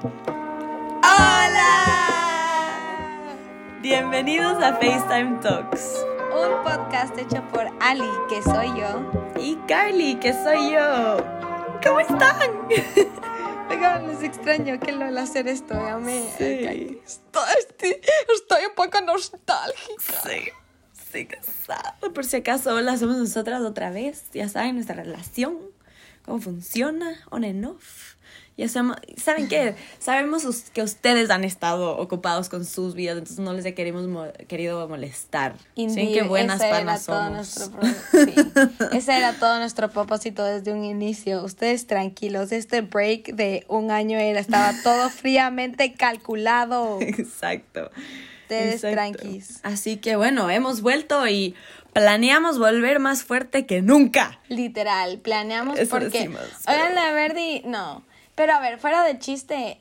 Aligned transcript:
¡Hola! 0.00 1.74
Bienvenidos 3.80 4.62
a 4.62 4.74
FaceTime 4.74 5.40
Talks. 5.40 6.04
Un 6.32 6.62
podcast 6.62 7.18
hecho 7.18 7.42
por 7.48 7.66
Ali, 7.80 8.08
que 8.28 8.40
soy 8.42 8.68
yo. 8.78 9.10
Y 9.40 9.56
Carly, 9.66 10.14
que 10.20 10.32
soy 10.32 10.70
yo. 10.70 11.16
¿Cómo 11.82 11.98
están? 11.98 12.68
Oigan, 13.70 14.06
les 14.06 14.22
extraño 14.22 14.78
que 14.78 14.92
lo 14.92 15.06
hacer 15.18 15.48
esto. 15.48 15.74
Ya 15.74 15.98
me. 15.98 16.28
Sí. 16.38 17.00
Estoy, 18.32 18.66
un 18.66 18.74
poco 18.76 19.00
nostálgica. 19.00 20.20
Sí. 20.22 20.52
Sí, 21.10 21.26
casado. 21.26 22.14
Por 22.14 22.24
si 22.24 22.36
acaso, 22.36 22.72
hola, 22.72 22.96
somos 22.98 23.16
nosotras 23.16 23.62
otra 23.62 23.90
vez. 23.90 24.26
Ya 24.32 24.48
saben 24.48 24.76
nuestra 24.76 24.94
relación, 24.94 25.58
cómo 26.24 26.38
funciona, 26.38 27.16
on 27.30 27.44
and 27.44 27.66
off. 27.66 28.14
Ya 28.58 28.68
sabemos, 28.68 28.96
¿saben 29.16 29.46
qué? 29.48 29.76
Sabemos 30.00 30.44
que 30.74 30.82
ustedes 30.82 31.30
han 31.30 31.44
estado 31.44 31.96
ocupados 31.96 32.48
con 32.48 32.64
sus 32.64 32.94
vidas, 32.94 33.16
entonces 33.16 33.38
no 33.38 33.52
les 33.52 33.64
he 33.64 33.72
queremos 33.72 34.08
mo- 34.08 34.26
querido 34.48 34.86
molestar. 34.88 35.54
Sí, 35.76 35.82
Indeed, 35.82 36.12
qué 36.12 36.22
buenas 36.22 36.60
panas 36.60 37.02
somos. 37.04 37.46
sí. 38.10 38.34
Ese 38.92 39.16
era 39.16 39.32
todo 39.34 39.58
nuestro 39.60 39.90
propósito 39.90 40.44
desde 40.44 40.72
un 40.72 40.84
inicio. 40.84 41.44
Ustedes 41.44 41.86
tranquilos, 41.86 42.50
este 42.50 42.80
break 42.80 43.34
de 43.36 43.64
un 43.68 43.92
año 43.92 44.18
era, 44.18 44.40
estaba 44.40 44.72
todo 44.82 45.08
fríamente 45.10 45.94
calculado. 45.94 46.98
Exacto. 47.00 47.90
Ustedes 48.42 48.74
Exacto. 48.82 48.94
tranquis. 48.96 49.60
Así 49.62 49.98
que 49.98 50.16
bueno, 50.16 50.50
hemos 50.50 50.80
vuelto 50.80 51.28
y 51.28 51.54
planeamos 51.92 52.58
volver 52.58 52.98
más 52.98 53.22
fuerte 53.22 53.66
que 53.66 53.82
nunca. 53.82 54.40
Literal, 54.48 55.18
planeamos 55.18 55.78
Eso 55.78 55.90
porque. 55.90 56.06
decimos, 56.18 56.40
pero- 56.66 56.76
Oigan, 56.76 56.94
la 56.96 57.12
Verdi, 57.12 57.62
no. 57.64 58.02
Pero 58.38 58.54
a 58.54 58.60
ver, 58.60 58.78
fuera 58.78 59.02
de 59.04 59.18
chiste, 59.18 59.78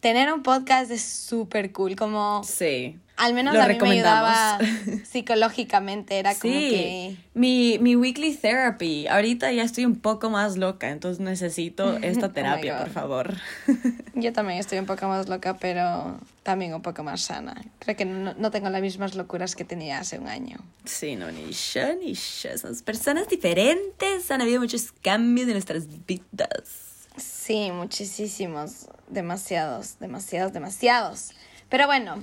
tener 0.00 0.32
un 0.32 0.42
podcast 0.44 0.90
es 0.92 1.02
súper 1.02 1.72
cool. 1.72 1.96
Como. 1.96 2.44
Sí. 2.44 2.98
Al 3.16 3.32
menos 3.32 3.54
Lo 3.54 3.62
a 3.62 3.68
mí 3.68 3.78
me 3.80 3.90
ayudaba 3.92 4.58
psicológicamente. 5.10 6.18
Era 6.18 6.34
como 6.34 6.52
Sí, 6.52 6.68
que. 6.70 7.16
mi, 7.34 7.78
mi 7.80 7.94
weekly 7.96 8.34
therapy. 8.34 9.06
Ahorita 9.06 9.52
ya 9.52 9.62
estoy 9.62 9.84
un 9.86 9.96
poco 10.00 10.30
más 10.30 10.56
loca, 10.56 10.90
entonces 10.90 11.20
necesito 11.20 11.96
esta 11.98 12.26
Oh 12.26 12.28
my 12.28 12.34
terapia, 12.34 12.74
God. 12.74 12.82
por 12.84 12.92
favor. 12.92 13.34
Yo 14.14 14.32
también 14.32 14.58
estoy 14.58 14.78
un 14.80 14.86
poco 14.86 15.06
más 15.06 15.28
loca, 15.28 15.56
pero 15.58 16.18
también 16.42 16.74
un 16.74 16.82
poco 16.82 17.04
más 17.04 17.22
sana. 17.22 17.54
Creo 17.78 17.96
que 17.96 18.04
no, 18.04 18.34
no 18.34 18.50
tengo 18.50 18.68
las 18.68 18.82
mismas 18.82 19.14
locuras 19.14 19.54
que 19.54 19.64
tenía 19.64 20.00
hace 20.00 20.18
un 20.18 20.26
año. 20.28 20.58
Sí, 20.84 21.14
no, 21.16 21.30
ni 21.30 21.52
yo, 21.52 21.94
ni 21.94 22.14
yo. 22.14 22.58
Somos 22.58 22.82
personas 22.82 23.28
diferentes. 23.28 24.30
Han 24.30 24.42
habido 24.42 24.60
muchos 24.60 24.90
cambios 24.90 25.46
en 25.46 25.54
nuestras 25.54 25.86
vidas. 26.06 26.83
Sí, 27.16 27.70
muchísimos, 27.70 28.88
demasiados, 29.08 29.98
demasiados, 30.00 30.52
demasiados. 30.52 31.30
Pero 31.68 31.86
bueno, 31.86 32.16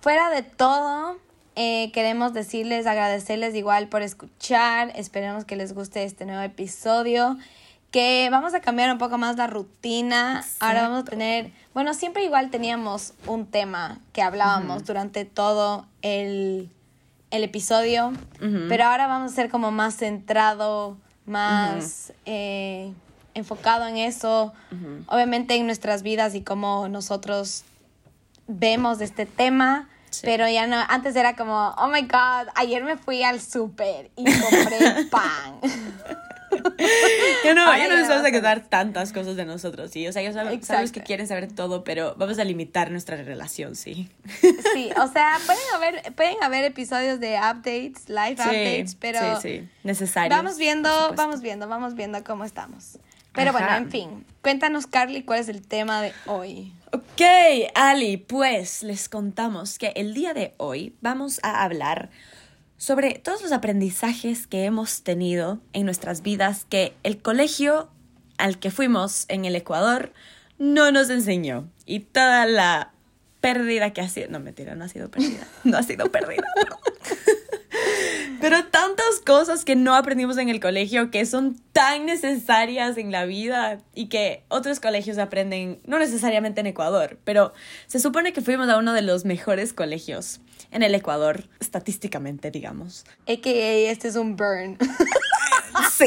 fuera 0.00 0.30
de 0.30 0.42
todo, 0.42 1.18
eh, 1.56 1.90
queremos 1.92 2.32
decirles, 2.32 2.86
agradecerles 2.86 3.54
igual 3.54 3.88
por 3.88 4.02
escuchar. 4.02 4.92
Esperemos 4.96 5.44
que 5.44 5.56
les 5.56 5.74
guste 5.74 6.04
este 6.04 6.24
nuevo 6.26 6.42
episodio. 6.42 7.36
Que 7.90 8.28
vamos 8.30 8.54
a 8.54 8.60
cambiar 8.60 8.90
un 8.90 8.98
poco 8.98 9.18
más 9.18 9.36
la 9.36 9.46
rutina. 9.46 10.44
Ahora 10.58 10.88
vamos 10.88 11.02
a 11.02 11.04
tener, 11.04 11.52
bueno, 11.74 11.94
siempre 11.94 12.24
igual 12.24 12.50
teníamos 12.50 13.14
un 13.26 13.46
tema 13.46 14.00
que 14.12 14.20
hablábamos 14.20 14.84
durante 14.84 15.24
todo 15.24 15.86
el, 16.02 16.70
el 17.30 17.44
episodio. 17.44 18.12
Pero 18.40 18.84
ahora 18.84 19.06
vamos 19.06 19.32
a 19.32 19.34
ser 19.34 19.48
como 19.48 19.70
más 19.70 19.96
centrado, 19.96 20.96
más 21.24 22.12
eh, 22.26 22.92
enfocado 23.34 23.86
en 23.86 23.96
eso. 23.98 24.52
Obviamente 25.06 25.54
en 25.54 25.66
nuestras 25.66 26.02
vidas 26.02 26.34
y 26.34 26.42
cómo 26.42 26.88
nosotros 26.88 27.64
vemos 28.46 29.00
este 29.00 29.26
tema. 29.26 29.88
Sí. 30.10 30.20
Pero 30.24 30.48
ya 30.48 30.68
no, 30.68 30.76
antes 30.88 31.16
era 31.16 31.34
como, 31.34 31.74
oh 31.76 31.88
my 31.88 32.02
god, 32.02 32.48
ayer 32.54 32.84
me 32.84 32.96
fui 32.96 33.24
al 33.24 33.40
súper 33.40 34.10
y 34.16 34.24
compré 34.24 35.04
pan. 35.10 35.58
Ya 37.44 37.52
no, 37.52 37.76
ya 37.76 37.88
no 37.88 37.96
les 37.96 38.08
vamos 38.08 38.24
a 38.24 38.30
contar 38.30 38.60
tantas 38.60 39.12
cosas 39.12 39.34
de 39.34 39.44
nosotros, 39.44 39.90
sí. 39.90 40.06
O 40.06 40.12
sea, 40.12 40.22
ya 40.22 40.32
sabemos 40.32 40.54
Exacto. 40.54 40.92
que 40.92 41.00
quieren 41.02 41.26
saber 41.26 41.50
todo, 41.52 41.82
pero 41.82 42.14
vamos 42.16 42.38
a 42.38 42.44
limitar 42.44 42.92
nuestra 42.92 43.16
relación, 43.16 43.74
sí. 43.74 44.08
Sí, 44.40 44.90
o 44.96 45.08
sea, 45.08 45.38
pueden 45.46 45.62
haber, 45.74 46.14
pueden 46.14 46.36
haber 46.42 46.64
episodios 46.64 47.18
de 47.18 47.34
updates, 47.36 48.08
live 48.08 48.34
updates, 48.38 48.94
pero 48.94 49.40
Sí, 49.40 49.48
sí, 49.58 49.68
necesarios. 49.82 50.36
vamos 50.36 50.58
viendo, 50.58 51.12
vamos 51.16 51.40
viendo, 51.40 51.66
vamos 51.66 51.94
viendo 51.94 52.22
cómo 52.22 52.44
estamos. 52.44 52.98
Pero 53.34 53.52
bueno, 53.52 53.74
en 53.74 53.90
fin, 53.90 54.24
cuéntanos, 54.42 54.86
Carly, 54.86 55.22
cuál 55.22 55.40
es 55.40 55.48
el 55.48 55.66
tema 55.66 56.00
de 56.00 56.12
hoy. 56.26 56.72
Ok, 56.92 57.22
Ali, 57.74 58.16
pues 58.16 58.82
les 58.84 59.08
contamos 59.08 59.78
que 59.78 59.92
el 59.96 60.14
día 60.14 60.32
de 60.34 60.54
hoy 60.56 60.94
vamos 61.00 61.40
a 61.42 61.64
hablar 61.64 62.10
sobre 62.76 63.14
todos 63.14 63.42
los 63.42 63.52
aprendizajes 63.52 64.46
que 64.46 64.64
hemos 64.64 65.02
tenido 65.02 65.58
en 65.72 65.84
nuestras 65.84 66.22
vidas 66.22 66.64
que 66.68 66.94
el 67.02 67.20
colegio 67.20 67.88
al 68.38 68.58
que 68.58 68.70
fuimos 68.70 69.24
en 69.28 69.44
el 69.44 69.56
Ecuador 69.56 70.12
no 70.58 70.92
nos 70.92 71.10
enseñó 71.10 71.68
y 71.86 72.00
toda 72.00 72.46
la 72.46 72.92
pérdida 73.40 73.92
que 73.92 74.00
ha 74.00 74.08
sido, 74.08 74.28
no 74.30 74.40
mentira, 74.40 74.74
no 74.74 74.84
ha 74.84 74.88
sido 74.88 75.10
pérdida, 75.10 75.46
no 75.64 75.76
ha 75.76 75.82
sido 75.82 76.06
pérdida. 76.12 76.44
Pero 78.44 78.62
tantas 78.66 79.20
cosas 79.24 79.64
que 79.64 79.74
no 79.74 79.94
aprendimos 79.94 80.36
en 80.36 80.50
el 80.50 80.60
colegio 80.60 81.10
que 81.10 81.24
son 81.24 81.58
tan 81.72 82.04
necesarias 82.04 82.98
en 82.98 83.10
la 83.10 83.24
vida 83.24 83.80
y 83.94 84.10
que 84.10 84.44
otros 84.48 84.80
colegios 84.80 85.16
aprenden, 85.16 85.80
no 85.86 85.98
necesariamente 85.98 86.60
en 86.60 86.66
Ecuador, 86.66 87.18
pero 87.24 87.54
se 87.86 88.00
supone 88.00 88.34
que 88.34 88.42
fuimos 88.42 88.68
a 88.68 88.76
uno 88.76 88.92
de 88.92 89.00
los 89.00 89.24
mejores 89.24 89.72
colegios 89.72 90.40
en 90.72 90.82
el 90.82 90.94
Ecuador, 90.94 91.48
estadísticamente, 91.58 92.50
digamos. 92.50 93.06
AKA, 93.22 93.90
este 93.90 94.08
es 94.08 94.16
un 94.16 94.36
burn. 94.36 94.76
Sí. 95.90 96.06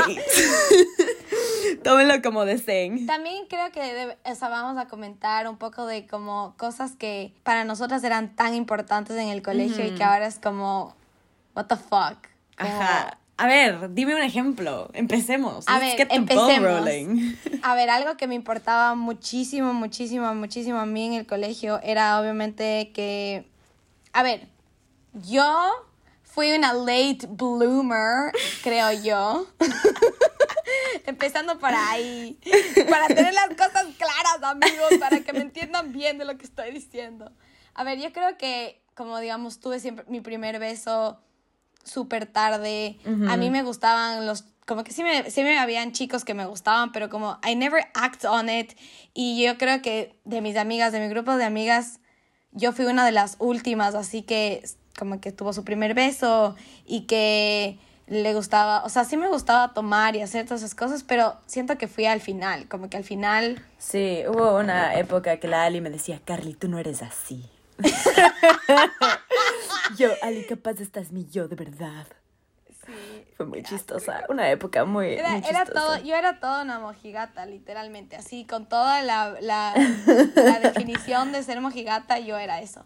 Tómenlo 1.83 2.21
como 2.21 2.45
deseen. 2.45 3.05
También 3.05 3.45
creo 3.49 3.71
que 3.71 4.15
o 4.23 4.35
sea, 4.35 4.49
vamos 4.49 4.77
a 4.77 4.87
comentar 4.87 5.47
un 5.47 5.57
poco 5.57 5.85
de 5.85 6.05
como 6.05 6.55
cosas 6.57 6.93
que 6.95 7.33
para 7.43 7.65
nosotras 7.65 8.03
eran 8.03 8.35
tan 8.35 8.53
importantes 8.53 9.17
en 9.17 9.27
el 9.27 9.41
colegio 9.41 9.85
y 9.85 9.91
que 9.91 10.03
ahora 10.03 10.27
es 10.27 10.39
como, 10.39 10.95
what 11.57 11.65
the 11.67 11.75
fuck. 11.75 12.27
Como- 12.57 12.69
Ajá. 12.71 13.17
A 13.39 13.45
ver, 13.45 13.93
dime 13.93 14.15
un 14.15 14.21
ejemplo. 14.23 14.89
Empecemos. 14.93 15.67
A 15.67 15.77
Let's 15.77 15.97
ver, 15.97 15.97
get 15.97 16.09
the 16.09 16.19
ball 16.35 16.49
empecemos. 16.49 16.79
rolling. 16.79 17.35
A 17.63 17.75
ver, 17.75 17.89
algo 17.91 18.17
que 18.17 18.25
me 18.27 18.33
importaba 18.33 18.95
muchísimo, 18.95 19.73
muchísimo, 19.73 20.33
muchísimo 20.33 20.79
a 20.79 20.85
mí 20.87 21.05
en 21.05 21.13
el 21.13 21.27
colegio 21.27 21.79
era 21.83 22.19
obviamente 22.19 22.91
que, 22.95 23.47
a 24.13 24.23
ver, 24.23 24.47
yo 25.13 25.69
fui 26.23 26.51
una 26.51 26.73
late 26.73 27.27
bloomer, 27.29 28.31
creo 28.63 28.91
yo. 29.03 29.45
Empezando 31.05 31.57
por 31.59 31.69
ahí, 31.73 32.39
para 32.89 33.07
tener 33.07 33.33
las 33.33 33.49
cosas 33.49 33.85
claras, 33.97 34.41
amigos, 34.43 34.93
para 34.99 35.19
que 35.21 35.31
me 35.33 35.39
entiendan 35.41 35.93
bien 35.93 36.17
de 36.17 36.25
lo 36.25 36.37
que 36.37 36.45
estoy 36.45 36.71
diciendo. 36.71 37.31
A 37.75 37.83
ver, 37.83 37.99
yo 37.99 38.11
creo 38.11 38.35
que, 38.37 38.81
como 38.95 39.19
digamos, 39.19 39.59
tuve 39.59 39.79
siempre 39.79 40.05
mi 40.09 40.21
primer 40.21 40.59
beso 40.59 41.19
súper 41.87 42.25
tarde. 42.25 42.97
A 43.27 43.37
mí 43.37 43.49
me 43.49 43.63
gustaban 43.63 44.25
los... 44.25 44.45
Como 44.65 44.83
que 44.83 44.91
sí 44.91 45.01
me, 45.01 45.31
sí 45.31 45.43
me 45.43 45.57
habían 45.57 45.93
chicos 45.93 46.25
que 46.25 46.33
me 46.33 46.45
gustaban, 46.45 46.91
pero 46.91 47.09
como 47.09 47.39
I 47.47 47.55
never 47.55 47.85
act 47.93 48.25
on 48.25 48.49
it. 48.49 48.73
Y 49.13 49.41
yo 49.41 49.57
creo 49.57 49.81
que 49.81 50.19
de 50.25 50.41
mis 50.41 50.57
amigas, 50.57 50.91
de 50.91 50.99
mi 50.99 51.07
grupo 51.07 51.37
de 51.37 51.45
amigas, 51.45 51.99
yo 52.51 52.73
fui 52.73 52.85
una 52.85 53.05
de 53.05 53.11
las 53.11 53.37
últimas, 53.39 53.95
así 53.95 54.23
que 54.23 54.63
como 54.97 55.21
que 55.21 55.31
tuvo 55.31 55.53
su 55.53 55.63
primer 55.63 55.93
beso 55.93 56.55
y 56.85 57.01
que 57.01 57.79
le 58.07 58.33
gustaba, 58.33 58.83
o 58.83 58.89
sea, 58.89 59.03
sí 59.03 59.17
me 59.17 59.27
gustaba 59.27 59.73
tomar 59.73 60.15
y 60.15 60.21
hacer 60.21 60.45
todas 60.45 60.61
esas 60.61 60.75
cosas, 60.75 61.03
pero 61.03 61.35
siento 61.45 61.77
que 61.77 61.87
fui 61.87 62.05
al 62.05 62.21
final, 62.21 62.67
como 62.67 62.89
que 62.89 62.97
al 62.97 63.03
final... 63.03 63.63
Sí, 63.77 64.23
hubo 64.27 64.57
una 64.57 64.95
época 64.95 65.37
que 65.37 65.47
la 65.47 65.63
Ali 65.63 65.81
me 65.81 65.89
decía, 65.89 66.21
Carly, 66.23 66.53
tú 66.53 66.67
no 66.69 66.79
eres 66.79 67.01
así. 67.01 67.49
yo, 69.97 70.09
Ali, 70.21 70.45
capaz 70.45 70.79
esta 70.81 70.99
es 70.99 71.11
mi 71.11 71.25
yo 71.27 71.47
de 71.47 71.55
verdad. 71.55 72.07
Fue 73.35 73.45
muy 73.45 73.63
chistosa. 73.63 74.23
Una 74.29 74.49
época 74.49 74.85
muy, 74.85 75.13
Era, 75.13 75.31
muy 75.31 75.39
era 75.39 75.65
chistosa. 75.65 75.73
todo, 75.73 75.97
yo 76.03 76.15
era 76.15 76.39
toda 76.39 76.63
una 76.63 76.79
mojigata, 76.79 77.45
literalmente, 77.45 78.15
así, 78.15 78.45
con 78.45 78.67
toda 78.67 79.01
la, 79.01 79.35
la, 79.41 79.73
la 80.35 80.59
definición 80.59 81.33
de 81.33 81.43
ser 81.43 81.59
mojigata, 81.59 82.17
yo 82.19 82.37
era 82.37 82.61
eso. 82.61 82.85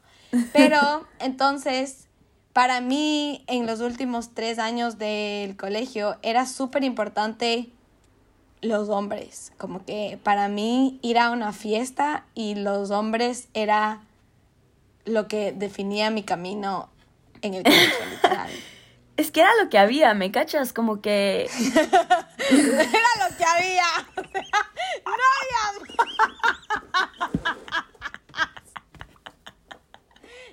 Pero, 0.54 1.06
entonces, 1.20 2.08
para 2.52 2.82
mí, 2.82 3.44
en 3.48 3.68
los 3.68 3.80
últimos 3.80 4.34
tres 4.34 4.58
años 4.60 4.98
del 4.98 5.56
colegio, 5.56 6.18
era 6.24 6.46
súper 6.48 6.84
importante 6.84 7.70
los 8.62 8.90
hombres. 8.90 9.54
Como 9.58 9.86
que 9.86 10.20
para 10.24 10.48
mí 10.48 11.00
ir 11.02 11.20
a 11.20 11.32
una 11.32 11.54
fiesta 11.54 12.26
y 12.34 12.56
los 12.56 12.92
hombres 12.92 13.48
era 13.54 14.02
lo 15.06 15.28
que 15.28 15.52
definía 15.52 16.10
mi 16.10 16.24
camino 16.24 16.90
en 17.42 17.56
el 17.56 17.64
colegio, 17.64 18.06
literal. 18.10 18.52
Es 19.18 19.30
que 19.30 19.42
era 19.42 19.52
lo 19.62 19.70
que 19.70 19.78
había, 19.78 20.16
¿me 20.16 20.32
cachas? 20.32 20.74
Como 20.74 21.00
que... 21.00 21.48
Era 22.50 23.30
lo 23.30 23.38
que 23.38 23.46
había. 23.46 23.86
O 24.16 24.22
sea, 24.32 24.46
no 25.04 25.12
había. 25.76 27.11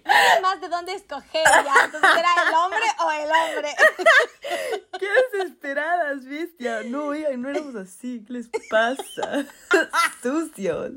Escoger 0.09 1.43
ya. 1.45 1.85
Entonces 1.85 2.11
era 2.19 2.29
el 2.49 2.55
hombre 2.55 2.81
o 3.05 3.11
el 3.11 3.31
hombre. 3.31 3.69
¡Qué 4.99 5.07
desesperadas, 5.33 6.25
bestia! 6.25 6.83
No, 6.87 7.07
oigan, 7.07 7.41
no 7.43 7.49
éramos 7.51 7.75
así. 7.77 8.25
¿Qué 8.27 8.33
les 8.35 8.49
pasa? 8.71 9.45
Sucios. 10.23 10.93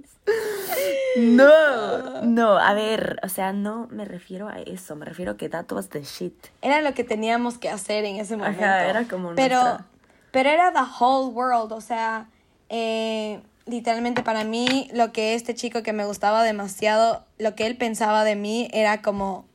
No, 1.17 2.21
no, 2.23 2.57
a 2.57 2.73
ver, 2.73 3.19
o 3.23 3.29
sea, 3.29 3.53
no 3.53 3.87
me 3.91 4.05
refiero 4.05 4.47
a 4.47 4.59
eso. 4.59 4.95
Me 4.95 5.05
refiero 5.05 5.33
a 5.33 5.37
que 5.37 5.49
that 5.49 5.71
was 5.71 5.89
the 5.89 6.03
shit. 6.03 6.47
Era 6.61 6.81
lo 6.81 6.93
que 6.93 7.03
teníamos 7.03 7.57
que 7.57 7.69
hacer 7.69 8.05
en 8.05 8.17
ese 8.17 8.37
momento. 8.37 8.63
Ajá, 8.63 8.85
era 8.85 9.03
como 9.07 9.33
Pero, 9.35 9.61
nuestra- 9.61 9.85
pero 10.31 10.49
era 10.49 10.71
the 10.71 10.79
whole 10.99 11.33
world, 11.33 11.71
o 11.73 11.81
sea, 11.81 12.27
eh, 12.69 13.41
literalmente 13.65 14.23
para 14.23 14.43
mí 14.43 14.89
lo 14.93 15.11
que 15.11 15.33
este 15.35 15.55
chico 15.55 15.83
que 15.83 15.93
me 15.93 16.05
gustaba 16.05 16.43
demasiado, 16.43 17.25
lo 17.37 17.55
que 17.55 17.65
él 17.67 17.77
pensaba 17.77 18.23
de 18.23 18.35
mí 18.35 18.69
era 18.73 19.01
como 19.01 19.45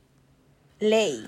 ley. 0.79 1.27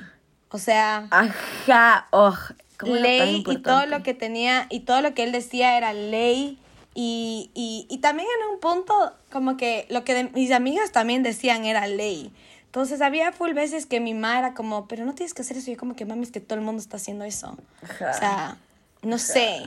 O 0.51 0.57
sea, 0.57 1.07
Ajá, 1.11 2.07
oh, 2.11 2.35
¿cómo 2.77 2.95
era 2.95 3.03
tan 3.03 3.11
ley 3.33 3.43
y 3.47 3.57
todo 3.57 3.85
lo 3.85 4.03
que 4.03 4.13
tenía 4.13 4.67
y 4.69 4.81
todo 4.81 5.01
lo 5.01 5.13
que 5.13 5.23
él 5.23 5.31
decía 5.31 5.77
era 5.77 5.93
ley 5.93 6.57
y, 6.95 7.51
y, 7.53 7.85
y 7.89 7.97
también 7.99 8.27
en 8.41 8.53
un 8.53 8.59
punto 8.59 9.13
como 9.31 9.57
que 9.57 9.85
lo 9.89 10.03
que 10.03 10.13
de- 10.15 10.29
mis 10.31 10.51
amigas 10.51 10.91
también 10.91 11.21
decían 11.23 11.65
era 11.65 11.85
ley. 11.87 12.33
Entonces 12.65 13.01
había 13.01 13.31
full 13.31 13.53
veces 13.53 13.85
que 13.87 13.99
mi 13.99 14.13
mamá 14.13 14.37
era 14.39 14.53
como, 14.53 14.87
pero 14.87 15.03
no 15.05 15.15
tienes 15.15 15.33
que 15.33 15.41
hacer 15.41 15.57
eso. 15.57 15.71
Y 15.71 15.73
yo 15.73 15.79
como 15.79 15.95
que 15.95 16.05
mami, 16.05 16.23
es 16.23 16.31
que 16.31 16.39
todo 16.39 16.57
el 16.57 16.63
mundo 16.65 16.81
está 16.81 16.97
haciendo 16.97 17.25
eso. 17.25 17.57
Ajá. 17.81 18.11
O 18.11 18.13
sea, 18.19 18.57
no 19.01 19.17
sé. 19.17 19.63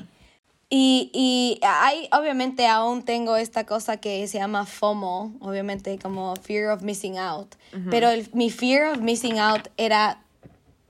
Y, 0.74 1.10
y 1.12 1.60
hay, 1.62 2.08
obviamente 2.12 2.66
aún 2.66 3.02
tengo 3.02 3.36
esta 3.36 3.66
cosa 3.66 3.98
que 3.98 4.26
se 4.26 4.38
llama 4.38 4.64
FOMO, 4.64 5.34
obviamente 5.40 5.98
como 5.98 6.34
Fear 6.36 6.70
of 6.70 6.80
Missing 6.80 7.18
Out. 7.18 7.56
Pero 7.90 8.08
el- 8.08 8.26
mi 8.32 8.48
Fear 8.48 8.92
of 8.92 8.98
Missing 9.02 9.38
Out 9.38 9.68
era 9.76 10.20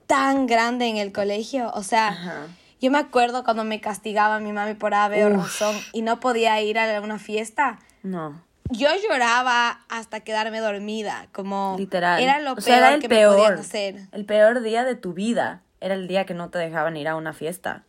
tan 0.07 0.47
grande 0.47 0.87
en 0.87 0.95
el 0.95 1.11
colegio. 1.11 1.69
O 1.73 1.83
sea, 1.83 2.47
yo 2.79 2.91
me 2.91 2.97
acuerdo 2.97 3.43
cuando 3.43 3.65
me 3.65 3.81
castigaba 3.81 4.39
mi 4.39 4.53
mami 4.53 4.73
por 4.75 4.93
ave 4.93 5.25
o 5.25 5.29
Uf. 5.35 5.43
razón 5.43 5.75
y 5.91 6.01
no 6.01 6.21
podía 6.21 6.61
ir 6.61 6.79
a 6.79 7.01
una 7.01 7.19
fiesta. 7.19 7.79
No, 8.03 8.41
Yo 8.69 8.87
lloraba 9.09 9.81
hasta 9.89 10.21
quedarme 10.21 10.59
dormida, 10.61 11.27
como 11.33 11.75
literal. 11.77 12.23
era 12.23 12.39
lo 12.39 12.53
o 12.53 12.55
peor 12.55 12.63
sea, 12.63 12.77
era 12.77 12.93
el 12.95 13.01
que 13.01 13.09
peor. 13.09 13.35
me 13.35 13.41
podían 13.43 13.59
hacer. 13.59 13.95
El 14.13 14.23
peor 14.23 14.61
día 14.61 14.85
de 14.85 14.95
tu 14.95 15.11
vida 15.11 15.61
era 15.81 15.93
el 15.95 16.07
día 16.07 16.25
que 16.25 16.33
no 16.33 16.49
te 16.49 16.57
dejaban 16.57 16.95
ir 16.95 17.09
a 17.09 17.17
una 17.17 17.33
fiesta. 17.33 17.83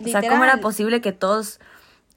O 0.00 0.04
sea, 0.04 0.20
¿cómo 0.20 0.32
Literal. 0.34 0.48
era 0.50 0.60
posible 0.60 1.00
que 1.00 1.12
todos, 1.12 1.60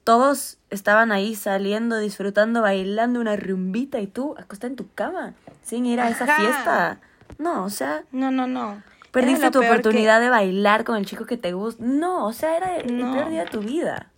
todos 0.04 0.58
estaban 0.70 1.12
ahí 1.12 1.34
saliendo, 1.34 1.98
disfrutando, 1.98 2.62
bailando 2.62 3.20
una 3.20 3.36
rumbita 3.36 4.00
y 4.00 4.06
tú 4.06 4.34
acostada 4.38 4.68
en 4.70 4.76
tu 4.76 4.88
cama 4.94 5.34
sin 5.62 5.86
ir 5.86 6.00
a 6.00 6.08
esa 6.08 6.26
fiesta? 6.36 7.00
No, 7.38 7.64
o 7.64 7.70
sea, 7.70 8.04
No, 8.12 8.30
no, 8.30 8.46
no. 8.46 8.82
perdiste 9.10 9.50
tu 9.50 9.60
que- 9.60 9.68
oportunidad 9.68 10.20
de 10.20 10.30
bailar 10.30 10.84
con 10.84 10.96
el 10.96 11.06
chico 11.06 11.26
que 11.26 11.36
te 11.36 11.52
gusta. 11.52 11.82
No, 11.84 12.26
o 12.26 12.32
sea, 12.32 12.56
era 12.56 12.76
el, 12.76 12.90
el 12.90 12.98
No. 12.98 13.14
peor 13.14 13.30
día 13.30 13.44
de 13.44 13.50
tu 13.50 13.60
vida. 13.60 14.08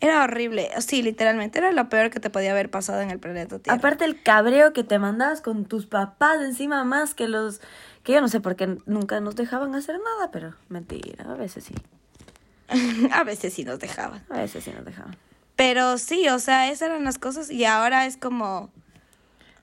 Era 0.00 0.22
horrible. 0.24 0.68
Sí, 0.80 1.02
literalmente. 1.02 1.58
Era 1.60 1.72
lo 1.72 1.88
peor 1.88 2.10
que 2.10 2.20
te 2.20 2.28
podía 2.28 2.50
haber 2.50 2.70
pasado 2.70 3.00
en 3.00 3.10
el 3.10 3.18
planeta 3.18 3.58
Tierra. 3.58 3.78
Aparte 3.78 4.04
el 4.04 4.22
cabreo 4.22 4.72
que 4.74 4.84
te 4.84 4.98
mandabas 4.98 5.40
con 5.40 5.64
tus 5.64 5.86
papás 5.86 6.42
encima 6.42 6.84
más 6.84 7.14
que 7.14 7.26
los... 7.28 7.60
Que 8.02 8.12
yo 8.12 8.20
no 8.20 8.28
sé 8.28 8.40
por 8.40 8.54
qué 8.54 8.76
nunca 8.84 9.20
nos 9.20 9.34
dejaban 9.34 9.74
hacer 9.74 9.96
nada, 9.98 10.30
pero 10.30 10.54
mentira, 10.68 11.24
a 11.30 11.34
veces 11.36 11.64
sí. 11.64 11.74
a 13.12 13.24
veces 13.24 13.54
sí 13.54 13.64
nos 13.64 13.78
dejaban. 13.78 14.24
A 14.30 14.38
veces 14.38 14.64
sí 14.64 14.70
nos 14.70 14.84
dejaban. 14.84 15.16
Pero 15.56 15.98
sí, 15.98 16.28
o 16.28 16.38
sea, 16.38 16.68
esas 16.70 16.88
eran 16.90 17.04
las 17.04 17.18
cosas. 17.18 17.50
Y 17.50 17.64
ahora 17.64 18.06
es 18.06 18.16
como. 18.16 18.70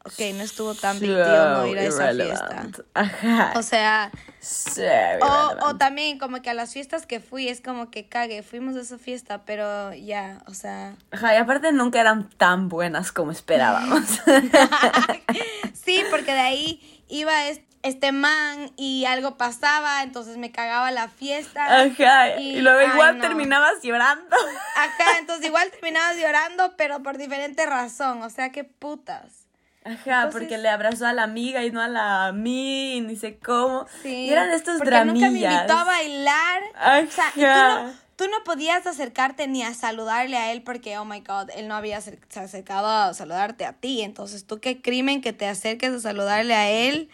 Ok, 0.03 0.19
no 0.33 0.42
estuvo 0.42 0.74
tan 0.74 1.00
big 1.00 1.12
deal 1.12 1.53
no 1.53 1.68
ir 1.68 1.77
a 1.77 1.83
esa 1.83 2.12
fiesta. 2.12 2.68
Ajá. 2.95 3.53
O 3.56 3.62
sea, 3.62 4.12
So 4.39 4.81
o, 5.21 5.68
o 5.68 5.75
también 5.75 6.18
como 6.18 6.42
que 6.42 6.50
a 6.50 6.56
las 6.56 6.74
fiestas 6.74 7.06
que 7.06 7.19
fui 7.19 7.48
es 7.48 7.62
como 7.62 7.92
que 7.92 8.07
cague, 8.09 8.42
fuimos 8.42 8.75
a 8.75 8.81
esa 8.81 8.98
fiesta, 8.98 9.44
pero 9.45 9.94
ya, 9.94 10.42
o 10.48 10.56
sea. 10.56 10.95
Ajá, 11.12 11.36
y 11.36 11.38
aparte 11.38 11.71
nunca 11.71 12.01
eran 12.01 12.27
tan 12.31 12.68
buenas 12.68 13.12
como 13.12 13.31
esperábamos. 13.31 14.01
sí, 15.86 16.03
porque 16.09 16.33
de 16.33 16.39
ahí 16.39 17.03
iba 17.07 17.48
es- 17.50 17.62
este 17.83 18.11
man 18.11 18.71
y 18.77 19.05
algo 19.05 19.37
pasaba, 19.37 20.03
entonces 20.03 20.37
me 20.37 20.51
cagaba 20.51 20.91
la 20.91 21.07
fiesta. 21.07 21.81
Ajá, 21.81 22.39
y, 22.39 22.61
luego 22.61 22.79
ay, 22.79 22.87
igual 22.93 23.17
no. 23.17 23.21
terminabas 23.23 23.81
llorando. 23.83 24.35
Ajá, 24.75 25.17
entonces 25.19 25.45
igual 25.45 25.69
terminabas 25.71 26.17
llorando, 26.17 26.75
pero 26.77 27.01
por 27.03 27.17
diferente 27.17 27.65
razón, 27.65 28.21
o 28.21 28.29
sea, 28.29 28.51
qué 28.51 28.63
putas. 28.63 29.47
Ajá, 29.83 30.23
Entonces- 30.23 30.31
porque 30.41 30.57
le 30.59 30.69
abrazó 30.69 31.07
a 31.07 31.13
la 31.13 31.23
amiga 31.23 31.63
y 31.65 31.71
no 31.71 31.81
a 31.81 31.87
la 31.87 32.27
a 32.27 32.31
mí, 32.33 32.97
y 32.97 33.01
ni 33.01 33.15
sé 33.15 33.39
cómo. 33.39 33.87
Sí. 34.03 34.25
Y 34.25 34.29
eran 34.29 34.51
estos 34.51 34.77
porque 34.77 34.91
dramillas. 34.91 35.31
nunca 35.31 35.47
me 35.47 35.53
invitó 35.55 35.73
a 35.73 35.83
bailar. 35.83 36.61
O 37.07 37.11
sea, 37.11 37.31
y 37.35 37.39
tú 37.39 37.45
Ajá. 37.47 37.81
no, 37.83 37.93
tú 38.15 38.25
no 38.27 38.43
podías 38.43 38.85
acercarte 38.85 39.47
ni 39.47 39.63
a 39.63 39.73
saludarle 39.73 40.37
a 40.37 40.51
él 40.51 40.61
porque, 40.61 40.99
oh 40.99 41.05
my 41.05 41.21
God, 41.21 41.49
él 41.55 41.67
no 41.67 41.73
había 41.73 41.99
se 41.99 42.19
acercado 42.35 42.87
a 42.87 43.15
saludarte 43.15 43.65
a 43.65 43.73
ti. 43.73 44.03
Entonces, 44.03 44.45
tú 44.45 44.59
qué 44.59 44.83
crimen 44.83 45.19
que 45.21 45.33
te 45.33 45.47
acerques 45.47 45.91
a 45.93 45.99
saludarle 45.99 46.53
a 46.53 46.69
él 46.69 47.09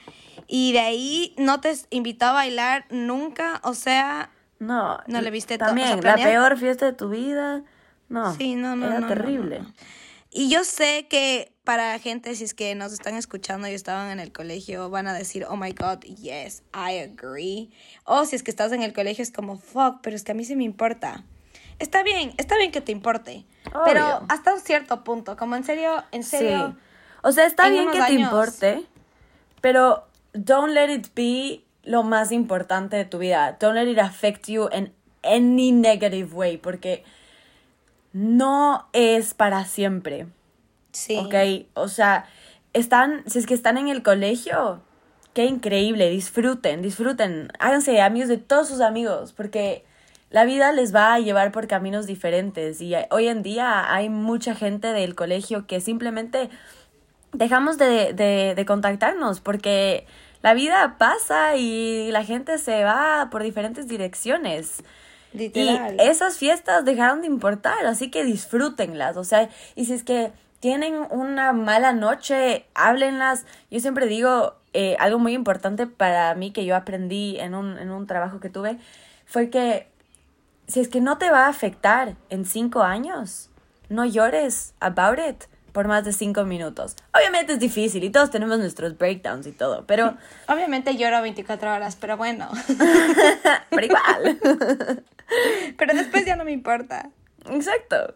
y 0.47 0.71
de 0.73 0.79
ahí 0.79 1.35
no 1.37 1.59
te 1.61 1.75
invitó 1.89 2.25
a 2.25 2.31
bailar 2.33 2.85
nunca. 2.89 3.59
O 3.63 3.73
sea, 3.73 4.31
No, 4.59 4.99
No 5.07 5.21
le 5.21 5.29
viste 5.29 5.55
o 5.55 5.57
También, 5.57 6.01
sea, 6.01 6.15
la 6.17 6.23
peor 6.23 6.57
fiesta 6.57 6.85
de 6.85 6.93
tu 6.93 7.09
vida. 7.09 7.63
No, 8.09 8.33
Sí, 8.35 8.55
no, 8.55 8.75
no, 8.75 8.87
era 8.87 8.99
no, 8.99 9.07
terrible. 9.07 9.59
no. 9.59 9.73
Y 10.31 10.49
yo 10.49 10.63
sé 10.63 11.07
que 11.09 11.51
para 11.63 11.97
gente, 11.99 12.35
si 12.35 12.43
es 12.43 12.53
que 12.53 12.75
nos 12.75 12.93
están 12.93 13.15
escuchando 13.15 13.67
y 13.67 13.71
estaban 13.73 14.11
en 14.11 14.19
el 14.19 14.31
colegio, 14.31 14.89
van 14.89 15.07
a 15.07 15.13
decir, 15.13 15.45
oh 15.49 15.55
my 15.57 15.71
god, 15.71 15.99
yes, 16.01 16.63
I 16.73 16.99
agree. 16.99 17.69
O 18.03 18.23
si 18.25 18.35
es 18.35 18.43
que 18.43 18.51
estás 18.51 18.71
en 18.71 18.83
el 18.83 18.93
colegio, 18.93 19.23
es 19.23 19.31
como, 19.31 19.57
fuck, 19.57 19.99
pero 20.01 20.15
es 20.15 20.23
que 20.23 20.31
a 20.31 20.35
mí 20.35 20.45
sí 20.45 20.55
me 20.55 20.63
importa. 20.63 21.23
Está 21.79 22.03
bien, 22.03 22.33
está 22.37 22.57
bien 22.57 22.71
que 22.71 22.81
te 22.81 22.91
importe. 22.91 23.45
Pero 23.85 24.25
hasta 24.29 24.53
un 24.53 24.59
cierto 24.61 25.03
punto, 25.03 25.35
como 25.37 25.55
en 25.55 25.63
serio, 25.63 26.03
en 26.11 26.23
serio. 26.23 26.75
Sí. 26.77 26.83
O 27.23 27.31
sea, 27.31 27.45
está 27.45 27.67
en 27.67 27.73
bien 27.73 27.91
que 27.91 28.01
te 28.01 28.13
importe, 28.13 28.85
pero 29.61 30.07
don't 30.37 30.73
let 30.73 30.93
it 30.93 31.07
be 31.15 31.63
lo 31.83 32.03
más 32.03 32.31
importante 32.31 32.97
de 32.97 33.05
tu 33.05 33.17
vida. 33.17 33.57
Don't 33.59 33.75
let 33.75 33.89
it 33.89 33.99
affect 33.99 34.47
you 34.47 34.69
in 34.71 34.91
any 35.23 35.71
negative 35.71 36.33
way, 36.33 36.57
porque 36.57 37.03
no 38.13 38.87
es 38.93 39.33
para 39.33 39.65
siempre. 39.65 40.27
Sí. 40.91 41.17
Ok, 41.17 41.33
o 41.75 41.87
sea, 41.87 42.25
están, 42.73 43.23
si 43.27 43.39
es 43.39 43.45
que 43.45 43.53
están 43.53 43.77
en 43.77 43.87
el 43.87 44.03
colegio, 44.03 44.81
qué 45.33 45.45
increíble, 45.45 46.09
disfruten, 46.09 46.81
disfruten, 46.81 47.49
háganse 47.59 48.01
amigos 48.01 48.29
de 48.29 48.37
todos 48.37 48.67
sus 48.67 48.81
amigos, 48.81 49.33
porque 49.33 49.85
la 50.29 50.43
vida 50.43 50.73
les 50.73 50.93
va 50.93 51.13
a 51.13 51.19
llevar 51.19 51.51
por 51.51 51.67
caminos 51.67 52.05
diferentes 52.05 52.81
y 52.81 52.93
hoy 53.11 53.27
en 53.27 53.43
día 53.43 53.93
hay 53.93 54.09
mucha 54.09 54.55
gente 54.55 54.87
del 54.87 55.15
colegio 55.15 55.67
que 55.67 55.79
simplemente 55.79 56.49
dejamos 57.31 57.77
de, 57.77 58.13
de, 58.13 58.53
de 58.55 58.65
contactarnos 58.65 59.39
porque 59.39 60.05
la 60.41 60.53
vida 60.53 60.97
pasa 60.97 61.55
y 61.55 62.11
la 62.11 62.23
gente 62.23 62.57
se 62.57 62.83
va 62.83 63.29
por 63.31 63.43
diferentes 63.43 63.87
direcciones. 63.87 64.83
Literal. 65.33 65.95
Y 65.99 66.01
esas 66.01 66.37
fiestas 66.37 66.85
dejaron 66.85 67.21
de 67.21 67.27
importar, 67.27 67.85
así 67.85 68.09
que 68.09 68.23
disfrútenlas. 68.23 69.17
O 69.17 69.23
sea, 69.23 69.49
y 69.75 69.85
si 69.85 69.93
es 69.93 70.03
que 70.03 70.31
tienen 70.59 70.95
una 71.09 71.53
mala 71.53 71.93
noche, 71.93 72.65
háblenlas. 72.73 73.45
Yo 73.69 73.79
siempre 73.79 74.07
digo 74.07 74.55
eh, 74.73 74.95
algo 74.99 75.19
muy 75.19 75.33
importante 75.33 75.87
para 75.87 76.33
mí 76.35 76.51
que 76.51 76.65
yo 76.65 76.75
aprendí 76.75 77.37
en 77.39 77.55
un, 77.55 77.77
en 77.77 77.91
un 77.91 78.07
trabajo 78.07 78.39
que 78.39 78.49
tuve, 78.49 78.77
fue 79.25 79.49
que 79.49 79.87
si 80.67 80.79
es 80.79 80.87
que 80.87 81.01
no 81.01 81.17
te 81.17 81.29
va 81.29 81.45
a 81.45 81.49
afectar 81.49 82.15
en 82.29 82.45
cinco 82.45 82.83
años, 82.83 83.49
no 83.89 84.05
llores 84.05 84.73
about 84.79 85.19
it 85.19 85.45
por 85.77 85.87
más 85.87 86.03
de 86.03 86.11
cinco 86.11 86.43
minutos. 86.43 86.95
Obviamente 87.13 87.53
es 87.53 87.59
difícil 87.59 88.03
y 88.03 88.09
todos 88.09 88.31
tenemos 88.31 88.57
nuestros 88.57 88.97
breakdowns 88.97 89.45
y 89.45 89.51
todo, 89.51 89.85
pero, 89.85 90.17
Obviamente 90.47 90.97
lloro 90.97 91.21
24 91.21 91.71
horas, 91.71 91.95
pero 91.95 92.17
bueno. 92.17 92.49
pero 93.69 93.85
igual. 93.85 94.39
pero 95.77 95.93
después 95.93 96.25
ya 96.25 96.35
no 96.35 96.45
me 96.45 96.51
importa. 96.51 97.11
Exacto. 97.51 98.15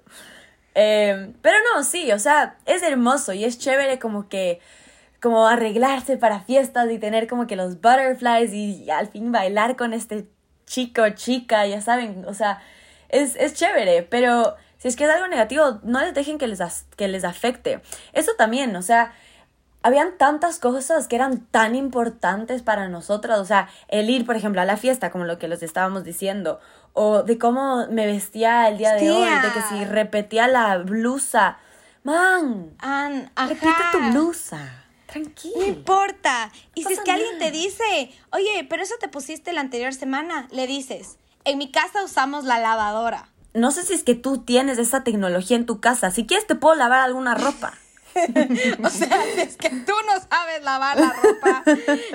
Eh, 0.74 1.34
pero 1.44 1.58
no, 1.72 1.84
sí, 1.84 2.12
o 2.12 2.18
sea, 2.18 2.58
es 2.66 2.82
hermoso 2.82 3.32
y 3.32 3.44
es 3.44 3.60
chévere 3.60 4.00
como 4.00 4.28
que, 4.28 4.60
como 5.22 5.46
arreglarse 5.46 6.18
para 6.18 6.40
fiestas 6.40 6.90
y 6.90 6.98
tener 6.98 7.28
como 7.28 7.46
que 7.46 7.56
los 7.56 7.76
butterflies 7.80 8.54
y, 8.54 8.90
al 8.90 9.08
fin 9.08 9.32
bailar 9.32 9.76
con 9.76 9.94
este 9.94 10.26
chico, 10.66 11.08
chica, 11.12 11.68
ya 11.68 11.80
saben, 11.80 12.26
o 12.26 12.34
sea, 12.34 12.60
es, 13.10 13.36
es 13.36 13.54
chévere, 13.54 14.02
pero 14.02 14.56
si 14.82 14.88
es 14.88 14.96
que 14.96 15.04
es 15.04 15.12
algo 15.12 15.28
negativo, 15.28 15.80
no 15.84 16.02
les 16.02 16.16
dejen 16.16 16.40
que 16.40 16.48
les, 16.48 16.60
que 16.98 17.08
les 17.08 17.24
afecte. 17.24 17.84
Eso 18.14 18.32
también, 18.36 18.76
o 18.76 18.82
sea, 18.82 19.14
habían 19.84 20.18
tantas 20.18 20.58
cosas 20.58 21.08
que 21.08 21.16
eran 21.16 21.46
tan 21.52 21.76
importantes 21.76 22.64
para 22.64 22.90
nosotras, 22.90 23.38
o 23.38 23.46
sea, 23.46 23.70
el 23.90 24.10
ir, 24.10 24.26
por 24.26 24.36
ejemplo, 24.36 24.60
a 24.60 24.66
la 24.66 24.78
fiesta, 24.78 25.12
como 25.12 25.26
lo 25.26 25.38
que 25.38 25.48
les 25.48 25.62
estábamos 25.62 26.04
diciendo, 26.04 26.60
o 26.94 27.22
de 27.22 27.38
cómo 27.38 27.86
me 27.92 28.08
vestía 28.08 28.70
el 28.70 28.80
día 28.80 28.94
de 28.94 29.12
hoy, 29.12 29.30
de 29.30 29.52
que 29.54 29.62
si 29.70 29.86
repetía 29.86 30.48
la 30.48 30.80
blusa, 30.80 31.60
man, 32.02 32.74
An, 32.80 33.30
repite 33.36 33.84
tu 33.92 34.00
blusa, 34.10 34.82
Tranquilo. 35.06 35.60
No 35.60 35.66
importa. 35.66 36.52
Y 36.74 36.86
si 36.86 36.94
es 36.94 37.02
que 37.02 37.12
alguien 37.12 37.38
te 37.38 37.52
dice, 37.52 38.12
oye, 38.32 38.66
pero 38.68 38.82
eso 38.82 38.96
te 39.00 39.10
pusiste 39.10 39.54
la 39.54 39.62
anterior 39.62 39.94
semana, 39.94 40.48
le 40.52 40.66
dices, 40.66 41.18
en 41.44 41.60
mi 41.60 41.70
casa 41.70 42.04
usamos 42.04 42.46
la 42.46 42.60
lavadora. 42.60 43.31
No 43.54 43.72
sé 43.72 43.84
si 43.84 43.94
es 43.94 44.04
que 44.04 44.16
tú 44.16 44.40
tienes 44.40 44.78
esa 44.78 45.04
tecnología 45.04 45.58
en 45.58 45.66
tu 45.66 45.82
casa. 45.82 46.12
Si 46.12 46.26
quieres 46.26 46.48
te 46.48 46.56
puedo 46.56 46.76
lavar 46.76 47.02
alguna 47.02 47.36
ropa. 47.36 47.74
O 48.84 48.90
sea, 48.90 49.24
si 49.36 49.42
es 49.42 49.56
que 49.56 49.70
tú 49.70 49.94
no 50.06 50.20
sabes 50.30 50.64
lavar 50.64 51.00
la 51.00 51.14
ropa, 51.14 51.64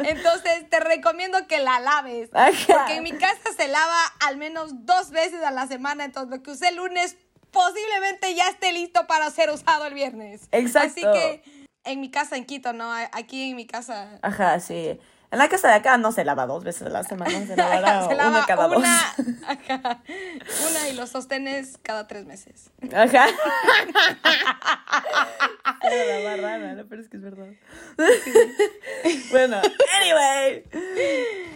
entonces 0.04 0.68
te 0.68 0.78
recomiendo 0.78 1.46
que 1.46 1.58
la 1.58 1.80
laves. 1.80 2.28
Porque 2.30 2.96
en 2.96 3.02
mi 3.02 3.12
casa 3.12 3.40
se 3.56 3.66
lava 3.68 3.98
al 4.26 4.36
menos 4.36 4.84
dos 4.84 5.10
veces 5.10 5.42
a 5.42 5.50
la 5.50 5.66
semana, 5.66 6.04
entonces 6.04 6.30
lo 6.30 6.42
que 6.42 6.50
usé 6.50 6.68
el 6.68 6.76
lunes 6.76 7.16
posiblemente 7.50 8.34
ya 8.34 8.48
esté 8.48 8.72
listo 8.72 9.06
para 9.06 9.30
ser 9.30 9.50
usado 9.50 9.86
el 9.86 9.94
viernes. 9.94 10.48
Exacto. 10.52 10.90
Así 10.90 11.00
que 11.00 11.42
en 11.84 12.00
mi 12.00 12.10
casa 12.10 12.36
en 12.36 12.44
Quito, 12.44 12.72
¿no? 12.72 12.92
Aquí 13.12 13.50
en 13.50 13.56
mi 13.56 13.66
casa 13.66 14.18
Ajá, 14.22 14.60
sí. 14.60 15.00
En 15.36 15.40
la 15.40 15.50
casa 15.50 15.68
de 15.68 15.74
acá 15.74 15.98
no 15.98 16.12
se 16.12 16.24
lava 16.24 16.46
dos 16.46 16.64
veces 16.64 16.86
a 16.86 16.88
la 16.88 17.04
semana, 17.04 17.46
se 17.46 17.54
lavará 17.56 18.02
se 18.08 18.14
lava 18.14 18.30
una 18.30 18.46
cada 18.46 18.68
una, 18.68 18.78
dos. 19.18 19.26
ajá, 19.46 20.02
una 20.70 20.88
y 20.88 20.94
los 20.94 21.10
sostenes 21.10 21.76
cada 21.82 22.06
tres 22.06 22.24
meses. 22.24 22.70
Ajá. 22.90 23.26
Pero 25.82 26.22
la 26.22 26.30
barrana, 26.30 26.72
¿no? 26.72 26.86
pero 26.88 27.02
es 27.02 27.10
que 27.10 27.18
es 27.18 27.22
verdad. 27.22 27.48
bueno, 29.30 29.60
anyway. 30.00 30.64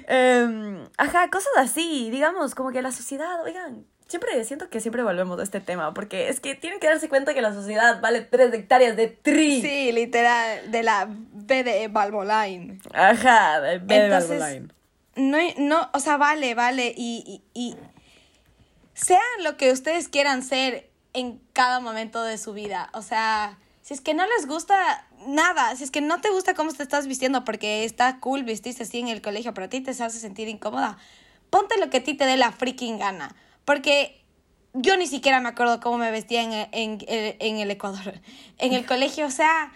Em, 0.07 0.87
ajá, 0.99 1.31
cosas 1.31 1.53
así, 1.57 2.11
digamos, 2.11 2.55
como 2.55 2.73
que 2.73 2.83
la 2.83 2.93
sociedad, 2.93 3.43
oigan, 3.45 3.87
siempre 4.11 4.45
siento 4.45 4.69
que 4.69 4.81
siempre 4.81 5.05
volvemos 5.05 5.39
a 5.39 5.45
este 5.45 5.61
tema, 5.61 5.95
porque 5.95 6.29
es 6.29 6.41
que 6.41 6.57
tienen 6.57 6.81
que 6.81 6.89
darse 6.89 7.09
cuenta 7.09 7.33
que 7.33 7.41
la 7.41 7.55
sociedad 7.55 8.01
vale 8.01 8.23
tres 8.23 8.53
hectáreas 8.53 8.97
de 8.97 9.07
tri. 9.07 9.63
Sí, 9.63 9.93
literal, 9.93 10.69
de 10.73 10.83
la 10.83 11.07
B 11.09 11.63
de 11.63 11.87
Valvoline. 11.87 12.81
Ajá, 12.93 13.61
de 13.61 13.79
de 13.79 13.97
Entonces, 13.97 14.41
Valvoline. 14.41 14.73
no, 15.15 15.39
no, 15.59 15.91
o 15.95 16.01
sea, 16.01 16.17
vale, 16.17 16.57
vale, 16.57 16.93
y, 16.97 17.43
y, 17.55 17.61
y 17.61 17.77
sean 18.95 19.21
lo 19.45 19.57
que 19.57 19.71
ustedes 19.71 20.09
quieran 20.09 20.43
ser 20.43 20.91
en 21.13 21.41
cada 21.53 21.79
momento 21.79 22.25
de 22.25 22.37
su 22.37 22.53
vida. 22.53 22.91
O 22.95 23.03
sea, 23.03 23.59
si 23.83 23.95
es 23.95 24.01
que 24.01 24.13
no 24.13 24.25
les 24.27 24.49
gusta 24.49 25.07
nada, 25.27 25.77
si 25.77 25.85
es 25.85 25.93
que 25.93 26.01
no 26.01 26.21
te 26.21 26.31
gusta 26.31 26.55
cómo 26.55 26.73
te 26.73 26.83
estás 26.83 27.07
vistiendo 27.07 27.45
porque 27.45 27.85
está 27.85 28.19
cool 28.19 28.43
vestirse 28.43 28.83
así 28.83 28.99
en 28.99 29.07
el 29.07 29.23
colegio, 29.23 29.55
pero 29.55 29.67
a 29.67 29.71
ti 29.71 29.81
te 29.81 29.93
hace 29.93 30.11
sentir 30.11 30.49
incómoda, 30.49 30.99
ponte 31.49 31.79
lo 31.79 31.91
que 31.91 31.99
a 31.99 32.03
ti 32.03 32.15
te 32.15 32.27
dé 32.27 32.37
la 32.37 32.51
freaking 32.51 32.99
gana. 32.99 33.37
Porque 33.65 34.25
yo 34.73 34.97
ni 34.97 35.07
siquiera 35.07 35.41
me 35.41 35.49
acuerdo 35.49 35.81
cómo 35.81 35.99
me 35.99 36.11
vestía 36.11 36.43
en, 36.43 36.53
en, 36.73 36.99
en 37.09 37.59
el 37.59 37.71
Ecuador, 37.71 38.15
en 38.59 38.73
el 38.73 38.87
colegio. 38.87 39.27
O 39.27 39.31
sea, 39.31 39.73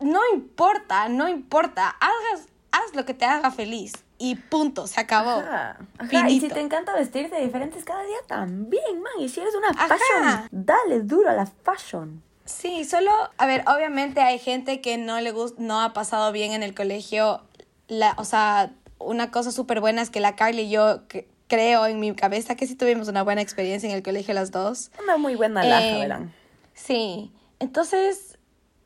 no 0.00 0.20
importa, 0.32 1.08
no 1.08 1.28
importa. 1.28 1.88
Hagas, 2.00 2.46
haz 2.72 2.94
lo 2.94 3.04
que 3.04 3.14
te 3.14 3.24
haga 3.24 3.50
feliz. 3.50 3.92
Y 4.16 4.36
punto, 4.36 4.86
se 4.86 5.00
acabó. 5.00 5.40
Ajá, 5.40 5.76
ajá, 5.98 6.30
Y 6.30 6.40
si 6.40 6.48
te 6.48 6.60
encanta 6.60 6.94
vestirte 6.94 7.36
diferentes 7.40 7.84
cada 7.84 8.04
día 8.04 8.16
también, 8.28 9.02
man. 9.02 9.12
Y 9.18 9.28
si 9.28 9.40
eres 9.40 9.54
una 9.54 9.68
Ajá. 9.70 9.88
fashion, 9.88 10.48
dale 10.52 11.00
duro 11.00 11.30
a 11.30 11.32
la 11.34 11.46
fashion. 11.46 12.22
Sí, 12.44 12.84
solo, 12.84 13.10
a 13.38 13.46
ver, 13.46 13.64
obviamente 13.66 14.20
hay 14.20 14.38
gente 14.38 14.80
que 14.80 14.98
no 14.98 15.20
le 15.20 15.32
gusta, 15.32 15.60
no 15.62 15.80
ha 15.80 15.92
pasado 15.94 16.30
bien 16.30 16.52
en 16.52 16.62
el 16.62 16.74
colegio. 16.74 17.42
La, 17.88 18.14
o 18.18 18.24
sea, 18.24 18.72
una 18.98 19.30
cosa 19.30 19.50
súper 19.50 19.80
buena 19.80 20.00
es 20.02 20.10
que 20.10 20.20
la 20.20 20.36
Carly 20.36 20.62
y 20.62 20.70
yo 20.70 21.08
que- 21.08 21.26
creo 21.48 21.86
en 21.86 22.00
mi 22.00 22.14
cabeza 22.14 22.54
que 22.56 22.66
sí 22.66 22.74
tuvimos 22.74 23.08
una 23.08 23.22
buena 23.22 23.40
experiencia 23.42 23.88
en 23.88 23.94
el 23.94 24.02
colegio 24.02 24.34
las 24.34 24.50
dos. 24.50 24.90
Una 25.02 25.16
muy 25.16 25.34
buena 25.36 25.62
laja, 25.64 25.96
Eh, 25.96 25.98
verán. 26.00 26.34
Sí, 26.74 27.32
entonces, 27.60 28.38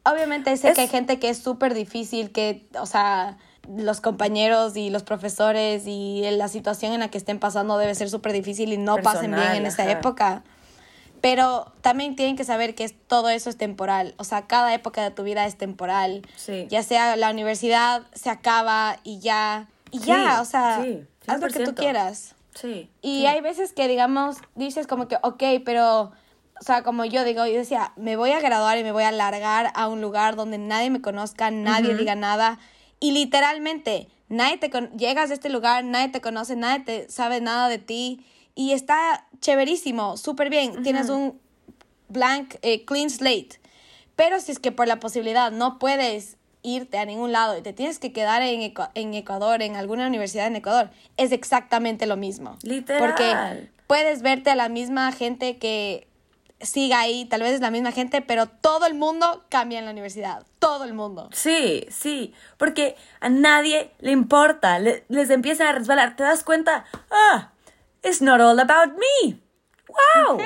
obviamente 0.05 0.57
sé 0.57 0.69
Es- 0.71 0.75
que 0.75 0.83
hay 0.83 0.89
gente 0.89 1.19
que 1.19 1.29
es 1.31 1.39
súper 1.39 1.75
difícil, 1.75 2.31
que, 2.33 2.67
o 2.79 2.87
sea, 2.87 3.39
los 3.77 4.01
compañeros 4.01 4.77
y 4.77 4.89
los 4.91 5.03
profesores 5.03 5.83
y 5.87 6.23
la 6.33 6.49
situación 6.49 6.93
en 6.93 7.01
la 7.01 7.09
que 7.11 7.19
estén 7.19 7.39
pasando 7.39 7.77
debe 7.79 7.95
ser 7.95 8.09
súper 8.09 8.33
difícil 8.33 8.73
y 8.73 8.79
no 8.79 8.97
pasen 8.99 9.35
bien 9.35 9.55
en 9.55 9.67
esa 9.67 9.83
ajá. 9.83 9.93
época. 9.93 10.43
Pero 11.21 11.73
también 11.81 12.15
tienen 12.17 12.37
que 12.37 12.45
saber 12.45 12.75
que 12.75 12.85
es, 12.85 12.95
todo 13.09 13.29
eso 13.29 13.51
es 13.51 13.57
temporal. 13.57 14.15
O 14.19 14.25
sea, 14.25 14.47
cada 14.47 14.73
época 14.73 15.03
de 15.03 15.11
tu 15.11 15.25
vida 15.25 15.47
es 15.47 15.57
temporal. 15.59 16.23
Sí. 16.37 16.67
Ya 16.71 16.83
sea 16.83 17.17
la 17.17 17.31
universidad, 17.31 18.03
se 18.15 18.31
acaba 18.31 18.99
y 19.03 19.19
ya. 19.19 19.67
Y 19.91 19.99
ya, 19.99 20.41
o 20.41 20.45
sea, 20.45 20.81
sí, 20.85 21.05
haz 21.27 21.41
lo 21.41 21.49
que 21.49 21.55
tú 21.65 21.73
100%. 21.73 21.75
quieras. 21.75 22.35
Sí. 22.61 22.91
Y 23.03 23.21
sí. 23.21 23.27
hay 23.27 23.41
veces 23.41 23.73
que, 23.73 23.87
digamos, 23.89 24.39
dices 24.55 24.87
como 24.87 25.07
que, 25.09 25.17
ok, 25.23 25.43
pero, 25.65 26.13
o 26.61 26.65
sea, 26.65 26.83
como 26.83 27.05
yo 27.05 27.25
digo, 27.25 27.47
yo 27.47 27.55
decía, 27.55 27.93
me 27.97 28.17
voy 28.17 28.33
a 28.33 28.41
graduar 28.41 28.79
y 28.79 28.85
me 28.85 28.93
voy 28.93 29.05
a 29.05 29.13
largar 29.13 29.71
a 29.75 29.89
un 29.89 30.01
lugar 30.01 30.35
donde 30.35 30.59
nadie 30.59 30.91
me 30.91 31.01
conozca, 31.01 31.51
nadie 31.51 31.95
diga 31.95 32.15
nada. 32.17 32.59
Y 33.01 33.13
literalmente, 33.13 34.09
nadie 34.29 34.59
te 34.59 34.71
con- 34.71 34.91
llegas 34.99 35.31
a 35.31 35.35
este 35.35 35.51
lugar, 35.51 35.85
nadie 35.85 36.09
te 36.09 36.21
conoce, 36.21 36.57
nadie 36.57 36.85
te 36.85 37.11
sabe 37.11 37.41
nada 37.41 37.69
de 37.69 37.79
ti. 37.79 38.25
Y 38.57 38.73
está 38.73 39.29
chéverísimo, 39.41 40.17
súper 40.17 40.51
bien. 40.51 40.83
Tienes 40.83 41.11
un 41.11 41.41
blank, 42.09 42.57
eh, 42.63 42.85
clean 42.85 43.09
slate. 43.09 43.61
Pero 44.17 44.41
si 44.41 44.51
es 44.51 44.59
que 44.59 44.73
por 44.73 44.89
la 44.89 44.99
posibilidad 44.99 45.53
no 45.53 45.79
puedes 45.79 46.38
irte 46.63 46.99
a 46.99 47.05
ningún 47.05 47.33
lado 47.33 47.57
y 47.57 47.63
te 47.63 47.73
tienes 47.73 47.99
que 47.99 48.13
quedar 48.13 48.43
en, 48.43 48.61
Ecu- 48.61 48.91
en 48.95 49.15
Ecuador, 49.15 49.63
en 49.63 49.77
alguna 49.77 50.07
universidad 50.07 50.47
en 50.47 50.57
Ecuador, 50.57 50.91
es 51.17 51.33
exactamente 51.33 52.07
lo 52.07 52.17
mismo. 52.17 52.57
Literal. 52.63 53.01
Porque 53.01 53.69
puedes 53.87 54.23
verte 54.23 54.51
a 54.51 54.57
la 54.57 54.69
misma 54.69 55.11
gente 55.13 55.59
que 55.59 56.07
siga 56.61 56.99
ahí, 57.01 57.25
tal 57.27 57.43
vez 57.43 57.53
es 57.53 57.61
la 57.61 57.71
misma 57.71 57.93
gente, 57.93 58.21
pero 58.21 58.47
todo 58.47 58.87
el 58.87 58.95
mundo 58.95 59.45
cambia 59.49 59.79
en 59.79 59.85
la 59.85 59.93
universidad. 59.93 60.45
Todo 60.59 60.83
el 60.85 60.93
mundo. 60.93 61.29
Sí, 61.33 61.87
sí, 61.89 62.35
porque 62.57 62.97
a 63.21 63.29
nadie 63.29 63.93
le 64.01 64.11
importa, 64.11 64.81
le- 64.81 65.05
les 65.09 65.31
empiezan 65.31 65.69
a 65.69 65.73
resbalar, 65.73 66.17
te 66.17 66.25
das 66.25 66.43
cuenta, 66.43 66.85
ah, 67.13 67.53
it's 68.03 68.21
not 68.21 68.41
all 68.41 68.59
about 68.59 68.99
me. 68.99 69.39
¡Wow! 69.89 70.39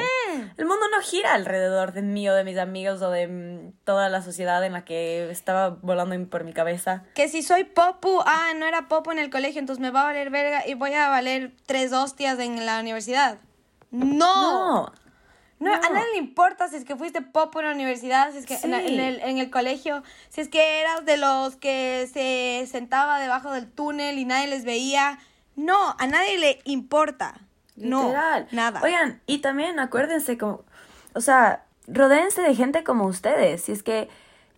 El 0.56 0.66
mundo 0.66 0.87
no 0.90 1.00
gira 1.02 1.34
alrededor 1.34 1.92
de 1.92 2.02
mí 2.02 2.28
o 2.28 2.34
de 2.34 2.44
mis 2.44 2.58
amigos 2.58 3.02
o 3.02 3.11
de 3.11 3.26
mm, 3.26 3.72
toda 3.84 4.08
la 4.08 4.22
sociedad 4.22 4.64
en 4.64 4.72
la 4.72 4.84
que 4.84 5.28
estaba 5.30 5.70
volando 5.82 6.16
por 6.30 6.44
mi 6.44 6.52
cabeza. 6.52 7.02
Que 7.14 7.28
si 7.28 7.42
soy 7.42 7.64
popu, 7.64 8.20
ah, 8.25 8.52
no 8.56 8.66
era 8.66 8.88
popu 8.88 9.11
en 9.11 9.18
el 9.18 9.30
colegio, 9.30 9.58
entonces 9.58 9.80
me 9.82 9.90
va 9.90 10.02
a 10.02 10.04
valer 10.04 10.30
verga 10.30 10.66
y 10.66 10.75
voy 10.75 10.94
a 10.94 11.08
valer 11.08 11.52
tres 11.66 11.92
hostias 11.92 12.38
en 12.38 12.64
la 12.64 12.78
universidad. 12.80 13.38
No. 13.90 14.92
No, 15.58 15.70
No, 15.70 15.75
a 15.75 15.78
nadie 15.90 16.11
le 16.12 16.18
importa 16.18 16.66
si 16.68 16.76
es 16.76 16.84
que 16.84 16.96
fuiste 16.96 17.20
pop 17.22 17.54
en 17.58 17.66
la 17.66 17.70
universidad, 17.72 18.32
si 18.32 18.38
es 18.38 18.46
que 18.46 18.54
en, 18.56 18.70
la- 18.72 18.80
Sí. 18.80 18.94
en 18.94 19.00
el, 19.00 19.20
en 19.20 19.38
el 19.38 19.49
colegio, 19.50 20.02
si 20.28 20.40
es 20.40 20.49
que 20.49 20.80
eras 20.80 21.04
de 21.04 21.16
los 21.16 21.54
que 21.56 22.08
se 22.12 22.66
sentaba 22.70 23.20
debajo 23.20 23.52
del 23.52 23.70
túnel 23.70 24.18
y 24.18 24.25
nadie 24.25 24.49
les 24.49 24.64
veía. 24.64 25.18
No, 25.54 25.94
a 25.99 26.06
nadie 26.08 26.38
le 26.38 26.61
importa. 26.64 27.34
Literal. 27.76 28.49
No, 28.50 28.57
nada. 28.57 28.81
Oigan, 28.83 29.21
y 29.26 29.38
también 29.38 29.79
acuérdense 29.79 30.38
como, 30.38 30.62
o 31.14 31.21
sea, 31.21 31.64
rodéense 31.87 32.43
de 32.43 32.55
gente 32.55 32.85
como 32.85 33.07
ustedes. 33.07 33.62
Si 33.62 33.73
es 33.73 33.83
que 33.83 34.09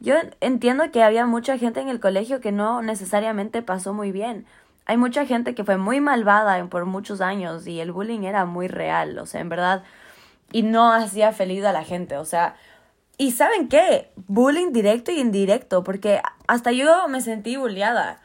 yo 0.00 0.16
entiendo 0.40 0.90
que 0.90 1.02
había 1.02 1.26
mucha 1.26 1.58
gente 1.58 1.80
en 1.80 1.88
el 1.88 2.00
colegio 2.00 2.40
que 2.40 2.52
no 2.52 2.82
necesariamente 2.82 3.62
pasó 3.62 3.94
muy 3.94 4.12
bien. 4.12 4.46
Hay 4.86 4.96
mucha 4.96 5.24
gente 5.24 5.54
que 5.54 5.64
fue 5.64 5.78
muy 5.78 6.00
malvada 6.00 6.62
por 6.66 6.84
muchos 6.84 7.20
años 7.20 7.66
y 7.66 7.80
el 7.80 7.92
bullying 7.92 8.24
era 8.24 8.44
muy 8.44 8.68
real, 8.68 9.18
o 9.18 9.24
sea, 9.24 9.40
en 9.40 9.48
verdad, 9.48 9.82
y 10.52 10.62
no 10.62 10.92
hacía 10.92 11.32
feliz 11.32 11.64
a 11.64 11.72
la 11.72 11.84
gente, 11.84 12.18
o 12.18 12.24
sea, 12.26 12.54
y 13.16 13.30
¿saben 13.30 13.68
qué? 13.68 14.10
Bullying 14.26 14.72
directo 14.72 15.10
y 15.10 15.20
indirecto, 15.20 15.84
porque 15.84 16.20
hasta 16.46 16.72
yo 16.72 17.08
me 17.08 17.22
sentí 17.22 17.56
bulleada 17.56 18.20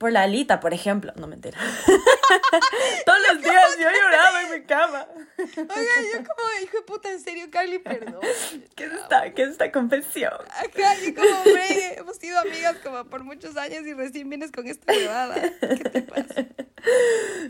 por 0.00 0.12
la 0.12 0.22
Alita, 0.22 0.60
por 0.60 0.72
ejemplo, 0.72 1.12
no 1.16 1.26
mentira. 1.26 1.58
Todos 3.04 3.18
los 3.30 3.42
días 3.42 3.76
yo 3.78 3.86
lloraba 3.86 4.42
en 4.44 4.50
mi 4.50 4.66
cama. 4.66 5.06
Oiga, 5.36 5.66
yo 5.66 6.24
como 6.24 6.48
hijo 6.62 6.78
de 6.78 6.82
puta, 6.86 7.10
en 7.10 7.20
serio, 7.20 7.48
Carly, 7.50 7.80
perdón. 7.80 8.18
¿Qué 8.76 8.84
es 8.84 8.92
esta, 8.92 9.30
qué 9.34 9.42
es 9.42 9.50
esta 9.50 9.70
confesión? 9.70 10.32
Acá, 10.58 10.94
yo 11.04 11.14
como, 11.14 11.40
hombre, 11.40 11.98
hemos 11.98 12.16
sido 12.16 12.38
amigas 12.38 12.78
como 12.82 13.04
por 13.10 13.24
muchos 13.24 13.58
años 13.58 13.86
y 13.86 13.92
recién 13.92 14.30
vienes 14.30 14.50
con 14.52 14.66
esta 14.66 14.90
huevada. 14.90 15.34
¿Qué 15.60 15.90
te 15.90 16.00
pasa? 16.00 16.46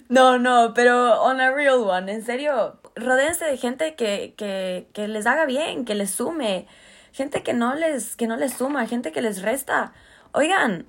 No, 0.09 0.41
no, 0.41 0.75
pero 0.75 1.23
on 1.23 1.41
a 1.41 1.53
real 1.53 1.85
one, 1.85 2.11
en 2.11 2.27
serio, 2.27 2.81
rodéense 2.97 3.45
de 3.45 3.59
gente 3.59 3.95
que, 3.95 4.35
que, 4.37 4.89
que 4.93 5.07
les 5.07 5.25
haga 5.27 5.47
bien, 5.47 5.85
que 5.85 5.95
les 5.95 6.11
sume, 6.11 6.67
gente 7.13 7.45
que 7.45 7.53
no 7.53 7.77
les, 7.77 8.17
que 8.17 8.27
no 8.27 8.37
les 8.37 8.55
suma, 8.55 8.89
gente 8.89 9.13
que 9.13 9.23
les 9.23 9.41
resta. 9.41 9.93
Oigan, 10.33 10.89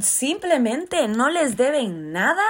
simplemente 0.00 1.08
no 1.08 1.28
les 1.30 1.56
deben 1.56 2.12
nada 2.12 2.44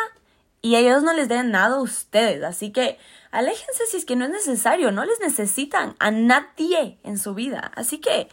y 0.60 0.76
ellos 0.76 1.02
no 1.02 1.12
les 1.12 1.28
deben 1.28 1.50
nada 1.50 1.76
a 1.76 1.82
ustedes, 1.82 2.42
así 2.44 2.70
que 2.70 2.98
aléjense 3.30 3.86
si 3.86 3.96
es 3.96 4.04
que 4.04 4.16
no 4.16 4.24
es 4.24 4.30
necesario, 4.30 4.92
no 4.92 5.04
les 5.04 5.18
necesitan 5.20 5.96
a 5.98 6.10
nadie 6.10 6.98
en 7.02 7.18
su 7.18 7.34
vida, 7.34 7.72
así 7.74 7.98
que 7.98 8.28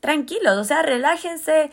tranquilos, 0.00 0.56
o 0.56 0.64
sea, 0.64 0.82
relájense. 0.82 1.70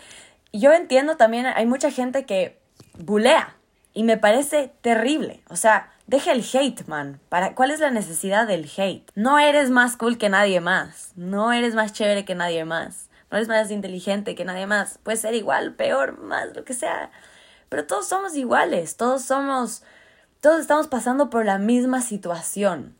Yo 0.53 0.73
entiendo 0.73 1.17
también, 1.17 1.45
hay 1.45 1.65
mucha 1.65 1.91
gente 1.91 2.25
que 2.25 2.59
bulea 2.97 3.55
y 3.93 4.03
me 4.03 4.17
parece 4.17 4.71
terrible. 4.81 5.41
O 5.49 5.55
sea, 5.55 5.91
deja 6.05 6.31
el 6.31 6.43
hate, 6.53 6.87
man. 6.87 7.19
¿Para, 7.29 7.55
¿Cuál 7.55 7.71
es 7.71 7.79
la 7.79 7.91
necesidad 7.91 8.47
del 8.47 8.69
hate? 8.77 9.09
No 9.15 9.39
eres 9.39 9.69
más 9.69 9.97
cool 9.97 10.17
que 10.17 10.29
nadie 10.29 10.59
más. 10.61 11.13
No 11.15 11.51
eres 11.51 11.75
más 11.75 11.93
chévere 11.93 12.25
que 12.25 12.35
nadie 12.35 12.65
más. 12.65 13.06
No 13.29 13.37
eres 13.37 13.49
más 13.49 13.71
inteligente 13.71 14.35
que 14.35 14.45
nadie 14.45 14.67
más. 14.67 14.99
Puedes 15.03 15.21
ser 15.21 15.33
igual, 15.33 15.73
peor, 15.73 16.19
más, 16.19 16.55
lo 16.55 16.63
que 16.63 16.73
sea. 16.73 17.11
Pero 17.69 17.85
todos 17.85 18.07
somos 18.07 18.35
iguales, 18.35 18.95
todos 18.95 19.23
somos, 19.23 19.83
todos 20.39 20.61
estamos 20.61 20.87
pasando 20.87 21.29
por 21.29 21.45
la 21.45 21.57
misma 21.57 22.01
situación. 22.01 22.95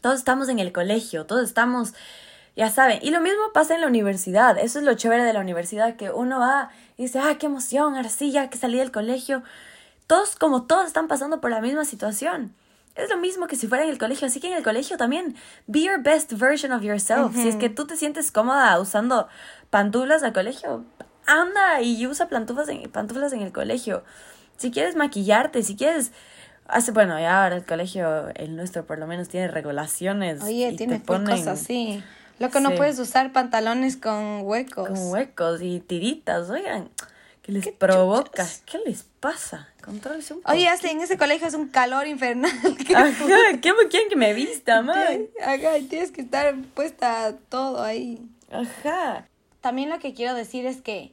Todos 0.00 0.18
estamos 0.18 0.48
en 0.48 0.58
el 0.58 0.72
colegio, 0.72 1.26
todos 1.26 1.44
estamos, 1.44 1.92
ya 2.54 2.70
saben. 2.70 3.00
Y 3.02 3.10
lo 3.10 3.20
mismo 3.20 3.52
pasa 3.52 3.74
en 3.74 3.82
la 3.82 3.86
universidad. 3.86 4.58
Eso 4.58 4.78
es 4.78 4.84
lo 4.84 4.94
chévere 4.94 5.24
de 5.24 5.32
la 5.32 5.40
universidad, 5.40 5.96
que 5.96 6.10
uno 6.10 6.38
va 6.38 6.70
y 6.96 7.02
dice, 7.02 7.18
ah, 7.18 7.36
qué 7.38 7.46
emoción, 7.46 7.96
ahora 7.96 8.08
sí, 8.08 8.30
ya 8.30 8.48
que 8.48 8.56
salí 8.56 8.78
del 8.78 8.92
colegio. 8.92 9.42
Todos, 10.06 10.36
como 10.36 10.64
todos, 10.64 10.86
están 10.86 11.08
pasando 11.08 11.40
por 11.40 11.50
la 11.50 11.60
misma 11.60 11.84
situación. 11.84 12.54
Es 12.96 13.10
lo 13.10 13.18
mismo 13.18 13.46
que 13.46 13.56
si 13.56 13.66
fuera 13.66 13.84
en 13.84 13.90
el 13.90 13.98
colegio, 13.98 14.26
así 14.26 14.40
que 14.40 14.48
en 14.48 14.54
el 14.54 14.62
colegio 14.62 14.96
también, 14.96 15.36
be 15.66 15.82
your 15.82 16.00
best 16.00 16.32
version 16.32 16.72
of 16.72 16.82
yourself. 16.82 17.34
Si 17.34 17.46
es 17.46 17.56
que 17.56 17.68
tú 17.68 17.86
te 17.86 17.94
sientes 17.94 18.32
cómoda 18.32 18.80
usando 18.80 19.28
pantuflas 19.70 20.22
al 20.22 20.32
colegio, 20.32 20.84
anda 21.26 21.82
y 21.82 22.06
usa 22.06 22.28
pantuflas 22.28 22.68
en, 22.68 22.90
pantuflas 22.90 23.32
en 23.32 23.42
el 23.42 23.52
colegio. 23.52 24.04
Si 24.56 24.70
quieres 24.70 24.96
maquillarte, 24.96 25.62
si 25.62 25.76
quieres... 25.76 26.12
Hace, 26.68 26.90
bueno, 26.90 27.16
ya 27.20 27.44
ahora 27.44 27.56
el 27.56 27.64
colegio, 27.64 28.28
el 28.34 28.56
nuestro 28.56 28.84
por 28.86 28.98
lo 28.98 29.06
menos 29.06 29.28
tiene 29.28 29.46
regulaciones. 29.46 30.42
Oye, 30.42 30.72
tiene 30.76 31.00
cosas 31.00 31.46
así. 31.46 32.02
Lo 32.40 32.50
que 32.50 32.60
no 32.60 32.74
puedes 32.74 32.98
usar 32.98 33.32
pantalones 33.32 33.96
con 33.96 34.40
huecos. 34.42 34.88
Con 34.88 35.10
huecos 35.10 35.62
y 35.62 35.78
tiritas, 35.78 36.50
oigan. 36.50 36.90
¿Qué 37.42 37.52
les 37.52 37.68
provoca? 37.68 38.44
¿Qué 38.64 38.80
les 38.84 39.04
pasa? 39.20 39.68
Controles 39.80 40.28
un 40.32 40.40
poco. 40.40 40.52
Oye, 40.52 40.66
hasta 40.66 40.90
en 40.90 41.00
ese 41.00 41.16
colegio 41.16 41.46
es 41.46 41.54
un 41.54 41.68
calor 41.68 42.08
infernal. 42.08 42.50
Ajá, 42.96 43.14
¿qué 43.62 43.72
quieren 43.88 44.08
que 44.08 44.16
me 44.16 44.34
vista, 44.34 44.82
man? 44.82 45.28
Ajá, 45.40 45.74
tienes 45.88 46.10
que 46.10 46.22
estar 46.22 46.56
puesta 46.74 47.36
todo 47.48 47.84
ahí. 47.84 48.20
Ajá. 48.50 49.28
También 49.66 49.88
lo 49.88 49.98
que 49.98 50.14
quiero 50.14 50.34
decir 50.34 50.64
es 50.64 50.80
que 50.80 51.12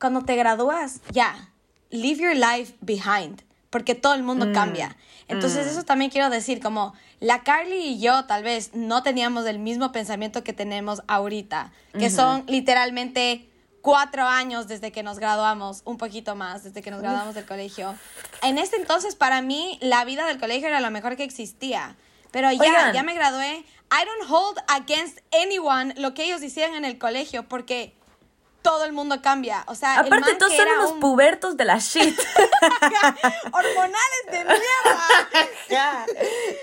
cuando 0.00 0.22
te 0.22 0.34
gradúas, 0.34 1.02
ya, 1.12 1.52
leave 1.88 2.20
your 2.20 2.34
life 2.34 2.74
behind, 2.80 3.44
porque 3.70 3.94
todo 3.94 4.14
el 4.14 4.24
mundo 4.24 4.46
mm, 4.46 4.52
cambia. 4.52 4.96
Entonces 5.28 5.64
mm. 5.64 5.70
eso 5.70 5.84
también 5.84 6.10
quiero 6.10 6.30
decir, 6.30 6.60
como 6.60 6.94
la 7.20 7.44
Carly 7.44 7.76
y 7.76 8.00
yo 8.00 8.24
tal 8.24 8.42
vez 8.42 8.74
no 8.74 9.04
teníamos 9.04 9.46
el 9.46 9.60
mismo 9.60 9.92
pensamiento 9.92 10.42
que 10.42 10.52
tenemos 10.52 11.00
ahorita, 11.06 11.70
que 11.96 12.10
son 12.10 12.42
literalmente 12.48 13.48
cuatro 13.82 14.24
años 14.24 14.66
desde 14.66 14.90
que 14.90 15.04
nos 15.04 15.20
graduamos, 15.20 15.82
un 15.84 15.96
poquito 15.96 16.34
más, 16.34 16.64
desde 16.64 16.82
que 16.82 16.90
nos 16.90 17.02
graduamos 17.02 17.36
del 17.36 17.46
colegio. 17.46 17.94
En 18.42 18.58
este 18.58 18.78
entonces, 18.78 19.14
para 19.14 19.42
mí, 19.42 19.78
la 19.80 20.04
vida 20.04 20.26
del 20.26 20.40
colegio 20.40 20.66
era 20.66 20.80
lo 20.80 20.90
mejor 20.90 21.16
que 21.16 21.22
existía. 21.22 21.94
Pero 22.30 22.50
ya, 22.52 22.92
ya 22.92 23.02
me 23.02 23.14
gradué. 23.14 23.64
I 23.90 24.04
don't 24.04 24.30
hold 24.30 24.58
against 24.68 25.20
anyone 25.32 25.94
lo 25.96 26.14
que 26.14 26.24
ellos 26.24 26.42
hicieron 26.42 26.76
en 26.76 26.84
el 26.84 26.98
colegio, 26.98 27.48
porque 27.48 27.94
todo 28.62 28.84
el 28.84 28.92
mundo 28.92 29.22
cambia. 29.22 29.64
O 29.66 29.74
sea, 29.74 30.00
aparte 30.00 30.34
todos 30.34 30.54
son 30.54 30.68
unos 30.68 30.92
pubertos 31.00 31.56
de 31.56 31.64
la 31.64 31.78
shit. 31.78 32.18
Hormonales 33.52 34.24
de 34.30 34.44
mierda. 34.44 36.06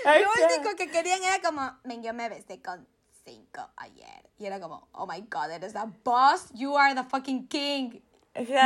Lo 0.20 0.46
único 0.46 0.76
que 0.76 0.88
querían 0.90 1.22
era 1.22 1.40
como, 1.40 1.78
men, 1.84 2.02
yo 2.02 2.14
me 2.14 2.28
besé 2.28 2.62
con 2.62 2.86
cinco 3.24 3.68
ayer. 3.76 4.30
Y 4.38 4.46
era 4.46 4.60
como, 4.60 4.88
oh 4.92 5.06
my 5.06 5.20
god, 5.22 5.50
eres 5.50 5.74
la 5.74 5.86
boss, 6.04 6.48
you 6.54 6.76
are 6.76 6.94
the 6.94 7.04
fucking 7.04 7.48
king 7.48 8.00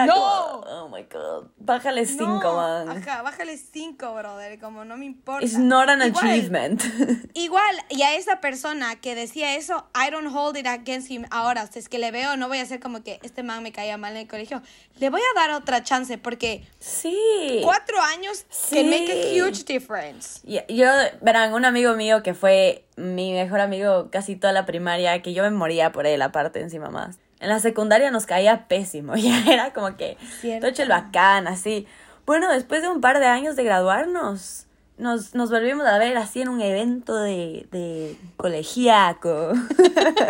no. 0.06 0.60
oh 0.60 0.88
my 0.88 1.02
god. 1.02 1.50
Bájale 1.58 2.06
cinco, 2.06 2.56
man. 2.56 2.88
Ajá, 2.88 3.22
bájale 3.22 3.56
cinco, 3.56 4.14
brother. 4.14 4.58
Como 4.58 4.84
no 4.84 4.96
me 4.96 5.06
importa. 5.06 5.44
It's 5.44 5.58
not 5.58 5.88
an 5.88 6.02
achievement. 6.02 6.82
igual, 7.34 7.76
y 7.88 8.02
a 8.02 8.14
esa 8.14 8.40
persona 8.40 8.96
que 8.96 9.14
decía 9.14 9.56
eso, 9.56 9.86
I 9.94 10.10
don't 10.10 10.34
hold 10.34 10.56
it 10.56 10.66
against 10.66 11.10
him 11.10 11.24
ahora. 11.30 11.66
si 11.66 11.78
es 11.78 11.88
que 11.88 11.98
le 11.98 12.10
veo, 12.10 12.36
no 12.36 12.48
voy 12.48 12.58
a 12.58 12.62
hacer 12.62 12.80
como 12.80 13.02
que 13.02 13.20
este 13.22 13.42
man 13.42 13.62
me 13.62 13.72
caía 13.72 13.96
mal 13.96 14.12
en 14.12 14.22
el 14.22 14.28
colegio. 14.28 14.62
Le 14.98 15.11
voy 15.11 15.20
a 15.20 15.40
dar 15.40 15.50
otra 15.52 15.83
chance 15.83 16.18
porque. 16.18 16.66
Sí. 16.78 17.61
Cuatro 17.62 18.00
años 18.00 18.46
sí. 18.50 18.76
can 18.76 18.90
make 18.90 19.11
a 19.11 19.33
huge 19.35 19.64
difference. 19.64 20.40
Yo, 20.44 20.88
verán, 21.20 21.52
un 21.52 21.64
amigo 21.64 21.94
mío 21.94 22.22
que 22.22 22.35
fue 22.35 22.85
mi 22.96 23.33
mejor 23.33 23.61
amigo 23.61 24.11
casi 24.11 24.37
toda 24.37 24.52
la 24.52 24.66
primaria, 24.66 25.22
que 25.22 25.33
yo 25.33 25.42
me 25.42 25.50
moría 25.50 25.92
por 25.92 26.06
él, 26.06 26.22
aparte, 26.22 26.61
encima 26.61 26.90
más. 26.90 27.18
En 27.40 27.48
la 27.48 27.59
secundaria 27.59 28.11
nos 28.11 28.26
caía 28.26 28.68
pésimo, 28.68 29.16
ya 29.16 29.42
era 29.50 29.72
como 29.72 29.96
que 29.96 30.16
todo 30.61 30.70
el 30.83 30.88
bacán, 30.88 31.48
así. 31.48 31.87
Bueno, 32.26 32.53
después 32.53 32.83
de 32.83 32.88
un 32.88 33.00
par 33.00 33.18
de 33.18 33.26
años 33.26 33.57
de 33.57 33.64
graduarnos, 33.64 34.66
nos, 34.98 35.35
nos 35.35 35.50
volvimos 35.50 35.87
a 35.87 35.98
ver 35.98 36.16
así 36.18 36.42
en 36.42 36.48
un 36.48 36.61
evento 36.61 37.16
de, 37.16 37.66
de 37.72 38.16
colegiaco. 38.37 39.53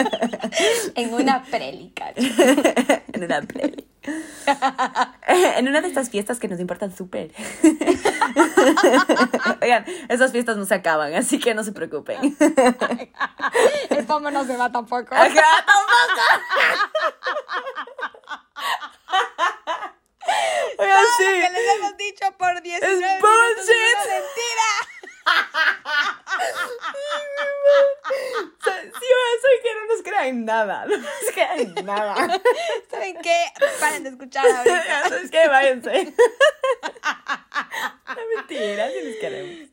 en 0.94 1.12
una 1.12 1.42
prélica. 1.42 2.12
en 2.16 3.24
una 3.24 3.42
preli. 3.42 3.89
en 5.26 5.68
una 5.68 5.80
de 5.80 5.88
estas 5.88 6.10
fiestas 6.10 6.38
que 6.38 6.46
nos 6.48 6.60
importan 6.60 6.94
súper. 6.94 7.32
Oigan, 9.62 9.84
esas 10.08 10.32
fiestas 10.32 10.56
no 10.56 10.64
se 10.64 10.74
acaban, 10.74 11.14
así 11.14 11.38
que 11.38 11.54
no 11.54 11.62
se 11.64 11.72
preocupen. 11.72 12.18
El 13.90 14.06
pomo 14.06 14.30
no 14.30 14.44
se 14.46 14.56
va 14.56 14.72
tampoco. 14.72 15.14
Ajá, 15.14 15.28
tampoco. 15.66 16.22
Oigan, 20.78 21.04
sí. 21.18 21.24
Lo 21.24 21.30
que 21.30 21.50
les 21.50 21.74
hemos 21.76 21.96
dicho 21.96 22.24
por 22.38 22.62
19 22.62 22.96
es 22.96 23.02
bullshit. 23.20 23.68
es 23.68 24.08
mentira. 24.08 24.70
Sí, 28.64 29.06
soy 29.42 29.56
que 29.62 29.74
no 29.74 29.86
nos 29.86 30.02
crean 30.02 30.44
nada. 30.44 30.86
No 30.86 30.96
nos 30.96 31.32
crean 31.32 31.74
nada. 31.84 32.14
¿Saben 32.90 33.16
qué? 33.22 33.36
Paren 33.78 34.04
de 34.04 34.10
escuchar 34.10 34.46
ahorita. 34.46 35.08
¿Sabes 35.08 35.30
qué? 35.30 35.48
Váyanse. 35.48 36.14
No, 38.08 38.26
mentira, 38.36 38.88
sí 38.88 39.00
les 39.02 39.16
queremos. 39.16 39.70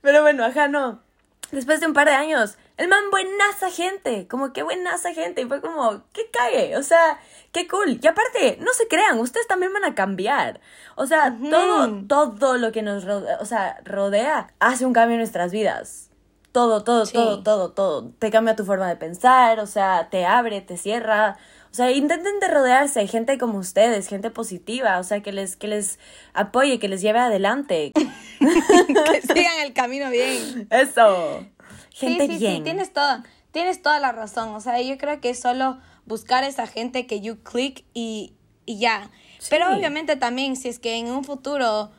Pero 0.00 0.22
bueno, 0.22 0.44
ajá, 0.44 0.68
no. 0.68 1.02
Después 1.50 1.80
de 1.80 1.86
un 1.86 1.92
par 1.92 2.08
de 2.08 2.14
años, 2.14 2.56
el 2.76 2.88
man 2.88 3.10
buenaza 3.10 3.70
gente, 3.70 4.26
como 4.28 4.52
que 4.52 4.62
buenaza 4.62 5.12
gente. 5.14 5.42
Y 5.42 5.46
fue 5.46 5.60
como, 5.60 6.02
qué 6.12 6.22
cague, 6.32 6.76
o 6.76 6.82
sea, 6.82 7.18
qué 7.52 7.68
cool. 7.68 7.98
Y 8.02 8.06
aparte, 8.06 8.58
no 8.60 8.72
se 8.72 8.88
crean, 8.88 9.18
ustedes 9.18 9.46
también 9.46 9.72
van 9.72 9.84
a 9.84 9.94
cambiar. 9.94 10.60
O 10.96 11.06
sea, 11.06 11.36
todo, 11.50 12.34
todo 12.38 12.58
lo 12.58 12.72
que 12.72 12.82
nos 12.82 13.04
rodea, 13.04 13.38
o 13.40 13.44
sea, 13.44 13.80
rodea 13.84 14.52
hace 14.58 14.86
un 14.86 14.92
cambio 14.92 15.14
en 15.14 15.20
nuestras 15.20 15.52
vidas. 15.52 16.10
Todo, 16.52 16.84
todo, 16.84 17.06
todo, 17.06 17.42
todo, 17.42 17.70
todo. 17.72 18.10
Te 18.18 18.30
cambia 18.30 18.56
tu 18.56 18.64
forma 18.64 18.86
de 18.86 18.96
pensar, 18.96 19.58
o 19.60 19.66
sea, 19.66 20.08
te 20.10 20.26
abre, 20.26 20.60
te 20.60 20.76
cierra. 20.76 21.38
O 21.70 21.74
sea, 21.74 21.90
intenten 21.90 22.38
de 22.40 22.48
rodearse 22.48 23.00
de 23.00 23.06
gente 23.06 23.38
como 23.38 23.58
ustedes, 23.58 24.06
gente 24.06 24.30
positiva, 24.30 24.98
o 24.98 25.04
sea, 25.04 25.22
que 25.22 25.32
les, 25.32 25.56
que 25.56 25.68
les 25.68 25.98
apoye, 26.34 26.78
que 26.78 26.88
les 26.88 27.00
lleve 27.00 27.20
adelante. 27.20 27.92
que 28.38 29.22
sigan 29.22 29.60
el 29.64 29.72
camino 29.72 30.10
bien. 30.10 30.68
Eso. 30.70 31.46
Gente 31.94 32.26
sí, 32.26 32.32
sí, 32.32 32.38
bien. 32.38 32.56
Sí, 32.56 32.62
tienes 32.62 32.92
toda, 32.92 33.24
tienes 33.50 33.82
toda 33.82 33.98
la 34.00 34.12
razón. 34.12 34.54
O 34.54 34.60
sea, 34.60 34.80
yo 34.80 34.98
creo 34.98 35.20
que 35.20 35.30
es 35.30 35.40
solo 35.40 35.78
buscar 36.06 36.44
esa 36.44 36.66
gente 36.66 37.06
que 37.06 37.20
you 37.20 37.42
click 37.42 37.84
y, 37.94 38.34
y 38.66 38.78
ya. 38.78 39.10
Pero 39.50 39.74
obviamente 39.74 40.16
también, 40.16 40.56
si 40.56 40.68
es 40.68 40.78
que 40.78 40.96
en 40.96 41.10
un 41.10 41.24
futuro 41.24 41.90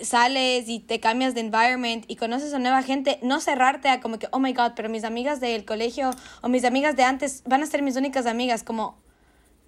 sales 0.00 0.68
y 0.68 0.80
te 0.80 1.00
cambias 1.00 1.34
de 1.34 1.40
environment 1.40 2.04
y 2.08 2.16
conoces 2.16 2.54
a 2.54 2.58
nueva 2.58 2.82
gente, 2.82 3.18
no 3.22 3.40
cerrarte 3.40 3.88
a 3.88 4.00
como 4.00 4.18
que, 4.18 4.28
oh 4.30 4.38
my 4.38 4.52
god, 4.52 4.72
pero 4.74 4.88
mis 4.88 5.04
amigas 5.04 5.40
del 5.40 5.64
colegio 5.64 6.10
o 6.40 6.48
mis 6.48 6.64
amigas 6.64 6.96
de 6.96 7.04
antes 7.04 7.42
van 7.44 7.62
a 7.62 7.66
ser 7.66 7.82
mis 7.82 7.96
únicas 7.96 8.26
amigas, 8.26 8.62
como, 8.62 9.01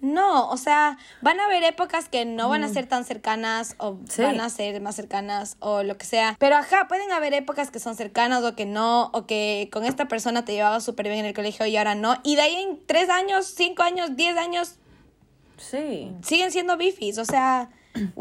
no, 0.01 0.49
o 0.49 0.57
sea, 0.57 0.97
van 1.21 1.39
a 1.39 1.45
haber 1.45 1.63
épocas 1.63 2.09
que 2.09 2.25
no 2.25 2.49
van 2.49 2.63
a 2.63 2.69
ser 2.69 2.85
tan 2.85 3.05
cercanas 3.05 3.75
o 3.79 3.97
van 4.17 4.39
a 4.39 4.49
ser 4.49 4.79
más 4.81 4.95
cercanas 4.95 5.57
o 5.59 5.83
lo 5.83 5.97
que 5.97 6.05
sea. 6.05 6.35
Pero 6.39 6.57
ajá, 6.57 6.87
pueden 6.87 7.11
haber 7.11 7.33
épocas 7.33 7.71
que 7.71 7.79
son 7.79 7.95
cercanas 7.95 8.43
o 8.43 8.55
que 8.55 8.65
no, 8.65 9.09
o 9.13 9.25
que 9.25 9.69
con 9.71 9.85
esta 9.85 10.07
persona 10.07 10.45
te 10.45 10.53
llevaba 10.53 10.79
súper 10.79 11.07
bien 11.07 11.19
en 11.19 11.25
el 11.25 11.33
colegio 11.33 11.65
y 11.65 11.77
ahora 11.77 11.95
no. 11.95 12.17
Y 12.23 12.35
de 12.35 12.41
ahí 12.43 12.55
en 12.55 12.85
tres 12.85 13.09
años, 13.09 13.45
cinco 13.55 13.83
años, 13.83 14.15
diez 14.15 14.37
años, 14.37 14.75
sí. 15.57 16.11
siguen 16.21 16.51
siendo 16.51 16.77
bifis, 16.77 17.17
o 17.17 17.25
sea... 17.25 17.69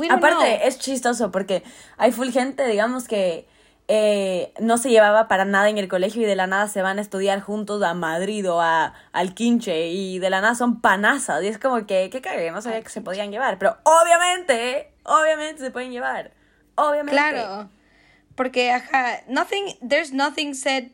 Aparte, 0.09 0.69
es 0.69 0.79
chistoso 0.79 1.33
porque 1.33 1.65
hay 1.97 2.13
full 2.13 2.31
gente, 2.31 2.65
digamos, 2.69 3.09
que 3.09 3.49
eh, 3.87 4.55
no 4.61 4.79
se 4.79 4.89
llevaba 4.91 5.29
para 5.29 5.45
nada 5.45 5.69
en 5.69 5.77
el 5.77 5.89
colegio 5.89 6.23
y 6.23 6.25
de 6.25 6.37
la 6.37 6.47
nada 6.47 6.69
se 6.69 6.81
van 6.81 6.99
a 6.99 7.03
estudiar 7.03 7.41
juntos 7.41 7.83
a 7.83 7.93
Madrid 7.93 8.51
o 8.51 8.61
a, 8.61 8.95
al 9.13 9.35
Quinche 9.35 9.89
y 9.89 10.19
de 10.19 10.31
la 10.31 10.41
nada 10.41 10.55
son 10.55 10.81
panazas. 10.81 11.43
Y 11.43 11.49
es 11.49 11.59
como 11.59 11.87
que, 11.87 12.09
qué 12.11 12.21
cague, 12.21 12.51
no 12.51 12.63
sabía 12.63 12.83
que 12.83 12.89
se 12.89 13.03
podían 13.03 13.31
llevar. 13.31 13.59
Pero 13.59 13.77
obviamente, 13.83 14.93
obviamente 15.05 15.63
se 15.63 15.71
pueden 15.71 15.93
llevar. 15.93 16.33
Obviamente. 16.77 17.13
Claro. 17.13 17.69
Porque, 18.35 18.73
ajá, 18.73 19.21
nothing, 19.29 19.77
there's 19.87 20.13
nothing 20.13 20.55
said 20.55 20.89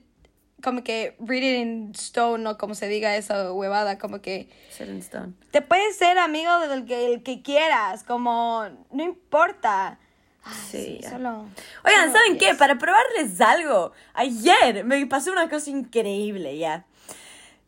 como 0.63 0.83
que 0.83 1.17
read 1.21 1.43
it 1.43 1.61
in 1.63 1.93
stone 1.95 2.47
o 2.47 2.59
como 2.59 2.75
se 2.75 2.87
diga 2.89 3.17
esa 3.17 3.53
huevada, 3.53 3.99
como 3.99 4.21
que... 4.21 4.51
stone. 4.79 5.33
Te 5.51 5.63
puedes 5.63 5.97
ser 5.97 6.19
amigo 6.19 6.59
del 6.69 6.85
que, 6.85 7.07
el 7.07 7.23
que 7.23 7.43
quieras, 7.43 8.05
como 8.05 8.65
no 8.91 9.03
importa. 9.03 9.99
Sí, 10.71 11.01
solo... 11.09 11.47
Oigan, 11.85 12.13
¿saben 12.13 12.39
qué? 12.39 12.55
Para 12.55 12.79
probarles 12.79 13.41
algo, 13.41 13.93
ayer 14.15 14.85
me 14.85 15.05
pasó 15.07 15.33
una 15.33 15.49
cosa 15.49 15.71
increíble 15.71 16.59
ya. 16.59 16.85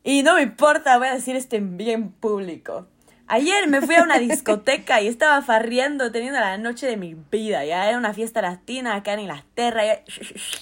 Y 0.05 0.23
no 0.23 0.35
me 0.35 0.43
importa, 0.43 0.99
voy 0.99 1.09
a 1.09 1.15
decir 1.15 1.37
esto 1.37 1.57
en 1.57 1.77
bien 1.77 2.11
público. 2.11 2.87
Ayer 3.29 3.69
me 3.69 3.81
fui 3.81 3.95
a 3.95 4.03
una 4.03 4.19
discoteca 4.19 5.01
y 5.01 5.09
estaba 5.09 5.41
farriendo, 5.43 6.11
teniendo 6.13 6.41
la 6.41 6.59
noche 6.59 6.87
de 6.87 6.97
mi 6.97 7.17
vida. 7.31 7.65
Ya 7.65 7.89
era 7.89 7.97
una 7.97 8.13
fiesta 8.13 8.43
latina 8.43 8.95
acá 8.97 9.15
en 9.15 9.21
Inglaterra, 9.21 9.85
ya, 9.87 10.03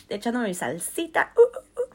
echándome 0.09 0.49
mi 0.49 0.55
salsita. 0.55 1.33
uh, 1.37 1.41
uh, 1.41 1.81
uh. 1.81 1.95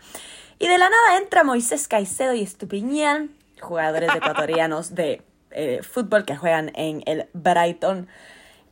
Y 0.60 0.68
de 0.68 0.78
la 0.78 0.90
nada 0.90 1.18
entra 1.18 1.44
Moisés 1.44 1.88
Caicedo 1.88 2.34
y 2.34 2.42
Estupiñán, 2.42 3.32
jugadores 3.62 4.10
ecuatorianos 4.16 4.96
de 4.96 5.22
eh, 5.52 5.82
fútbol 5.84 6.26
que 6.26 6.36
juegan 6.36 6.72
en 6.76 7.04
el 7.06 7.28
Brighton. 7.34 8.08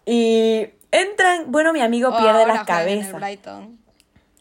Y 0.06 0.70
entran, 0.94 1.52
bueno, 1.52 1.74
mi 1.74 1.82
amigo 1.82 2.10
Oh, 2.14 2.18
pierde 2.18 2.46
la 2.46 2.56
en 2.62 2.66
cabeza. 2.66 3.18
Brighton. 3.18 3.80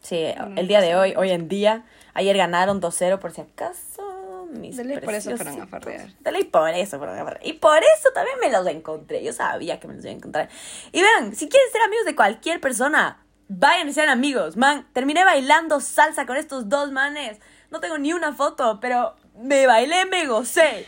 Sí, 0.01 0.25
Mm, 0.37 0.57
el 0.57 0.67
día 0.67 0.81
de 0.81 0.95
hoy, 0.95 1.13
hoy 1.15 1.31
en 1.31 1.47
día. 1.47 1.83
Ayer 2.13 2.35
ganaron 2.37 2.79
2-0 2.81 3.19
por 3.19 3.31
si 3.31 3.41
acaso. 3.41 4.47
Mis 4.51 4.77
De 4.77 4.83
ley 4.83 4.99
por 4.99 5.13
eso 5.15 5.35
fueron 5.35 5.61
a 5.61 5.65
farrear. 5.67 6.09
De 6.19 6.31
ley 6.31 6.43
por 6.43 6.69
eso 6.69 6.97
fueron 6.99 7.17
a 7.17 7.23
farrear. 7.23 7.45
Y 7.45 7.53
por 7.53 7.77
eso 7.79 8.09
también 8.13 8.37
me 8.39 8.51
los 8.51 8.67
encontré. 8.67 9.23
Yo 9.23 9.33
sabía 9.33 9.79
que 9.79 9.87
me 9.87 9.95
los 9.95 10.03
iba 10.03 10.11
a 10.13 10.15
encontrar. 10.17 10.49
Y 10.91 11.01
vean, 11.01 11.33
si 11.35 11.49
quieren 11.49 11.71
ser 11.71 11.81
amigos 11.81 12.05
de 12.05 12.15
cualquier 12.15 12.61
persona, 12.61 13.23
vayan 13.47 13.89
y 13.89 13.93
sean 13.93 14.09
amigos. 14.09 14.55
Man, 14.57 14.87
terminé 14.93 15.25
bailando 15.25 15.79
salsa 15.79 16.25
con 16.27 16.37
estos 16.37 16.69
dos 16.69 16.91
manes. 16.91 17.39
No 17.71 17.79
tengo 17.79 17.97
ni 17.97 18.13
una 18.13 18.33
foto, 18.33 18.79
pero 18.79 19.15
me 19.35 19.65
bailé, 19.65 20.05
me 20.05 20.27
gocé. 20.27 20.85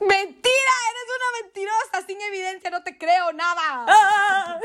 ¡Mentira! 0.00 0.74
¡Eres 0.90 1.08
una 1.16 1.42
mentirosa! 1.42 2.06
Sin 2.06 2.20
evidencia 2.20 2.70
no 2.70 2.82
te 2.82 2.96
creo 2.98 3.32
nada. 3.32 3.86
¡Ah! 3.88 4.58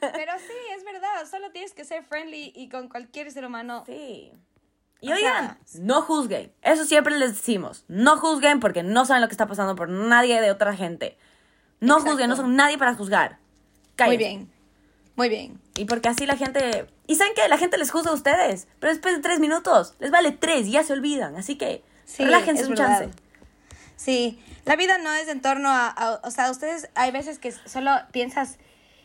Pero 0.00 0.32
sí, 0.38 0.54
es 0.76 0.84
verdad. 0.84 1.26
Solo 1.30 1.50
tienes 1.52 1.72
que 1.72 1.84
ser 1.84 2.04
friendly 2.04 2.52
y 2.54 2.68
con 2.68 2.88
cualquier 2.88 3.30
ser 3.30 3.44
humano. 3.44 3.84
Sí. 3.86 4.32
Y 5.02 5.10
O 5.12 5.14
oigan, 5.14 5.58
sea, 5.64 5.80
no 5.82 6.02
juzguen. 6.02 6.52
Eso 6.62 6.84
siempre 6.84 7.16
les 7.18 7.34
decimos. 7.36 7.84
No 7.88 8.18
juzguen 8.18 8.60
porque 8.60 8.82
no 8.82 9.06
saben 9.06 9.22
lo 9.22 9.28
que 9.28 9.34
está 9.34 9.46
pasando 9.46 9.74
por 9.74 9.88
nadie 9.88 10.40
de 10.40 10.50
otra 10.50 10.74
gente. 10.76 11.16
No 11.80 11.94
Exacto. 11.94 12.10
juzguen, 12.10 12.30
no 12.30 12.36
son 12.36 12.54
nadie 12.56 12.76
para 12.76 12.94
juzgar. 12.94 13.38
Muy 13.38 13.94
Cállense. 13.96 14.18
bien. 14.18 14.52
Muy 15.16 15.28
bien. 15.28 15.60
Y 15.76 15.84
porque 15.86 16.08
así 16.08 16.26
la 16.26 16.36
gente... 16.36 16.86
Y 17.06 17.14
saben 17.16 17.34
que 17.34 17.46
la 17.48 17.58
gente 17.58 17.78
les 17.78 17.90
juzga 17.90 18.10
a 18.10 18.14
ustedes. 18.14 18.68
Pero 18.78 18.92
después 18.92 19.14
de 19.16 19.22
tres 19.22 19.40
minutos, 19.40 19.94
les 20.00 20.10
vale 20.10 20.32
tres 20.32 20.66
y 20.66 20.72
ya 20.72 20.82
se 20.84 20.92
olvidan. 20.92 21.36
Así 21.36 21.56
que 21.56 21.82
Sí, 22.04 22.24
relájense 22.24 22.62
es 22.62 22.68
un 22.68 22.74
verdad. 22.74 23.00
chance. 23.00 23.18
Sí, 24.02 24.42
la 24.64 24.76
vida 24.76 24.96
no 24.96 25.12
es 25.12 25.28
en 25.28 25.42
torno 25.42 25.68
a, 25.68 25.88
a- 25.88 26.20
O 26.24 26.30
sea, 26.30 26.50
ustedes 26.50 26.88
hay 26.94 27.10
veces 27.10 27.38
que 27.38 27.52
solo 27.52 27.90
piensas 28.12 28.58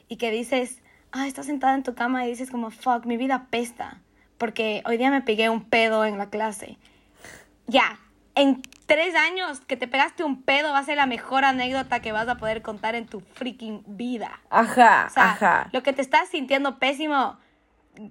y 0.08 0.16
que 0.16 0.32
dices, 0.32 0.82
ah, 1.12 1.28
estás 1.28 1.48
sentada 1.48 1.76
en 1.76 1.84
tu 1.84 1.96
cama 1.96 2.26
y 2.26 2.30
dices 2.30 2.50
como, 2.50 2.72
fuck, 2.72 3.06
mi 3.06 3.18
vida 3.18 3.48
pesta. 3.50 4.00
Porque 4.38 4.84
hoy 4.86 4.96
día 4.98 5.12
me 5.12 5.22
pegué 5.22 5.50
un 5.50 5.66
pedo 5.66 6.06
en 6.06 6.18
la 6.18 6.30
clase. 6.30 6.78
Ya, 7.68 8.00
en 8.36 8.62
tres 8.86 9.16
años 9.16 9.60
que 9.60 9.76
te 9.76 9.90
pegaste 9.90 10.24
un 10.24 10.44
pedo 10.44 10.72
va 10.72 10.80
a 10.80 10.84
ser 10.86 10.96
la 10.96 11.08
mejor 11.08 11.44
anécdota 11.44 12.00
que 12.02 12.14
vas 12.14 12.30
a 12.30 12.36
poder 12.38 12.62
contar 12.62 12.96
en 12.96 13.06
tu 13.06 13.20
freaking 13.20 13.84
vida. 13.88 14.40
Ajá, 14.50 15.08
O 15.10 15.14
sea, 15.14 15.32
ajá. 15.32 15.70
lo 15.74 15.84
que 15.84 15.92
te 15.92 16.02
estás 16.02 16.30
sintiendo 16.30 16.80
pésimo, 16.80 17.38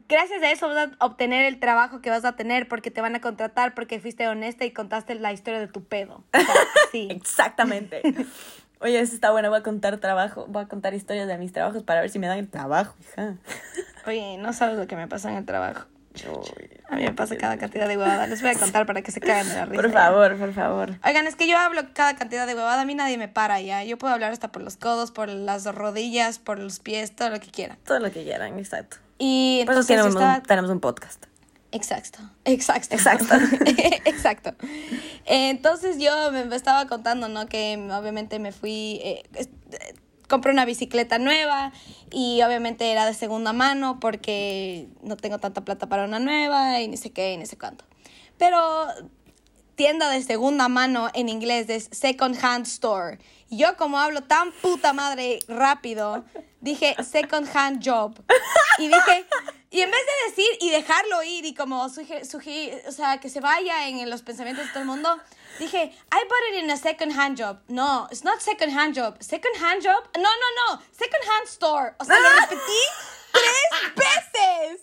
gracias 0.08 0.42
a 0.42 0.50
eso 0.50 0.68
vas 0.68 0.90
a 0.98 1.04
obtener 1.04 1.44
el 1.44 1.58
trabajo 1.58 2.00
que 2.00 2.10
vas 2.10 2.24
a 2.24 2.36
tener 2.36 2.68
porque 2.68 2.90
te 2.90 3.00
van 3.00 3.14
a 3.14 3.20
contratar 3.20 3.74
porque 3.74 4.00
fuiste 4.00 4.26
honesta 4.28 4.64
y 4.64 4.72
contaste 4.72 5.14
la 5.14 5.32
historia 5.32 5.60
de 5.60 5.68
tu 5.68 5.84
pedo. 5.84 6.24
O 6.32 6.38
sea, 6.38 6.54
sí. 6.92 7.08
Exactamente. 7.10 8.02
Oye, 8.80 9.00
eso 9.00 9.14
está 9.14 9.30
bueno. 9.30 9.48
Voy 9.48 9.60
a 9.60 9.62
contar 9.62 9.96
trabajo. 9.98 10.46
Voy 10.48 10.64
a 10.64 10.68
contar 10.68 10.92
historias 10.94 11.26
de 11.26 11.38
mis 11.38 11.52
trabajos 11.52 11.82
para 11.82 12.00
ver 12.00 12.10
si 12.10 12.18
me 12.18 12.26
dan 12.26 12.38
el 12.38 12.48
trabajo, 12.48 12.94
hija. 13.00 13.36
Oye, 14.06 14.36
no 14.38 14.52
sabes 14.52 14.76
lo 14.76 14.86
que 14.86 14.96
me 14.96 15.08
pasa 15.08 15.30
en 15.30 15.38
el 15.38 15.46
trabajo. 15.46 15.86
A 16.88 16.96
mí 16.96 17.02
me 17.02 17.12
pasa 17.12 17.36
cada 17.36 17.56
cantidad 17.56 17.88
de 17.88 17.96
huevada. 17.96 18.26
Les 18.26 18.40
voy 18.40 18.50
a 18.50 18.58
contar 18.58 18.86
para 18.86 19.02
que 19.02 19.10
se 19.10 19.20
caigan 19.20 19.48
de 19.48 19.54
la 19.54 19.64
risa. 19.64 19.82
Por 19.82 19.90
favor, 19.90 20.36
por 20.36 20.52
favor. 20.52 20.90
Oigan, 21.04 21.26
es 21.26 21.34
que 21.34 21.48
yo 21.48 21.58
hablo 21.58 21.82
cada 21.92 22.14
cantidad 22.14 22.46
de 22.46 22.54
huevada. 22.54 22.82
A 22.82 22.84
mí 22.84 22.94
nadie 22.94 23.18
me 23.18 23.26
para 23.26 23.60
ya. 23.60 23.82
Yo 23.82 23.98
puedo 23.98 24.14
hablar 24.14 24.32
hasta 24.32 24.52
por 24.52 24.62
los 24.62 24.76
codos, 24.76 25.10
por 25.10 25.28
las 25.28 25.64
rodillas, 25.64 26.38
por 26.38 26.58
los 26.58 26.78
pies, 26.78 27.16
todo 27.16 27.30
lo 27.30 27.40
que 27.40 27.48
quiera. 27.48 27.78
Todo 27.84 27.98
lo 27.98 28.12
que 28.12 28.22
quieran, 28.22 28.58
exacto. 28.58 28.98
Y 29.18 29.62
Por 29.64 29.74
eso 29.74 29.80
entonces 29.82 30.14
tenemos, 30.14 30.36
un, 30.38 30.42
tenemos 30.42 30.70
un 30.70 30.80
podcast. 30.80 31.24
Exacto, 31.74 32.20
exacto. 32.44 32.94
Exacto. 32.94 33.34
exacto. 34.04 34.54
Entonces 35.24 35.98
yo 35.98 36.30
me 36.30 36.54
estaba 36.54 36.86
contando, 36.86 37.28
¿no? 37.28 37.46
Que 37.46 37.76
obviamente 37.92 38.38
me 38.38 38.52
fui, 38.52 39.00
eh, 39.02 39.24
eh, 39.34 39.48
compré 40.28 40.52
una 40.52 40.64
bicicleta 40.64 41.18
nueva 41.18 41.72
y 42.12 42.42
obviamente 42.42 42.90
era 42.92 43.06
de 43.06 43.14
segunda 43.14 43.52
mano 43.52 43.98
porque 43.98 44.88
no 45.02 45.16
tengo 45.16 45.38
tanta 45.38 45.64
plata 45.64 45.88
para 45.88 46.04
una 46.04 46.20
nueva 46.20 46.80
y 46.80 46.86
ni 46.86 46.96
sé 46.96 47.10
qué 47.10 47.32
y 47.32 47.38
ni 47.38 47.46
sé 47.46 47.58
cuánto. 47.58 47.84
Pero 48.38 48.86
tienda 49.74 50.08
de 50.10 50.22
segunda 50.22 50.68
mano 50.68 51.08
en 51.14 51.28
inglés 51.28 51.68
es 51.68 51.88
second 51.90 52.36
hand 52.40 52.66
store. 52.66 53.18
Y 53.48 53.58
yo 53.58 53.76
como 53.76 53.98
hablo 53.98 54.22
tan 54.22 54.52
puta 54.62 54.92
madre 54.92 55.40
rápido, 55.48 56.24
dije 56.64 56.96
second 57.04 57.46
hand 57.54 57.82
job. 57.84 58.12
Y 58.78 58.88
dije, 58.88 59.26
y 59.70 59.80
en 59.82 59.90
vez 59.90 60.00
de 60.00 60.30
decir 60.30 60.50
y 60.60 60.70
dejarlo 60.70 61.22
ir 61.22 61.44
y 61.44 61.54
como 61.54 61.88
suge- 61.88 62.22
suge- 62.24 62.82
o 62.88 62.92
sea, 62.92 63.18
que 63.20 63.28
se 63.28 63.40
vaya 63.40 63.86
en 63.86 64.08
los 64.10 64.22
pensamientos 64.22 64.64
de 64.66 64.70
todo 64.72 64.80
el 64.80 64.86
mundo, 64.86 65.20
dije, 65.60 65.78
I 66.12 66.18
bought 66.28 66.44
it 66.52 66.64
in 66.64 66.70
a 66.70 66.76
second 66.76 67.12
hand 67.12 67.38
job. 67.40 67.58
No, 67.68 68.08
it's 68.10 68.24
not 68.24 68.40
second 68.40 68.72
hand 68.76 68.96
job. 68.98 69.16
Second 69.22 69.54
hand 69.62 69.82
job? 69.84 70.02
No, 70.16 70.22
no, 70.42 70.48
no. 70.76 70.82
Second 70.90 71.22
hand 71.30 71.46
store. 71.46 71.94
O 72.00 72.04
sea, 72.04 72.16
lo 72.18 72.28
repetí 72.40 72.82
tres 73.32 73.94
veces. 73.96 74.80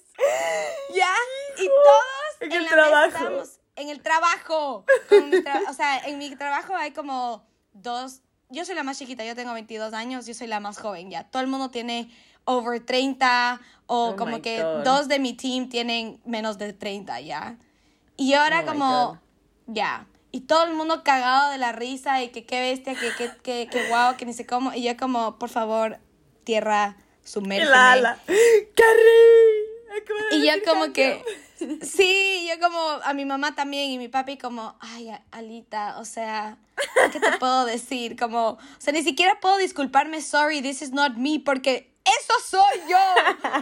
¿Ya? 0.93 1.13
Y 1.57 1.67
todos 1.67 2.41
En 2.41 2.51
el 2.53 2.67
trabajo. 2.67 3.43
en 3.75 3.89
el 3.89 4.01
trabajo. 4.01 4.85
Tra- 5.09 5.63
o 5.69 5.73
sea, 5.73 5.97
en 6.05 6.17
mi 6.17 6.33
trabajo 6.35 6.75
hay 6.75 6.91
como 6.91 7.45
dos. 7.73 8.21
Yo 8.51 8.65
soy 8.65 8.75
la 8.75 8.83
más 8.83 8.97
chiquita, 8.99 9.23
yo 9.25 9.35
tengo 9.35 9.53
22 9.53 9.93
años, 9.93 10.25
yo 10.27 10.33
soy 10.33 10.47
la 10.47 10.59
más 10.59 10.77
joven 10.77 11.09
ya. 11.09 11.23
Todo 11.23 11.41
el 11.41 11.47
mundo 11.47 11.69
tiene 11.71 12.09
over 12.45 12.79
30 12.85 13.59
o 13.87 14.09
Oh 14.09 14.15
como 14.15 14.41
que 14.41 14.61
God. 14.61 14.83
dos 14.83 15.07
de 15.07 15.19
mi 15.19 15.33
team 15.33 15.69
tienen 15.69 16.19
menos 16.25 16.57
de 16.57 16.73
30 16.73 17.21
ya. 17.21 17.57
Y 18.17 18.33
era 18.33 18.61
Oh 18.61 18.65
como, 18.65 19.19
ya. 19.67 20.05
Y 20.31 20.41
todo 20.41 20.63
el 20.65 20.73
mundo 20.73 21.03
cagado 21.03 21.51
de 21.51 21.57
la 21.57 21.71
risa 21.71 22.21
y 22.23 22.29
que 22.29 22.45
qué 22.45 22.59
bestia, 22.61 22.93
que 22.95 23.11
qué 23.17 23.31
que, 23.41 23.67
que 23.67 23.87
guau, 23.89 24.15
que 24.17 24.25
ni 24.25 24.33
sé 24.33 24.45
cómo. 24.45 24.73
Y 24.73 24.83
yo 24.83 24.95
como, 24.97 25.37
por 25.39 25.49
favor, 25.49 25.99
tierra, 26.43 26.97
sumérgeme. 27.23 27.69
El 27.69 27.73
ala. 27.73 28.19
Y 30.31 30.45
yo 30.45 30.53
como 30.65 30.93
que, 30.93 31.23
sí, 31.81 32.47
yo 32.49 32.59
como 32.59 32.79
a 33.03 33.13
mi 33.13 33.25
mamá 33.25 33.55
también 33.55 33.91
y 33.91 33.97
mi 33.97 34.07
papi 34.07 34.37
como, 34.37 34.75
ay, 34.79 35.11
Alita, 35.31 35.99
o 35.99 36.05
sea, 36.05 36.57
¿qué 37.11 37.19
te 37.19 37.37
puedo 37.37 37.65
decir? 37.65 38.17
Como, 38.17 38.49
o 38.49 38.59
sea, 38.77 38.93
ni 38.93 39.03
siquiera 39.03 39.39
puedo 39.39 39.57
disculparme, 39.57 40.21
sorry, 40.21 40.61
this 40.61 40.81
is 40.81 40.91
not 40.91 41.13
me, 41.15 41.39
porque 41.39 41.91
eso 42.05 42.33
soy 42.45 42.89
yo. 42.89 42.97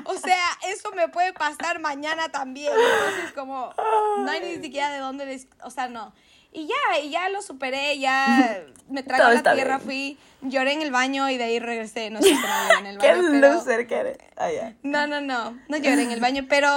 O 0.05 0.17
sea, 0.17 0.57
eso 0.67 0.91
me 0.91 1.09
puede 1.09 1.33
pasar 1.33 1.79
mañana 1.79 2.29
también. 2.29 2.71
Entonces, 2.71 3.33
como, 3.33 3.73
no 4.19 4.29
hay 4.29 4.41
ni 4.41 4.63
siquiera 4.63 4.91
de 4.91 4.99
dónde, 4.99 5.47
o 5.63 5.69
sea, 5.69 5.87
no. 5.87 6.13
Y 6.51 6.67
ya, 6.67 6.99
y 7.03 7.11
ya 7.11 7.29
lo 7.29 7.41
superé, 7.41 7.99
ya 7.99 8.63
me 8.89 9.03
Todo 9.03 9.31
la 9.31 9.43
tierra, 9.53 9.77
bien. 9.77 9.81
fui, 9.81 10.17
lloré 10.41 10.73
en 10.73 10.81
el 10.81 10.89
baño 10.91 11.29
y 11.29 11.37
de 11.37 11.43
ahí 11.43 11.59
regresé. 11.59 12.09
No 12.09 12.21
sé 12.23 12.29
si 12.29 12.33
me 12.35 12.79
en 12.79 12.85
el 12.87 12.97
¡Qué 12.97 13.07
baño, 13.11 13.27
pero... 13.29 13.53
loser 13.53 13.87
que 13.87 13.95
eres! 13.95 14.17
Ah. 14.35 14.49
No, 14.81 15.05
no, 15.05 15.21
no, 15.21 15.57
no 15.67 15.77
lloré 15.77 16.03
en 16.03 16.11
el 16.11 16.19
baño, 16.19 16.45
pero 16.49 16.67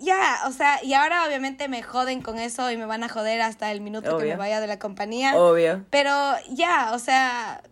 ya, 0.00 0.38
o 0.46 0.52
sea, 0.52 0.82
y 0.84 0.94
ahora 0.94 1.26
obviamente 1.26 1.66
me 1.68 1.82
joden 1.82 2.22
con 2.22 2.38
eso 2.38 2.70
y 2.70 2.76
me 2.76 2.86
van 2.86 3.02
a 3.02 3.08
joder 3.08 3.40
hasta 3.42 3.72
el 3.72 3.80
minuto 3.80 4.16
que 4.18 4.26
me 4.26 4.36
vaya 4.36 4.60
de 4.60 4.66
la 4.68 4.78
compañía. 4.78 5.36
Obvio. 5.36 5.84
Pero 5.90 6.12
ya, 6.50 6.92
o 6.92 6.98
sea, 7.00 7.62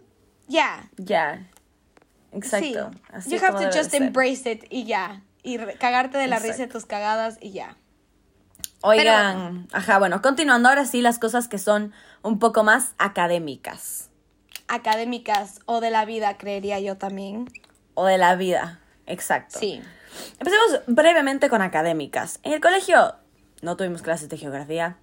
ya. 0.48 0.88
Ya. 0.96 1.46
Exacto. 2.32 2.90
Sí. 2.92 3.00
Así 3.12 3.30
you 3.30 3.44
have 3.44 3.58
to 3.64 3.76
just 3.76 3.90
ser. 3.92 4.02
embrace 4.02 4.50
it 4.50 4.64
y 4.70 4.84
ya. 4.84 5.22
Y 5.42 5.56
cagarte 5.78 6.18
de 6.18 6.26
la 6.26 6.36
risa 6.36 6.56
de 6.56 6.64
Exacto. 6.64 6.78
tus 6.78 6.86
cagadas 6.86 7.38
y 7.40 7.52
ya. 7.52 7.76
Oigan, 8.80 9.66
ajá, 9.72 9.98
bueno, 9.98 10.22
continuando 10.22 10.68
ahora 10.68 10.86
sí 10.86 11.02
las 11.02 11.18
cosas 11.18 11.48
que 11.48 11.58
son 11.58 11.92
un 12.22 12.38
poco 12.38 12.62
más 12.62 12.94
académicas 12.98 14.08
Académicas 14.68 15.60
o 15.64 15.80
de 15.80 15.90
la 15.90 16.04
vida, 16.04 16.36
creería 16.36 16.78
yo 16.78 16.96
también. 16.96 17.50
o 17.94 18.04
de 18.04 18.18
la 18.18 18.36
vida. 18.36 18.80
Exacto. 19.06 19.58
Sí. 19.58 19.80
Empecemos 20.38 20.82
brevemente 20.86 21.48
con 21.48 21.62
académicas. 21.62 22.38
En 22.42 22.52
el 22.52 22.60
colegio 22.60 23.14
no 23.62 23.76
tuvimos 23.76 24.02
clases 24.02 24.28
de 24.28 24.36
geografía, 24.36 24.98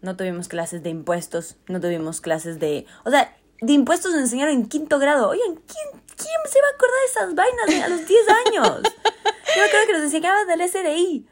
no 0.00 0.16
tuvimos 0.16 0.48
clases 0.48 0.82
de 0.82 0.90
impuestos, 0.90 1.56
no 1.68 1.80
tuvimos 1.80 2.20
clases 2.20 2.58
de... 2.58 2.86
O 3.04 3.10
sea, 3.10 3.36
de 3.60 3.72
impuestos 3.72 4.12
nos 4.12 4.22
enseñaron 4.22 4.54
en 4.54 4.66
quinto 4.66 4.98
grado. 4.98 5.28
Oigan, 5.28 5.54
¿quién, 5.54 6.02
quién 6.16 6.40
se 6.48 6.60
va 6.60 6.68
a 6.68 6.74
acordar 6.74 6.98
de 6.98 7.10
esas 7.10 7.34
vainas 7.34 7.84
a 7.84 7.88
los 7.88 8.08
10 8.08 8.20
años? 8.46 8.82
Yo 9.56 9.62
creo 9.70 9.86
que 9.86 9.92
nos 9.92 10.02
enseñaban 10.02 10.46
del 10.46 10.68
SRI. 10.68 11.28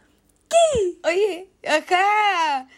¿Qué? 0.49 0.99
Oye, 1.05 1.51
ajá. 1.67 2.69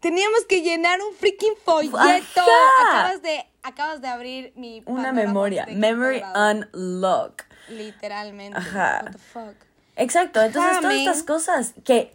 Teníamos 0.00 0.44
que 0.44 0.62
llenar 0.62 1.00
un 1.00 1.14
freaking 1.14 1.54
folleto. 1.64 1.96
Ajá. 1.98 3.00
Acabas 3.00 3.22
de, 3.22 3.46
acabas 3.62 4.00
de 4.00 4.08
abrir 4.08 4.52
mi 4.54 4.82
Una 4.86 5.12
memoria. 5.12 5.66
Memory 5.68 6.22
unlock. 6.34 7.42
Literalmente. 7.68 8.58
Ajá. 8.58 9.02
What 9.04 9.12
the 9.12 9.18
fuck. 9.18 9.66
Exacto, 9.96 10.42
entonces 10.42 10.72
Ajá, 10.72 10.80
todas 10.82 10.96
estas 10.96 11.22
cosas 11.22 11.74
que 11.84 12.12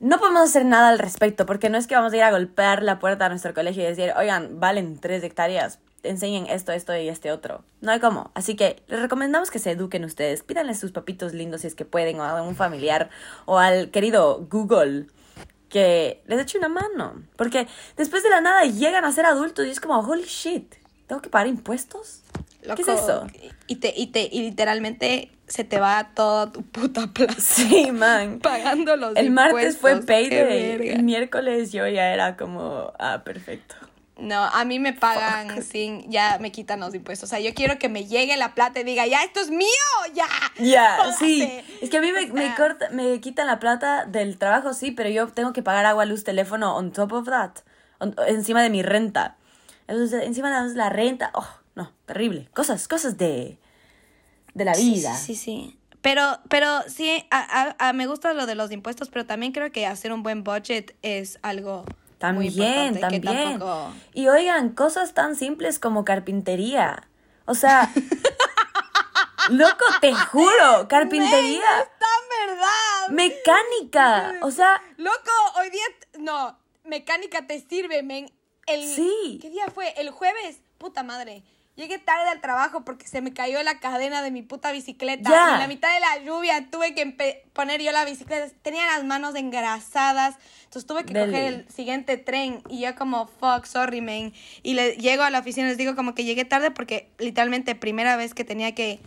no 0.00 0.18
podemos 0.18 0.42
hacer 0.42 0.66
nada 0.66 0.90
al 0.90 0.98
respecto, 0.98 1.46
porque 1.46 1.70
no 1.70 1.78
es 1.78 1.86
que 1.86 1.94
vamos 1.94 2.12
a 2.12 2.16
ir 2.16 2.22
a 2.22 2.30
golpear 2.30 2.82
la 2.82 2.98
puerta 2.98 3.26
a 3.26 3.28
nuestro 3.30 3.54
colegio 3.54 3.82
y 3.82 3.86
decir, 3.86 4.12
oigan, 4.16 4.60
valen 4.60 4.98
tres 5.00 5.24
hectáreas, 5.24 5.78
enseñen 6.08 6.46
esto, 6.46 6.72
esto 6.72 6.96
y 6.96 7.08
este 7.08 7.32
otro. 7.32 7.62
No 7.80 7.92
hay 7.92 8.00
cómo. 8.00 8.30
Así 8.34 8.56
que 8.56 8.82
les 8.88 9.00
recomendamos 9.00 9.50
que 9.50 9.58
se 9.58 9.70
eduquen 9.70 10.04
ustedes. 10.04 10.42
Pídanle 10.42 10.74
sus 10.74 10.92
papitos 10.92 11.34
lindos 11.34 11.62
si 11.62 11.66
es 11.66 11.74
que 11.74 11.84
pueden, 11.84 12.20
o 12.20 12.24
a 12.24 12.42
un 12.42 12.56
familiar, 12.56 13.10
o 13.44 13.58
al 13.58 13.90
querido 13.90 14.46
Google 14.50 15.06
que 15.68 16.22
les 16.26 16.40
eche 16.40 16.58
una 16.58 16.68
mano. 16.68 17.22
Porque 17.36 17.66
después 17.96 18.22
de 18.22 18.30
la 18.30 18.40
nada 18.40 18.64
llegan 18.64 19.04
a 19.04 19.12
ser 19.12 19.26
adultos 19.26 19.66
y 19.66 19.70
es 19.70 19.80
como, 19.80 19.98
holy 20.00 20.24
shit, 20.24 20.74
¿tengo 21.06 21.22
que 21.22 21.30
pagar 21.30 21.48
impuestos? 21.48 22.22
¿Qué 22.74 22.82
es 22.82 22.88
eso? 22.88 23.26
Y, 23.68 23.76
te, 23.76 23.92
y, 23.96 24.08
te, 24.08 24.28
y 24.30 24.42
literalmente 24.42 25.30
se 25.46 25.64
te 25.64 25.78
va 25.78 26.10
toda 26.14 26.50
tu 26.50 26.62
puta 26.62 27.06
plaza. 27.14 27.40
Sí, 27.40 27.92
man. 27.92 28.40
Pagando 28.40 28.96
los 28.96 29.16
El 29.16 29.30
martes 29.30 29.78
fue 29.78 30.00
payday. 30.02 30.90
El 30.90 31.02
miércoles 31.02 31.72
yo 31.72 31.86
ya 31.86 32.12
era 32.12 32.36
como, 32.36 32.92
ah, 32.98 33.22
perfecto. 33.24 33.76
No, 34.18 34.44
a 34.44 34.64
mí 34.64 34.78
me 34.78 34.94
pagan 34.94 35.62
sin, 35.62 36.10
ya 36.10 36.38
me 36.40 36.50
quitan 36.50 36.80
los 36.80 36.94
impuestos. 36.94 37.28
O 37.28 37.30
sea, 37.30 37.38
yo 37.38 37.52
quiero 37.52 37.78
que 37.78 37.90
me 37.90 38.06
llegue 38.06 38.34
la 38.38 38.54
plata 38.54 38.80
y 38.80 38.84
diga, 38.84 39.06
ya, 39.06 39.22
esto 39.22 39.40
es 39.40 39.50
mío, 39.50 39.68
ya. 40.14 40.26
Ya, 40.58 41.12
sí. 41.18 41.46
Es 41.82 41.90
que 41.90 41.98
a 41.98 42.00
mí 42.00 42.10
me, 42.12 42.26
me, 42.28 42.54
corta, 42.54 42.88
me 42.90 43.20
quitan 43.20 43.46
la 43.46 43.58
plata 43.58 44.06
del 44.06 44.38
trabajo, 44.38 44.72
sí, 44.72 44.90
pero 44.90 45.10
yo 45.10 45.28
tengo 45.28 45.52
que 45.52 45.62
pagar 45.62 45.84
agua, 45.84 46.06
luz, 46.06 46.24
teléfono 46.24 46.74
on 46.76 46.92
top 46.92 47.12
of 47.12 47.26
that. 47.26 47.56
encima 48.26 48.62
de 48.62 48.70
mi 48.70 48.82
renta. 48.82 49.36
Entonces, 49.86 50.24
encima 50.24 50.66
de 50.66 50.74
la 50.74 50.88
renta, 50.88 51.30
oh, 51.34 51.48
no, 51.74 51.92
terrible. 52.06 52.48
Cosas, 52.54 52.88
cosas 52.88 53.18
de, 53.18 53.58
de 54.54 54.64
la 54.64 54.72
vida. 54.74 55.14
Sí, 55.14 55.34
sí, 55.34 55.44
sí. 55.44 55.78
Pero, 56.00 56.38
pero 56.48 56.82
sí, 56.88 57.26
a, 57.30 57.74
a, 57.78 57.92
me 57.92 58.06
gusta 58.06 58.32
lo 58.32 58.46
de 58.46 58.54
los 58.54 58.72
impuestos, 58.72 59.10
pero 59.10 59.26
también 59.26 59.52
creo 59.52 59.70
que 59.72 59.86
hacer 59.86 60.12
un 60.12 60.22
buen 60.22 60.42
budget 60.42 60.96
es 61.02 61.38
algo 61.42 61.84
también, 62.18 62.98
también. 63.00 63.60
Y 64.14 64.28
oigan, 64.28 64.70
cosas 64.70 65.14
tan 65.14 65.36
simples 65.36 65.78
como 65.78 66.04
carpintería. 66.04 67.08
O 67.44 67.54
sea, 67.54 67.92
loco, 69.50 69.84
te 70.00 70.14
juro, 70.14 70.88
carpintería. 70.88 71.80
es 71.80 71.88
tan 71.98 72.48
verdad. 72.48 73.08
Mecánica, 73.10 74.34
o 74.42 74.50
sea. 74.50 74.82
Loco, 74.96 75.32
hoy 75.58 75.70
día, 75.70 75.84
no, 76.18 76.58
mecánica 76.84 77.46
te 77.46 77.60
sirve, 77.60 78.02
men. 78.02 78.32
El, 78.66 78.82
sí. 78.82 79.38
¿Qué 79.40 79.50
día 79.50 79.66
fue? 79.72 79.94
El 79.96 80.10
jueves, 80.10 80.60
puta 80.78 81.04
madre. 81.04 81.44
Llegué 81.76 81.98
tarde 81.98 82.30
al 82.30 82.40
trabajo 82.40 82.86
porque 82.86 83.06
se 83.06 83.20
me 83.20 83.34
cayó 83.34 83.62
la 83.62 83.78
cadena 83.80 84.22
de 84.22 84.30
mi 84.30 84.40
puta 84.40 84.72
bicicleta. 84.72 85.28
Y 85.28 85.52
en 85.54 85.60
la 85.60 85.68
mitad 85.68 85.92
de 85.92 86.00
la 86.00 86.24
lluvia 86.24 86.70
tuve 86.70 86.94
que 86.94 87.44
poner 87.52 87.82
yo 87.82 87.92
la 87.92 88.06
bicicleta. 88.06 88.48
Tenía 88.62 88.86
las 88.86 89.04
manos 89.04 89.34
engrasadas. 89.34 90.36
Entonces 90.64 90.86
tuve 90.86 91.04
que 91.04 91.12
coger 91.12 91.52
el 91.52 91.68
siguiente 91.68 92.16
tren. 92.16 92.62
Y 92.70 92.80
yo 92.80 92.94
como, 92.94 93.26
fuck, 93.26 93.66
sorry, 93.66 94.00
man. 94.00 94.32
Y 94.62 94.72
le 94.72 94.96
llego 94.96 95.22
a 95.22 95.28
la 95.28 95.40
oficina 95.40 95.66
y 95.66 95.68
les 95.68 95.76
digo 95.76 95.94
como 95.94 96.14
que 96.14 96.24
llegué 96.24 96.46
tarde 96.46 96.70
porque 96.70 97.10
literalmente 97.18 97.74
primera 97.74 98.16
vez 98.16 98.32
que 98.32 98.44
tenía 98.44 98.74
que 98.74 99.00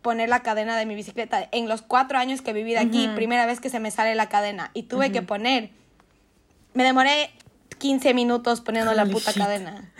poner 0.00 0.28
la 0.28 0.44
cadena 0.44 0.76
de 0.76 0.86
mi 0.86 0.94
bicicleta. 0.94 1.48
En 1.50 1.68
los 1.68 1.82
cuatro 1.82 2.18
años 2.18 2.40
que 2.40 2.52
viví 2.52 2.70
de 2.70 2.78
aquí, 2.78 3.08
primera 3.16 3.46
vez 3.46 3.58
que 3.58 3.68
se 3.68 3.80
me 3.80 3.90
sale 3.90 4.14
la 4.14 4.28
cadena. 4.28 4.70
Y 4.74 4.84
tuve 4.84 5.10
que 5.10 5.22
poner... 5.22 5.70
Me 6.72 6.84
demoré 6.84 7.32
15 7.78 8.14
minutos 8.14 8.60
poniendo 8.60 8.94
la 8.94 9.06
puta 9.06 9.32
cadena. 9.32 9.92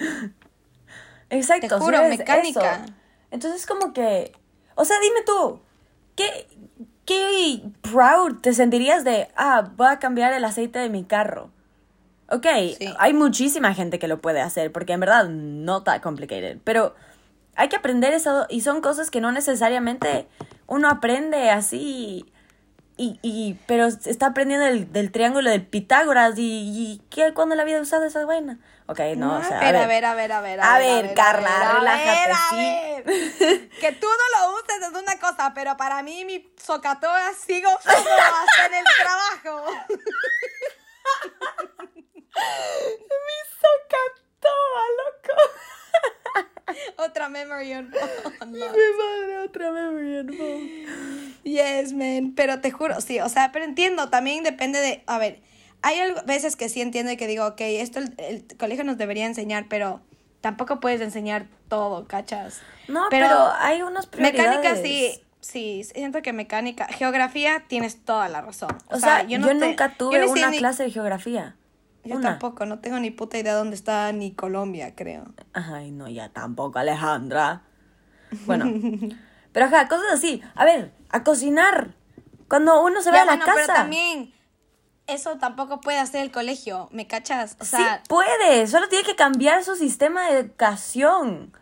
Exacto. 1.30 1.68
Te 1.68 1.74
juro, 1.74 2.02
mecánica. 2.08 2.86
Entonces, 3.30 3.66
como 3.66 3.92
que. 3.92 4.32
O 4.74 4.84
sea, 4.84 4.96
dime 5.00 5.20
tú, 5.24 5.60
¿qué, 6.14 6.46
¿qué 7.04 7.62
proud 7.80 8.40
te 8.40 8.52
sentirías 8.52 9.04
de, 9.04 9.28
ah, 9.36 9.70
voy 9.76 9.88
a 9.88 9.98
cambiar 9.98 10.32
el 10.34 10.44
aceite 10.44 10.78
de 10.78 10.90
mi 10.90 11.04
carro? 11.04 11.50
Ok, 12.28 12.46
hay 12.98 13.14
muchísima 13.14 13.72
gente 13.72 13.98
que 13.98 14.08
lo 14.08 14.20
puede 14.20 14.40
hacer, 14.40 14.72
porque 14.72 14.92
en 14.92 15.00
verdad 15.00 15.28
no 15.28 15.78
está 15.78 16.00
complicated. 16.00 16.58
Pero 16.64 16.94
hay 17.54 17.68
que 17.68 17.76
aprender 17.76 18.12
eso, 18.12 18.46
y 18.50 18.60
son 18.60 18.80
cosas 18.80 19.10
que 19.10 19.20
no 19.20 19.32
necesariamente 19.32 20.28
uno 20.66 20.88
aprende 20.88 21.50
así 21.50 22.26
y, 22.98 23.18
y, 23.22 23.58
pero 23.66 23.86
está 23.86 24.26
aprendiendo 24.26 24.66
el, 24.66 24.90
del 24.90 25.12
triángulo 25.12 25.50
de 25.50 25.60
Pitágoras 25.60 26.38
y, 26.38 26.42
y 26.42 27.02
¿qué, 27.10 27.34
¿cuándo 27.34 27.54
la 27.54 27.62
había 27.62 27.80
usado 27.80 28.04
esa 28.04 28.24
vaina? 28.24 28.58
Ok, 28.88 29.00
no, 29.16 29.38
o 29.38 29.42
sea, 29.42 29.58
a 29.58 29.72
ver, 29.72 29.76
a 29.76 29.86
ver, 29.86 30.04
a 30.04 30.14
ver, 30.14 30.32
a 30.32 30.40
ver. 30.40 30.60
A, 30.60 30.78
ver, 30.78 31.12
Carla, 31.14 31.72
relájate, 31.74 32.32
sí. 32.50 33.68
que 33.80 33.92
tú 33.92 34.06
no 34.06 34.40
lo 34.40 34.54
uses 34.54 34.80
es 34.80 35.02
una 35.02 35.18
cosa, 35.18 35.52
pero 35.54 35.76
para 35.76 36.04
mí 36.04 36.24
mi 36.24 36.48
socatoa 36.56 37.32
sigo 37.34 37.68
en 38.66 38.74
el 38.74 38.84
trabajo. 39.02 39.72
mi 43.26 43.38
socatoa, 43.60 44.82
loco. 44.98 45.34
otra 46.98 47.28
memory 47.28 47.74
on 47.74 47.90
phone. 47.90 48.52
Mi 48.52 48.60
madre, 48.60 49.38
otra 49.44 49.72
memory 49.72 50.36
phone. 50.36 51.36
Yes, 51.42 51.92
man. 51.92 52.34
Pero 52.36 52.60
te 52.60 52.70
juro, 52.70 53.00
sí, 53.00 53.18
o 53.20 53.28
sea, 53.28 53.50
pero 53.52 53.64
entiendo, 53.64 54.10
también 54.10 54.44
depende 54.44 54.80
de, 54.80 55.02
a 55.06 55.18
ver, 55.18 55.40
hay 55.82 56.00
veces 56.26 56.56
que 56.56 56.68
sí 56.68 56.80
entiendo 56.80 57.12
y 57.12 57.16
que 57.16 57.26
digo, 57.26 57.46
ok, 57.46 57.60
esto 57.60 58.00
el, 58.00 58.46
colegio 58.58 58.84
nos 58.84 58.98
debería 58.98 59.26
enseñar, 59.26 59.66
pero 59.68 60.00
tampoco 60.40 60.80
puedes 60.80 61.00
enseñar 61.00 61.46
todo, 61.68 62.06
¿cachas? 62.06 62.60
No, 62.88 63.06
pero, 63.10 63.28
hay 63.58 63.82
unos 63.82 64.06
prioridades. 64.06 64.56
Mecánica 64.56 64.82
sí, 64.82 65.22
sí, 65.40 65.84
siento 65.84 66.22
que 66.22 66.32
mecánica, 66.32 66.86
geografía 66.86 67.64
tienes 67.68 68.04
toda 68.04 68.28
la 68.28 68.40
razón. 68.42 68.76
O, 68.90 68.98
sea, 68.98 69.22
yo, 69.24 69.38
nunca 69.38 69.94
tuve 69.96 70.26
una 70.26 70.50
clase 70.50 70.84
de 70.84 70.90
geografía. 70.90 71.56
Yo 72.04 72.20
tampoco, 72.20 72.66
no 72.66 72.78
tengo 72.78 73.00
ni 73.00 73.10
puta 73.10 73.36
idea 73.36 73.54
dónde 73.54 73.74
está 73.74 74.12
ni 74.12 74.32
Colombia, 74.32 74.94
creo. 74.94 75.24
Ay, 75.52 75.90
no, 75.90 76.08
ya 76.08 76.28
tampoco, 76.28 76.78
Alejandra. 76.78 77.62
Bueno, 78.44 78.66
pero 79.52 79.66
ajá, 79.66 79.88
cosas 79.88 80.06
así. 80.12 80.42
A 80.54 80.64
ver, 80.64 80.92
a 81.10 81.24
cocinar. 81.24 81.94
Cuando 82.48 82.80
uno 82.84 83.02
se 83.02 83.10
va 83.10 83.22
a 83.22 83.24
la 83.24 83.38
casa. 83.40 83.52
Pero 83.54 83.66
también 83.66 84.32
eso 85.06 85.36
tampoco 85.38 85.80
puede 85.80 85.98
hacer 85.98 86.22
el 86.22 86.30
colegio, 86.30 86.88
¿me 86.92 87.06
cachas? 87.06 87.56
O 87.60 87.64
sea, 87.64 87.98
sí 88.02 88.08
puede, 88.08 88.66
solo 88.66 88.88
tiene 88.88 89.04
que 89.04 89.16
cambiar 89.16 89.64
su 89.64 89.76
sistema 89.76 90.28
de 90.28 90.38
educación. 90.40 91.52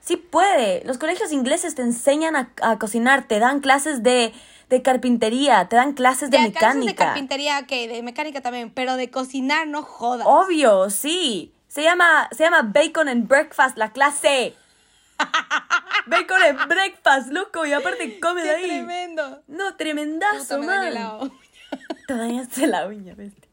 Sí 0.00 0.16
puede. 0.16 0.82
Los 0.84 0.98
colegios 0.98 1.30
ingleses 1.30 1.76
te 1.76 1.82
enseñan 1.82 2.34
a, 2.34 2.78
cocinar, 2.78 3.28
te 3.28 3.38
dan 3.38 3.60
clases 3.60 4.02
de, 4.02 4.32
de 4.68 4.82
carpintería, 4.82 5.68
te 5.68 5.76
dan 5.76 5.92
clases 5.92 6.30
de, 6.30 6.38
mecánica. 6.40 6.72
Clases 6.72 6.86
de 6.86 6.94
carpintería, 6.96 7.58
ok, 7.60 7.68
de 7.68 8.02
mecánica 8.02 8.40
también, 8.40 8.70
pero 8.70 8.96
de 8.96 9.10
cocinar 9.10 9.68
no 9.68 9.82
jodas. 9.82 10.26
Obvio, 10.28 10.90
sí. 10.90 11.54
Se 11.68 11.84
llama, 11.84 12.28
se 12.36 12.42
llama 12.42 12.62
Bacon 12.62 13.08
and 13.08 13.28
Breakfast 13.28 13.78
la 13.78 13.92
clase. 13.92 14.56
Bacon 16.06 16.42
and 16.42 16.68
Breakfast, 16.68 17.28
loco, 17.30 17.64
y 17.64 17.72
aparte 17.72 18.18
come 18.18 18.42
de 18.42 18.50
ahí. 18.50 18.64
tremendo. 18.64 19.40
No, 19.46 19.76
tremendazo, 19.76 20.58
man. 20.58 21.30
Te 22.06 22.14
dañaste 22.14 22.66
la 22.66 22.86
uña, 22.86 23.14
bestia. 23.14 23.48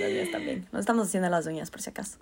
Las 0.00 0.10
uñas 0.10 0.30
también. 0.30 0.68
No 0.72 0.78
estamos 0.78 1.08
haciendo 1.08 1.28
las 1.28 1.46
uñas, 1.46 1.70
por 1.70 1.80
si 1.80 1.90
acaso. 1.90 2.18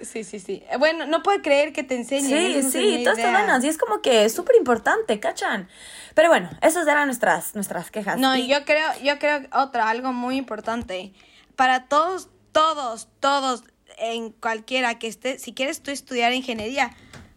Sí, 0.00 0.24
sí, 0.24 0.40
sí. 0.40 0.62
Bueno, 0.78 1.06
no 1.06 1.22
puedo 1.22 1.42
creer 1.42 1.72
que 1.72 1.82
te 1.82 1.96
enseñen. 1.96 2.62
Sí, 2.62 2.70
sí, 2.70 3.04
todas 3.04 3.18
estas 3.18 3.32
buenas. 3.32 3.64
Y 3.64 3.68
es 3.68 3.78
como 3.78 4.00
que 4.00 4.24
es 4.24 4.34
súper 4.34 4.56
importante, 4.56 5.20
¿cachan? 5.20 5.68
Pero 6.14 6.28
bueno, 6.28 6.50
esas 6.62 6.86
eran 6.86 7.06
nuestras, 7.06 7.54
nuestras 7.54 7.90
quejas. 7.90 8.18
No, 8.18 8.36
yo 8.36 8.64
creo, 8.64 8.88
yo 9.02 9.18
creo 9.18 9.42
otra, 9.52 9.90
algo 9.90 10.12
muy 10.12 10.36
importante. 10.36 11.12
Para 11.56 11.88
todos, 11.88 12.28
todos, 12.52 13.08
todos, 13.20 13.64
en 13.98 14.30
cualquiera 14.30 14.98
que 14.98 15.08
esté, 15.08 15.38
si 15.38 15.52
quieres 15.52 15.82
tú 15.82 15.90
estudiar 15.90 16.32
ingeniería, 16.32 16.94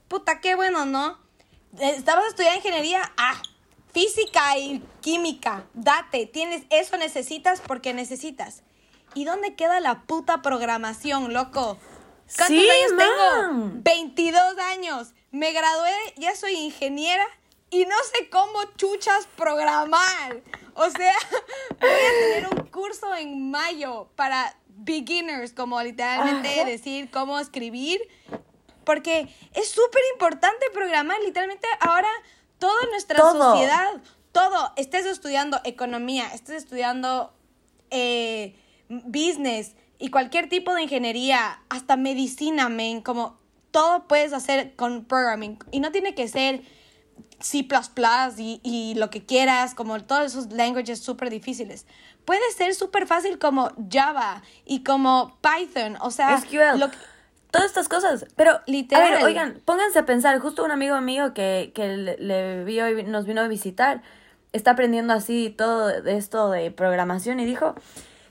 puta, 0.07 0.39
qué 0.39 0.55
bueno, 0.55 0.85
¿no? 0.85 1.19
Estabas 1.79 2.27
estudiando 2.27 2.57
ingeniería, 2.57 3.01
ah, 3.17 3.41
física 3.95 4.57
y 4.57 4.83
química, 4.99 5.67
date, 5.73 6.25
tienes, 6.25 6.63
eso 6.69 6.97
necesitas 6.97 7.61
porque 7.61 7.93
necesitas. 7.93 8.61
¿Y 9.13 9.23
dónde 9.23 9.55
queda 9.55 9.79
la 9.79 10.01
puta 10.01 10.41
programación, 10.41 11.33
loco? 11.33 11.77
¿Cuántos 12.35 12.59
años 12.59 12.93
tengo? 12.97 13.71
22 13.75 14.57
años. 14.57 15.13
Me 15.31 15.53
gradué, 15.53 15.93
ya 16.17 16.35
soy 16.35 16.55
ingeniera 16.55 17.25
y 17.69 17.85
no 17.85 17.95
sé 18.13 18.29
cómo 18.29 18.65
chuchas 18.75 19.29
programar. 19.37 20.41
O 20.73 20.89
sea, 20.89 21.15
voy 21.79 21.89
a 21.89 22.33
tener 22.33 22.49
un 22.53 22.67
curso 22.67 23.15
en 23.15 23.49
mayo 23.49 24.09
para 24.17 24.57
beginners, 24.67 25.53
como 25.53 25.81
literalmente 25.81 26.65
decir 26.65 27.09
cómo 27.11 27.39
escribir. 27.39 28.01
Porque 28.83 29.33
es 29.53 29.69
súper 29.69 30.01
importante 30.15 30.65
programar. 30.73 31.17
Literalmente 31.21 31.65
ahora 31.79 32.09
toda 32.59 32.85
nuestra 32.91 33.17
sociedad, 33.51 34.01
todo, 34.31 34.71
estés 34.75 35.05
estudiando 35.05 35.59
economía, 35.63 36.27
estés 36.33 36.55
estudiando 36.63 37.33
eh, 37.91 38.55
business 38.89 39.73
y 39.97 40.09
cualquier 40.09 40.49
tipo 40.49 40.73
de 40.73 40.83
ingeniería, 40.83 41.61
hasta 41.69 41.95
medicina, 41.95 42.67
men, 42.69 43.01
como 43.01 43.37
todo 43.71 44.07
puedes 44.07 44.33
hacer 44.33 44.75
con 44.75 45.05
programming. 45.05 45.57
Y 45.71 45.79
no 45.79 45.91
tiene 45.91 46.15
que 46.15 46.27
ser 46.27 46.63
C++ 47.39 47.67
y, 48.37 48.59
y 48.63 48.95
lo 48.95 49.09
que 49.09 49.25
quieras, 49.25 49.75
como 49.75 50.01
todos 50.03 50.25
esos 50.25 50.51
languages 50.51 50.99
súper 51.01 51.29
difíciles. 51.29 51.85
Puede 52.25 52.41
ser 52.57 52.73
súper 52.73 53.05
fácil 53.07 53.37
como 53.39 53.71
Java 53.91 54.41
y 54.65 54.83
como 54.83 55.37
Python, 55.41 55.97
o 56.01 56.11
sea, 56.11 56.37
SQL. 56.39 56.79
lo 56.79 56.89
que- 56.91 56.97
Todas 57.55 57.65
estas 57.69 57.87
cosas. 57.89 58.25
Pero, 58.35 58.59
Literal. 58.67 59.05
a 59.05 59.15
ver, 59.15 59.23
oigan, 59.23 59.61
pónganse 59.65 59.99
a 59.99 60.05
pensar. 60.05 60.37
Justo 60.39 60.63
un 60.65 60.71
amigo 60.71 60.99
mío 61.01 61.33
que, 61.33 61.71
que 61.73 61.87
le, 61.95 62.17
le 62.17 62.63
vio 62.63 62.89
y 62.89 63.03
nos 63.03 63.25
vino 63.25 63.41
a 63.41 63.47
visitar 63.47 64.01
está 64.51 64.71
aprendiendo 64.71 65.13
así 65.13 65.53
todo 65.57 65.87
de 66.01 66.15
esto 66.17 66.49
de 66.49 66.71
programación 66.71 67.41
y 67.41 67.45
dijo 67.45 67.75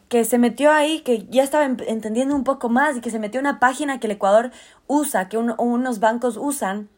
que 0.08 0.24
se 0.24 0.38
metió 0.38 0.70
ahí, 0.72 1.00
que 1.00 1.26
ya 1.28 1.42
estaba 1.42 1.64
em- 1.66 1.76
entendiendo 1.86 2.34
un 2.34 2.44
poco 2.44 2.68
más 2.70 2.96
y 2.96 3.00
que 3.02 3.10
se 3.10 3.18
metió 3.18 3.40
a 3.40 3.42
una 3.42 3.58
página 3.60 4.00
que 4.00 4.06
el 4.06 4.12
Ecuador 4.12 4.50
usa, 4.86 5.28
que 5.28 5.36
un- 5.36 5.54
unos 5.58 6.00
bancos 6.00 6.36
usan, 6.38 6.88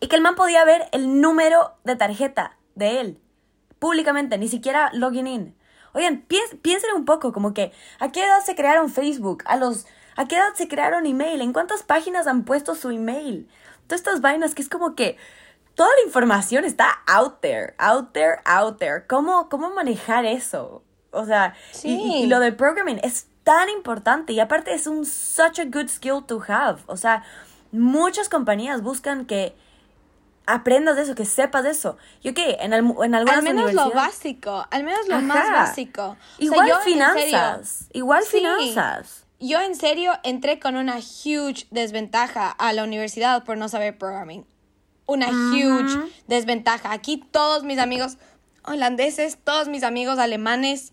y 0.00 0.06
que 0.08 0.16
el 0.16 0.22
man 0.22 0.36
podía 0.36 0.64
ver 0.64 0.88
el 0.92 1.20
número 1.20 1.72
de 1.84 1.96
tarjeta 1.96 2.56
de 2.74 3.00
él 3.00 3.18
públicamente, 3.78 4.38
ni 4.38 4.48
siquiera 4.48 4.90
login 4.94 5.26
in. 5.26 5.54
Oigan, 5.92 6.22
piensen 6.62 6.90
un 6.96 7.04
poco, 7.04 7.32
como 7.32 7.52
que, 7.52 7.72
¿a 7.98 8.10
qué 8.10 8.24
edad 8.24 8.40
se 8.44 8.54
crearon 8.54 8.88
Facebook? 8.90 9.42
¿A 9.46 9.56
los, 9.56 9.86
a 10.16 10.26
qué 10.28 10.36
edad 10.36 10.54
se 10.54 10.68
crearon 10.68 11.06
email? 11.06 11.40
¿En 11.40 11.52
cuántas 11.52 11.82
páginas 11.82 12.26
han 12.26 12.44
puesto 12.44 12.74
su 12.74 12.90
email? 12.90 13.48
Todas 13.86 14.00
estas 14.00 14.20
vainas 14.20 14.54
que 14.54 14.62
es 14.62 14.68
como 14.68 14.94
que 14.94 15.16
toda 15.74 15.88
la 16.00 16.06
información 16.06 16.64
está 16.64 16.88
out 17.06 17.40
there, 17.40 17.74
out 17.78 18.12
there, 18.12 18.36
out 18.44 18.78
there. 18.78 19.06
¿Cómo, 19.06 19.48
cómo 19.48 19.70
manejar 19.70 20.24
eso? 20.24 20.82
O 21.10 21.24
sea, 21.26 21.54
y- 21.72 21.76
Sí. 21.76 21.88
y, 22.02 22.22
y 22.24 22.26
lo 22.26 22.40
de 22.40 22.52
programming 22.52 23.00
es 23.02 23.26
tan 23.44 23.68
importante 23.70 24.32
y 24.32 24.40
aparte 24.40 24.72
es 24.74 24.86
un 24.86 25.04
such 25.04 25.58
a 25.58 25.64
good 25.64 25.88
skill 25.88 26.24
to 26.26 26.42
have. 26.46 26.80
O 26.86 26.96
sea, 26.96 27.24
muchas 27.72 28.28
compañías 28.28 28.82
buscan 28.82 29.24
que 29.26 29.54
aprendas 30.46 30.96
de 30.96 31.02
eso, 31.02 31.14
que 31.14 31.24
sepas 31.24 31.62
de 31.64 31.70
eso. 31.70 31.96
Y 32.22 32.30
ok, 32.30 32.38
en, 32.60 32.72
al- 32.74 32.94
en 33.04 33.14
algunas 33.14 33.38
al 33.38 33.42
menos 33.42 33.72
lo 33.74 33.90
básico, 33.92 34.66
al 34.70 34.84
menos 34.84 35.08
lo 35.08 35.20
más 35.20 35.50
básico. 35.50 36.02
O 36.02 36.14
sea, 36.16 36.16
Igual 36.38 36.68
yo, 36.68 36.78
finanzas, 36.80 37.86
igual 37.92 38.22
Sí. 38.24 38.38
finanzas. 38.38 39.24
Yo 39.44 39.60
en 39.60 39.74
serio 39.74 40.12
entré 40.22 40.60
con 40.60 40.76
una 40.76 40.98
huge 40.98 41.66
desventaja 41.72 42.48
a 42.48 42.72
la 42.72 42.84
universidad 42.84 43.42
por 43.42 43.58
no 43.58 43.68
saber 43.68 43.98
programming. 43.98 44.46
Una 45.06 45.30
huge 45.30 45.98
desventaja. 46.28 46.92
Aquí 46.92 47.16
todos 47.18 47.64
mis 47.64 47.78
amigos 47.78 48.18
holandeses, 48.64 49.36
todos 49.42 49.66
mis 49.66 49.82
amigos 49.82 50.20
alemanes, 50.20 50.92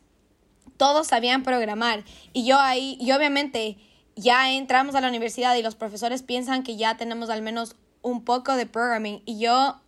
todos 0.77 1.05
sabían 1.05 1.43
programar. 1.43 2.03
Y 2.33 2.43
yo 2.43 2.59
ahí, 2.59 2.97
y 2.99 3.11
obviamente 3.11 3.77
ya 4.15 4.51
entramos 4.51 4.95
a 4.95 5.01
la 5.01 5.09
universidad 5.09 5.53
y 5.55 5.61
los 5.61 5.75
profesores 5.75 6.23
piensan 6.23 6.63
que 6.63 6.75
ya 6.75 6.97
tenemos 6.97 7.29
al 7.29 7.43
menos 7.43 7.75
un 8.01 8.25
poco 8.25 8.55
de 8.55 8.65
programming. 8.65 9.21
Y 9.25 9.39
yo 9.39 9.79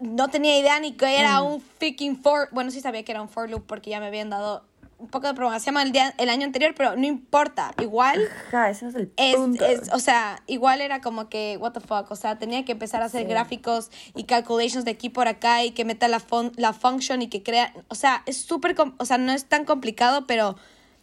no 0.00 0.28
tenía 0.28 0.58
idea 0.58 0.78
ni 0.80 0.92
que 0.92 1.18
era 1.18 1.40
Mm. 1.40 1.46
un 1.46 1.60
freaking 1.62 2.22
for. 2.22 2.48
Bueno, 2.52 2.70
sí 2.70 2.82
sabía 2.82 3.04
que 3.04 3.12
era 3.12 3.22
un 3.22 3.28
for 3.30 3.48
loop 3.48 3.64
porque 3.66 3.88
ya 3.88 4.00
me 4.00 4.06
habían 4.06 4.28
dado 4.28 4.66
un 4.98 5.08
poco 5.08 5.26
de 5.26 5.34
programación 5.34 5.76
el, 5.78 5.92
día, 5.92 6.14
el 6.18 6.28
año 6.30 6.44
anterior, 6.46 6.72
pero 6.76 6.96
no 6.96 7.04
importa. 7.04 7.72
Igual. 7.80 8.20
Ajá, 8.48 8.70
ese 8.70 8.88
es 8.88 8.94
el 8.94 9.12
Es, 9.16 9.36
punto. 9.36 9.64
es- 9.64 9.92
o 9.92 9.98
sea, 9.98 10.40
igual 10.46 10.80
era 10.80 11.00
como 11.00 11.28
que, 11.28 11.56
what 11.60 11.72
the 11.72 11.80
fuck, 11.80 12.10
o 12.10 12.16
sea, 12.16 12.38
tenía 12.38 12.64
que 12.64 12.72
empezar 12.72 13.02
a 13.02 13.06
hacer 13.06 13.22
Sí. 13.22 13.28
gráficos 13.28 13.90
y 14.14 14.24
calculations 14.24 14.84
de 14.84 14.92
aquí 14.92 15.10
por 15.10 15.28
acá 15.28 15.64
y 15.64 15.72
que 15.72 15.84
meta 15.84 16.08
la, 16.08 16.20
fun- 16.20 16.52
la 16.56 16.72
function 16.72 17.20
y 17.22 17.28
que 17.28 17.42
crea, 17.42 17.72
o 17.88 17.94
sea, 17.94 18.22
es 18.26 18.36
súper, 18.38 18.74
o 18.98 19.04
sea, 19.04 19.18
no 19.18 19.32
es 19.32 19.44
tan 19.46 19.64
complicado, 19.64 20.26
pero 20.26 20.56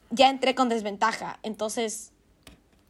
ya 0.10 0.30
entré 0.30 0.56
con 0.56 0.68
desventaja, 0.70 1.40
entonces, 1.44 2.12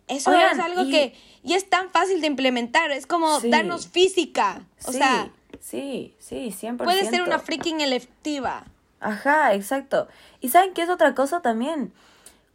eso 0.08 0.32
Oigan, 0.32 0.54
es 0.54 0.60
algo 0.60 0.84
y- 0.84 0.92
que, 0.92 1.16
y 1.44 1.54
es 1.54 1.70
tan 1.70 1.90
fácil 1.90 2.22
de 2.22 2.28
implementar, 2.28 2.92
es 2.92 3.06
como 3.08 3.40
Sí. 3.40 3.50
darnos 3.50 3.88
física, 3.88 4.66
o 4.86 4.92
sí, 4.92 4.98
sea, 5.00 5.30
sí, 5.60 6.16
sí, 6.20 6.52
100%. 6.52 6.84
puede 6.86 7.10
ser 7.10 7.22
una 7.22 7.40
freaking 7.40 7.82
electiva. 7.82 8.66
Ajá, 9.02 9.54
exacto. 9.54 10.08
¿Y 10.40 10.50
saben 10.50 10.74
qué 10.74 10.84
es 10.84 10.90
otra 10.90 11.14
cosa 11.16 11.42
también? 11.42 11.92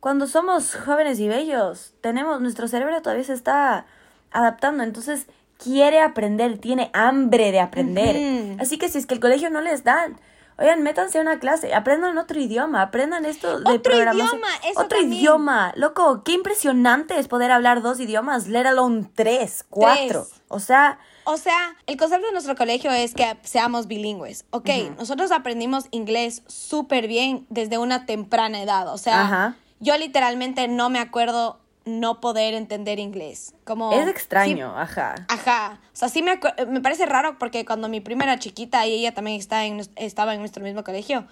Cuando 0.01 0.27
somos 0.27 0.77
jóvenes 0.77 1.19
y 1.19 1.29
bellos, 1.29 1.93
tenemos, 2.01 2.41
nuestro 2.41 2.69
cerebro 2.69 3.03
todavía 3.03 3.25
se 3.25 3.33
está 3.33 3.87
adaptando, 4.31 4.85
entonces 4.85 5.27
quiere 5.59 6.01
aprender, 6.01 6.59
tiene 6.59 6.91
hambre 6.95 7.51
de 7.51 7.61
aprender. 7.61 8.57
Así 8.61 8.79
que 8.79 8.89
si 8.89 8.99
es 8.99 9.07
que 9.07 9.15
el 9.15 9.21
colegio 9.21 9.51
no 9.51 9.61
les 9.61 9.83
dan, 9.83 10.17
oigan, 10.59 10.83
métanse 10.83 11.19
a 11.19 11.23
una 11.23 11.39
clase, 11.41 11.75
aprendan 11.75 12.17
otro 12.19 12.39
idioma, 12.39 12.83
aprendan 12.83 13.25
esto 13.25 13.59
de 13.59 13.73
Otro 13.73 13.95
idioma, 13.95 14.49
eso 14.65 14.81
Otro 14.81 15.01
también. 15.01 15.13
idioma, 15.15 15.73
loco, 15.77 16.23
qué 16.25 16.33
impresionante 16.33 17.19
es 17.19 17.27
poder 17.27 17.51
hablar 17.51 17.83
dos 17.83 17.99
idiomas, 17.99 18.47
let 18.47 18.67
alone 18.67 19.09
tres, 19.15 19.65
cuatro. 19.69 20.27
Tres. 20.29 20.43
O 20.49 20.61
sea, 20.61 20.99
O 21.29 21.37
sea, 21.39 21.75
el 21.87 21.97
concepto 21.97 22.27
de 22.27 22.33
nuestro 22.33 22.55
colegio 22.55 22.93
es 22.93 23.13
que 23.13 23.37
seamos 23.43 23.89
bilingües. 23.89 24.45
Ok, 24.51 24.71
nosotros 24.97 25.33
aprendimos 25.33 25.87
inglés 25.91 26.43
súper 26.47 27.09
bien 27.09 27.47
desde 27.51 27.79
una 27.79 28.07
temprana 28.07 28.63
edad. 28.63 28.87
O 28.95 28.97
sea, 28.97 29.23
Ajá. 29.23 29.57
yo 29.81 29.99
literalmente 29.99 30.69
no 30.69 30.89
me 30.89 31.01
acuerdo 31.01 31.59
no 31.85 32.21
poder 32.21 32.55
entender 32.55 33.01
inglés. 33.01 33.55
Como, 33.65 33.93
es 33.93 34.07
extraño, 34.07 34.73
sí, 34.73 34.81
ajá. 34.81 35.15
ajá. 35.29 35.81
O 35.93 35.97
sea, 35.97 36.09
sí 36.09 36.23
me, 36.23 36.39
me 36.69 36.81
parece 36.81 37.07
raro 37.07 37.39
porque 37.39 37.65
cuando 37.65 37.89
mi 37.89 38.01
prima 38.01 38.23
era 38.23 38.39
chiquita 38.39 38.87
y 38.87 38.93
ella 38.93 39.13
también 39.13 39.41
en, 39.51 39.83
estaba 39.97 40.35
en 40.35 40.41
nuestro 40.41 40.63
mismo 40.63 40.85
colegio, 40.85 41.27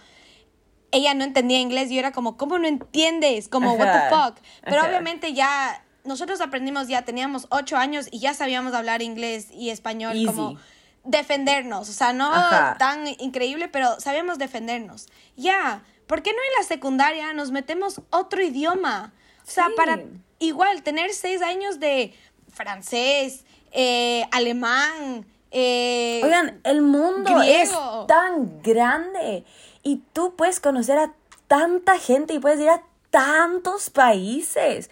ella 0.91 1.15
no 1.15 1.25
entendía 1.25 1.61
inglés 1.61 1.91
y 1.91 1.95
yo 1.95 2.01
era 2.01 2.13
como, 2.13 2.37
¿cómo 2.37 2.59
no 2.59 2.67
entiendes? 2.67 3.49
Como, 3.49 3.75
what 3.75 3.93
the 3.93 4.15
Ajá, 4.15 4.27
fuck? 4.27 4.39
Pero 4.65 4.79
ajá. 4.79 4.89
obviamente 4.89 5.35
ya, 5.35 5.84
nosotros 6.05 6.41
aprendimos 6.41 6.89
ya, 6.89 7.03
teníamos 7.03 7.47
ocho 7.51 7.77
años 7.77 8.07
y 8.11 8.19
ya 8.21 8.35
sabíamos 8.35 8.75
hablar 8.75 9.03
inglés 9.03 9.49
y 9.53 9.71
español 9.71 10.13
Easy. 10.17 10.27
como 10.27 10.57
defendernos. 11.05 11.89
O 11.89 11.93
sea, 11.93 12.13
no 12.13 12.33
Ajá. 12.33 12.77
tan 12.79 13.07
increíble, 13.19 13.69
pero 13.69 13.99
sabíamos 14.01 14.39
defendernos. 14.39 15.07
Ya, 15.37 15.83
¿por 16.07 16.23
qué 16.23 16.31
no 16.33 16.39
en 16.39 16.63
la 16.63 16.67
secundaria 16.67 17.33
nos 17.35 17.51
metemos 17.51 18.01
otro 18.11 18.43
idioma? 18.43 19.13
O 19.47 19.51
sea, 19.51 19.67
Sí. 19.67 19.73
para 19.77 20.01
igual 20.39 20.83
tener 20.83 21.13
seis 21.13 21.43
años 21.43 21.81
de 21.81 22.15
francés, 22.53 23.45
eh, 23.73 24.25
alemán, 24.33 25.27
eh, 25.51 26.21
Oigan, 26.25 26.61
el 26.65 26.83
mundo 26.83 27.35
griego. 27.39 28.03
es 28.03 28.07
tan 28.09 28.63
grande 28.63 29.45
y 29.83 30.03
tú 30.13 30.35
puedes 30.37 30.61
conocer 30.61 30.99
a 30.99 31.13
tanta 31.49 31.99
gente 31.99 32.35
y 32.35 32.39
puedes 32.39 32.61
ir 32.61 32.71
a 32.71 32.83
tantos 33.11 33.91
países. 33.91 34.91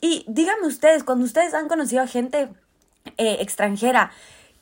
Y 0.00 0.24
díganme 0.28 0.66
ustedes, 0.66 1.04
cuando 1.04 1.24
ustedes 1.24 1.54
han 1.54 1.68
conocido 1.68 2.02
a 2.02 2.06
gente 2.06 2.48
eh, 3.16 3.38
extranjera, 3.40 4.12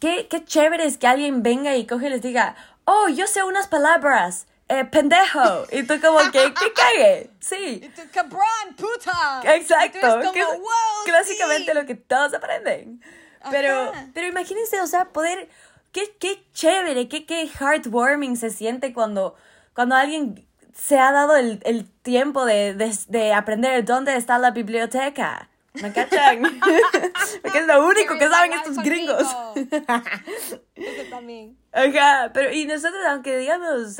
qué, 0.00 0.28
qué 0.28 0.44
chévere 0.44 0.84
es 0.84 0.98
que 0.98 1.06
alguien 1.06 1.42
venga 1.42 1.76
y 1.76 1.86
coge 1.86 2.06
y 2.06 2.10
les 2.10 2.22
diga, 2.22 2.56
oh, 2.84 3.08
yo 3.08 3.26
sé 3.26 3.42
unas 3.42 3.68
palabras, 3.68 4.46
eh, 4.68 4.84
pendejo. 4.84 5.64
Y 5.70 5.84
tú 5.84 6.00
como 6.00 6.18
que, 6.32 6.52
¿qué 6.54 6.72
cague? 6.72 7.30
Sí. 7.40 7.80
Y 7.82 7.88
tú, 7.90 8.02
cabrón, 8.12 8.74
puta. 8.76 9.42
Exacto. 9.54 9.98
Eres 9.98 10.32
que 10.32 10.40
es 10.40 10.46
como, 10.46 10.58
wow, 10.58 11.04
clásicamente 11.04 11.72
sí. 11.72 11.78
lo 11.78 11.86
que 11.86 11.94
todos 11.94 12.34
aprenden. 12.34 13.02
Pero, 13.50 13.90
Ajá. 13.90 14.08
pero 14.12 14.26
imagínense, 14.26 14.80
o 14.80 14.86
sea, 14.86 15.06
poder. 15.06 15.48
Qué, 15.92 16.14
qué 16.18 16.44
chévere, 16.52 17.08
qué, 17.08 17.24
qué 17.24 17.48
heartwarming 17.48 18.36
se 18.36 18.50
siente 18.50 18.92
cuando, 18.92 19.34
cuando 19.72 19.94
alguien 19.94 20.46
se 20.76 20.98
ha 20.98 21.10
dado 21.10 21.36
el, 21.36 21.60
el 21.64 21.86
tiempo 22.02 22.44
de, 22.44 22.74
de, 22.74 22.96
de 23.08 23.32
aprender 23.32 23.84
dónde 23.84 24.16
está 24.16 24.38
la 24.38 24.50
biblioteca. 24.50 25.48
¿Me 25.74 25.92
cachan? 25.92 26.42
Porque 27.42 27.58
es 27.58 27.66
lo 27.66 27.86
único 27.86 28.18
que 28.18 28.28
saben 28.28 28.52
estos 28.52 28.76
gringos. 28.78 29.22
Eso 30.74 31.02
también. 31.10 31.56
Ajá, 31.72 32.30
pero 32.32 32.52
y 32.52 32.66
nosotros, 32.66 33.00
aunque 33.08 33.36
digamos, 33.36 33.98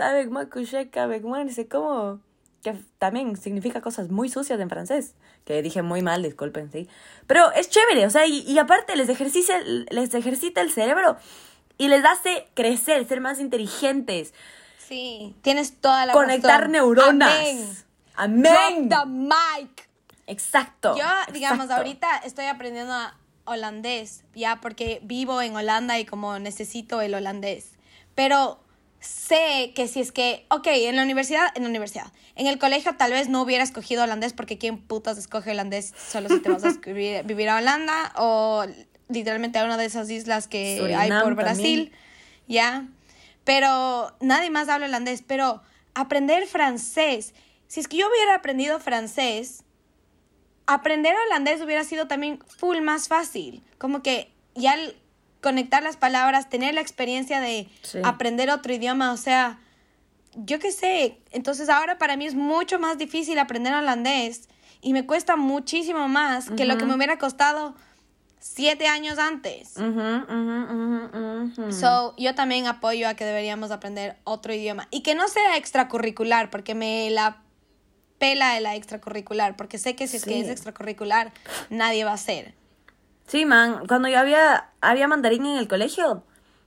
moi, 1.23 1.45
no 1.45 1.53
sé 1.53 1.69
cómo, 1.69 2.21
que 2.63 2.75
también 2.99 3.37
significa 3.37 3.81
cosas 3.81 4.11
muy 4.11 4.29
sucias 4.29 4.59
en 4.61 4.71
francés, 4.71 5.15
que 5.45 5.61
dije 5.63 5.83
muy 5.83 6.03
mal, 6.03 6.23
disculpen, 6.23 6.71
sí. 6.73 6.89
Pero 7.27 7.53
es 7.53 7.69
chévere, 7.69 8.07
o 8.07 8.11
sea, 8.11 8.27
y, 8.27 8.41
y 8.41 8.59
aparte 8.59 8.97
les 8.97 9.09
les 9.09 10.15
ejercita 10.15 10.61
el 10.61 10.71
cerebro 10.71 11.17
y 11.79 11.89
les 11.89 12.05
hace 12.05 12.49
crecer, 12.55 13.07
ser 13.07 13.21
más 13.21 13.39
inteligentes, 13.39 14.33
Sí, 14.89 15.35
tienes 15.43 15.81
toda 15.81 16.07
la 16.07 16.13
conectar 16.13 16.61
razón. 16.61 16.73
neuronas. 16.73 17.33
Amén. 17.39 17.77
Amén. 18.15 18.89
Drop 18.89 19.05
the 19.05 19.11
mic. 19.11 19.89
Exacto. 20.27 20.97
Yo, 20.97 21.05
digamos, 21.33 21.65
exacto. 21.67 21.75
ahorita 21.77 22.17
estoy 22.25 22.47
aprendiendo 22.47 22.95
holandés, 23.45 24.25
ya, 24.35 24.61
porque 24.61 25.01
vivo 25.05 25.41
en 25.43 25.55
Holanda 25.55 25.99
y 25.99 26.05
como 26.05 26.39
necesito 26.39 27.01
el 27.01 27.15
holandés. 27.15 27.73
Pero 28.15 28.59
sé 28.99 29.73
que 29.77 29.87
si 29.87 30.01
es 30.01 30.11
que, 30.11 30.47
ok, 30.51 30.67
en 30.69 30.97
la 30.97 31.03
universidad, 31.03 31.47
en 31.55 31.63
la 31.63 31.69
universidad, 31.69 32.07
en 32.35 32.47
el 32.49 32.59
colegio 32.59 32.97
tal 32.97 33.13
vez 33.13 33.29
no 33.29 33.43
hubiera 33.43 33.63
escogido 33.63 34.03
holandés 34.03 34.33
porque 34.33 34.59
quién 34.59 34.79
putas 34.79 35.17
escoge 35.17 35.53
holandés 35.53 35.95
solo 36.09 36.29
si 36.29 36.41
te 36.41 36.49
vas 36.51 36.65
a 36.65 36.69
escribir- 36.69 37.23
vivir 37.27 37.49
a 37.49 37.57
Holanda 37.59 38.13
o 38.17 38.65
literalmente 39.09 39.59
a 39.61 39.65
una 39.65 39.77
de 39.77 39.85
esas 39.85 40.11
islas 40.11 40.49
que 40.49 40.95
hay 40.97 41.11
por 41.23 41.35
Brasil, 41.37 41.93
ya. 42.49 42.87
Pero 43.47 44.13
nadie 44.21 44.51
más 44.51 44.69
habla 44.69 44.87
holandés, 44.87 45.23
pero 45.27 45.63
aprender 45.95 46.47
francés, 46.49 47.33
si 47.69 47.79
es 47.81 47.87
que 47.89 47.97
yo 47.97 48.09
hubiera 48.09 48.35
aprendido 48.35 48.81
francés, 48.81 49.63
aprender 50.67 51.15
holandés 51.27 51.63
hubiera 51.63 51.85
sido 51.85 52.09
también 52.09 52.41
full 52.49 52.81
más 52.81 53.07
fácil. 53.09 53.63
Como 53.79 54.03
que 54.03 54.33
ya 54.57 54.75
el- 54.75 54.97
conectar 55.41 55.81
las 55.83 55.97
palabras, 55.97 56.51
tener 56.51 56.75
la 56.75 56.81
experiencia 56.81 57.41
de 57.41 57.69
Sí. 57.83 57.99
aprender 58.03 58.51
otro 58.51 58.73
idioma, 58.75 59.13
o 59.13 59.17
sea, 59.17 59.61
yo 60.35 60.59
qué 60.59 60.73
sé, 60.73 61.19
entonces 61.31 61.69
ahora 61.69 61.99
para 61.99 62.17
mí 62.17 62.27
es 62.27 62.35
mucho 62.35 62.81
más 62.81 62.99
difícil 62.99 63.39
aprender 63.39 63.73
holandés 63.75 64.49
y 64.83 64.93
me 64.93 65.07
cuesta 65.07 65.37
muchísimo 65.37 66.09
más 66.09 66.51
que 66.51 66.65
lo 66.65 66.77
que 66.79 66.85
me 66.85 66.95
hubiera 66.97 67.17
costado 67.19 67.77
siete 68.39 68.87
años 68.87 69.19
antes. 69.19 69.77
Ujú, 69.77 69.85
ujú, 69.89 70.67
ujú, 70.73 71.53
ujú. 71.63 71.73
So, 71.73 72.15
yo 72.17 72.35
también 72.35 72.67
apoyo 72.67 73.09
a 73.09 73.15
que 73.15 73.25
deberíamos 73.25 73.71
aprender 73.71 74.17
otro 74.25 74.53
idioma 74.55 74.89
y 74.91 75.03
que 75.03 75.15
no 75.15 75.29
sea 75.29 75.57
extracurricular, 75.57 76.51
porque 76.51 76.75
me 76.75 77.11
la 77.11 77.43
pela 78.19 78.55
de 78.55 78.61
la 78.61 78.75
extracurricular, 78.77 79.57
porque 79.57 79.79
sé 79.79 79.95
que 79.97 80.07
si 80.09 80.17
es 80.17 80.25
que 80.25 80.31
Sí. 80.35 80.41
es 80.41 80.49
extracurricular, 80.49 81.33
nadie 81.71 82.05
va 82.05 82.13
a 82.13 82.15
hacer. 82.15 82.55
Sí, 83.27 83.45
man, 83.45 83.87
cuando 83.87 84.09
yo 84.09 84.19
había, 84.19 84.71
había 84.81 85.09
mandarín 85.09 85.45
en 85.47 85.59
el 85.59 85.69
colegio, 85.69 86.23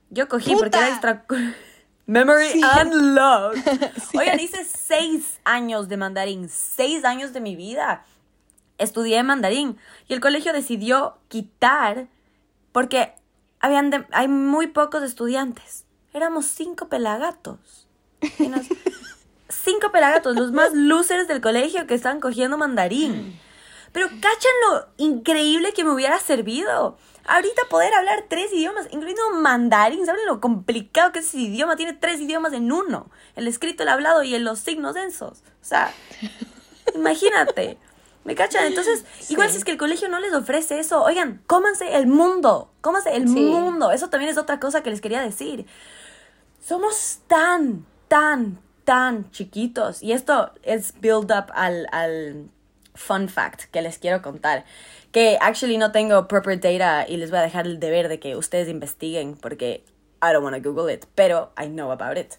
yo 0.10 0.28
cogí 0.28 0.52
porque 0.56 0.66
¡Puta! 0.66 0.78
era 0.80 0.90
extra... 0.90 1.26
Memory 2.06 2.48
Sí. 2.54 2.62
unlocked. 2.64 3.62
Sí. 4.12 4.18
Oigan, 4.18 4.40
hice 4.40 4.66
seis 4.66 5.40
años 5.44 5.88
de 5.90 5.98
mandarín, 5.98 6.50
seis 6.50 7.06
años 7.06 7.34
de 7.34 7.40
mi 7.40 7.56
vida. 7.56 8.04
Estudié 8.80 9.22
mandarín 9.24 9.78
y 10.08 10.14
el 10.14 10.20
colegio 10.22 10.54
decidió 10.54 11.18
quitar 11.28 12.08
porque 12.72 13.14
habían 13.60 13.90
de- 13.92 14.08
hay 14.12 14.28
muy 14.28 14.68
pocos 14.68 15.04
estudiantes. 15.04 15.86
Éramos 16.14 16.46
cinco 16.48 16.88
pelagatos. 16.88 17.88
Y 18.40 18.48
nos- 18.48 18.66
cinco 19.50 19.92
pelagatos, 19.92 20.36
los 20.36 20.52
más 20.52 20.74
losers 20.74 21.28
del 21.28 21.42
colegio 21.42 21.86
que 21.88 21.94
estaban 21.94 22.20
cogiendo 22.20 22.58
mandarín. 22.58 23.40
Pero 23.92 24.08
cachan 24.08 24.52
lo 24.70 24.88
increíble 24.98 25.74
que 25.74 25.84
me 25.84 25.92
hubiera 25.92 26.20
servido. 26.20 26.98
Ahorita 27.26 27.64
poder 27.70 27.94
hablar 27.94 28.26
tres 28.30 28.52
idiomas, 28.54 28.86
incluyendo 28.92 29.32
mandarín. 29.32 30.06
¿Saben 30.06 30.26
lo 30.28 30.40
complicado 30.40 31.12
que 31.12 31.20
es 31.20 31.28
ese 31.28 31.40
idioma? 31.40 31.76
Tiene 31.76 31.94
tres 31.94 32.20
idiomas 32.22 32.54
en 32.54 32.72
uno. 32.72 33.10
El 33.36 33.48
escrito, 33.48 33.84
el 33.84 33.90
hablado 33.90 34.24
y 34.24 34.38
los 34.40 34.60
signos 34.60 34.94
densos. 34.96 35.44
O 35.62 35.66
sea, 35.66 35.92
imagínate. 36.96 37.78
¿Me 38.30 38.36
cachan? 38.36 38.64
Entonces, 38.68 39.04
igual 39.30 39.48
Sí. 39.48 39.54
si 39.54 39.58
es 39.58 39.66
que 39.66 39.72
el 39.72 39.78
colegio 39.80 40.08
no 40.08 40.20
les 40.20 40.32
ofrece 40.34 40.78
eso, 40.80 41.02
oigan, 41.04 41.42
cómanse 41.48 41.96
el 41.96 42.06
mundo. 42.06 42.72
Cómanse 42.82 43.16
el 43.16 43.28
Sí. 43.28 43.34
mundo. 43.34 43.92
Eso 43.92 44.12
también 44.12 44.30
es 44.30 44.38
otra 44.38 44.60
cosa 44.60 44.84
que 44.84 44.92
les 44.92 45.02
quería 45.02 45.20
decir. 45.22 45.66
Somos 46.64 47.22
tan, 47.28 47.88
tan, 48.08 48.60
tan 48.84 49.32
chiquitos. 49.32 50.04
Y 50.04 50.12
esto 50.12 50.52
es 50.62 50.94
build 51.02 51.32
up 51.32 51.52
al, 51.56 51.88
al 51.92 52.50
fun 52.94 53.30
fact 53.30 53.64
que 53.72 53.82
les 53.82 53.98
quiero 53.98 54.22
contar. 54.22 54.64
Que 55.12 55.40
actually 55.42 55.80
no 55.80 55.92
tengo 55.92 56.28
proper 56.28 56.60
data 56.60 57.08
y 57.08 57.18
les 57.18 57.32
voy 57.32 57.40
a 57.40 57.42
dejar 57.42 57.66
el 57.66 57.80
deber 57.80 58.10
de 58.10 58.20
que 58.20 58.36
ustedes 58.36 58.68
investiguen 58.70 59.36
porque 59.38 59.84
I 60.22 60.34
don't 60.34 60.44
want 60.44 60.56
to 60.56 60.62
Google 60.72 60.94
it, 60.94 61.06
pero 61.16 61.52
I 61.60 61.66
know 61.68 61.92
about 61.92 62.16
it. 62.20 62.34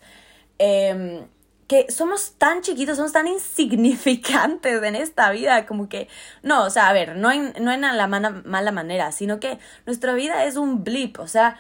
Em, 0.59 1.27
que 1.71 1.87
somos 1.89 2.33
tan 2.37 2.63
chiquitos, 2.63 2.97
somos 2.97 3.13
tan 3.13 3.29
insignificantes 3.29 4.83
en 4.83 4.97
esta 4.97 5.31
vida, 5.31 5.67
como 5.67 5.89
que, 5.89 6.09
no, 6.43 6.65
o 6.65 6.71
sea, 6.71 6.89
a 6.89 6.93
ver, 6.93 7.15
no 7.15 7.31
en, 7.31 7.53
no 7.61 7.71
en 7.71 7.81
la 7.83 8.07
mala 8.09 8.73
manera, 8.73 9.13
sino 9.13 9.39
que 9.39 9.59
nuestra 9.87 10.15
vida 10.15 10.45
es 10.47 10.57
un 10.57 10.83
blip, 10.83 11.21
o 11.21 11.29
sea, 11.29 11.59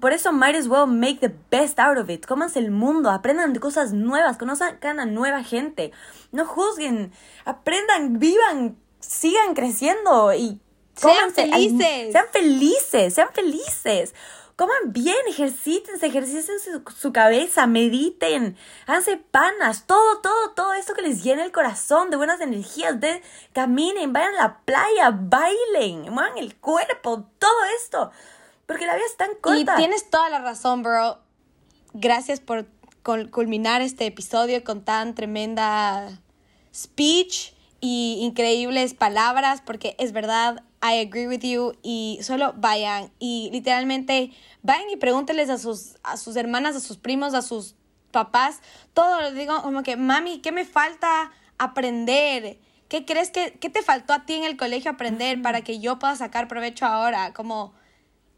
por 0.00 0.12
eso 0.12 0.32
might 0.32 0.56
as 0.56 0.66
well 0.66 0.86
make 0.88 1.20
the 1.20 1.32
best 1.50 1.78
out 1.78 1.96
of 1.96 2.10
it, 2.10 2.26
cómanse 2.26 2.58
el 2.58 2.72
mundo, 2.72 3.08
aprendan 3.10 3.52
de 3.52 3.60
cosas 3.60 3.92
nuevas, 3.92 4.36
conozcan 4.36 4.98
a 4.98 5.06
nueva 5.06 5.44
gente, 5.44 5.92
no 6.32 6.44
juzguen, 6.44 7.12
aprendan, 7.44 8.18
vivan, 8.18 8.76
sigan 8.98 9.54
creciendo 9.54 10.34
y 10.34 10.60
Sean 10.96 11.14
cómanse 11.14 11.42
al- 11.42 11.50
felices. 11.52 12.12
sean 12.12 12.26
felices, 12.32 13.14
sean 13.14 13.28
felices. 13.32 14.14
Coman 14.56 14.92
bien, 14.92 15.16
ejercítense, 15.28 16.06
ejerciten 16.06 16.60
su, 16.60 16.82
su 16.94 17.12
cabeza, 17.12 17.66
mediten, 17.66 18.56
háganse 18.86 19.16
panas, 19.16 19.86
todo, 19.86 20.20
todo, 20.20 20.50
todo 20.50 20.74
esto 20.74 20.94
que 20.94 21.02
les 21.02 21.22
llene 21.24 21.42
el 21.42 21.52
corazón 21.52 22.10
de 22.10 22.16
buenas 22.16 22.40
energías, 22.40 23.00
de, 23.00 23.22
caminen, 23.54 24.12
vayan 24.12 24.34
a 24.34 24.42
la 24.42 24.58
playa, 24.60 25.10
bailen, 25.10 26.12
muevan 26.12 26.36
el 26.38 26.54
cuerpo, 26.56 27.24
todo 27.38 27.64
esto. 27.80 28.10
Porque 28.66 28.86
la 28.86 28.94
vida 28.94 29.06
es 29.06 29.16
tan 29.16 29.30
Y 29.32 29.36
corta. 29.40 29.76
tienes 29.76 30.08
toda 30.10 30.28
la 30.30 30.38
razón, 30.40 30.82
bro. 30.82 31.18
Gracias 31.94 32.40
por 32.40 32.66
cul- 33.02 33.30
culminar 33.30 33.82
este 33.82 34.06
episodio 34.06 34.62
con 34.64 34.84
tan 34.84 35.14
tremenda 35.14 36.08
speech 36.74 37.52
y 37.80 38.18
increíbles 38.20 38.94
palabras, 38.94 39.60
porque 39.60 39.96
es 39.98 40.12
verdad, 40.12 40.62
I 40.82 40.98
agree 40.98 41.28
with 41.28 41.42
you. 41.42 41.74
Y 41.82 42.18
solo 42.22 42.54
vayan 42.56 43.12
y 43.18 43.50
literalmente 43.52 44.32
vayan 44.62 44.90
y 44.90 44.96
pregúntenles 44.96 45.48
a 45.48 45.58
sus, 45.58 45.96
a 46.02 46.16
sus 46.16 46.36
hermanas, 46.36 46.74
a 46.76 46.80
sus 46.80 46.96
primos, 46.98 47.34
a 47.34 47.42
sus 47.42 47.76
papás, 48.10 48.60
todo. 48.92 49.20
Les 49.20 49.34
digo 49.34 49.62
como 49.62 49.82
que, 49.82 49.96
mami, 49.96 50.40
¿qué 50.40 50.52
me 50.52 50.64
falta 50.64 51.30
aprender? 51.58 52.58
¿Qué 52.88 53.04
crees 53.06 53.30
que 53.30 53.58
qué 53.60 53.70
te 53.70 53.82
faltó 53.82 54.12
a 54.12 54.26
ti 54.26 54.34
en 54.34 54.44
el 54.44 54.56
colegio 54.56 54.90
aprender 54.90 55.40
para 55.40 55.62
que 55.62 55.78
yo 55.80 55.98
pueda 55.98 56.16
sacar 56.16 56.48
provecho 56.48 56.84
ahora? 56.84 57.32
Como, 57.32 57.72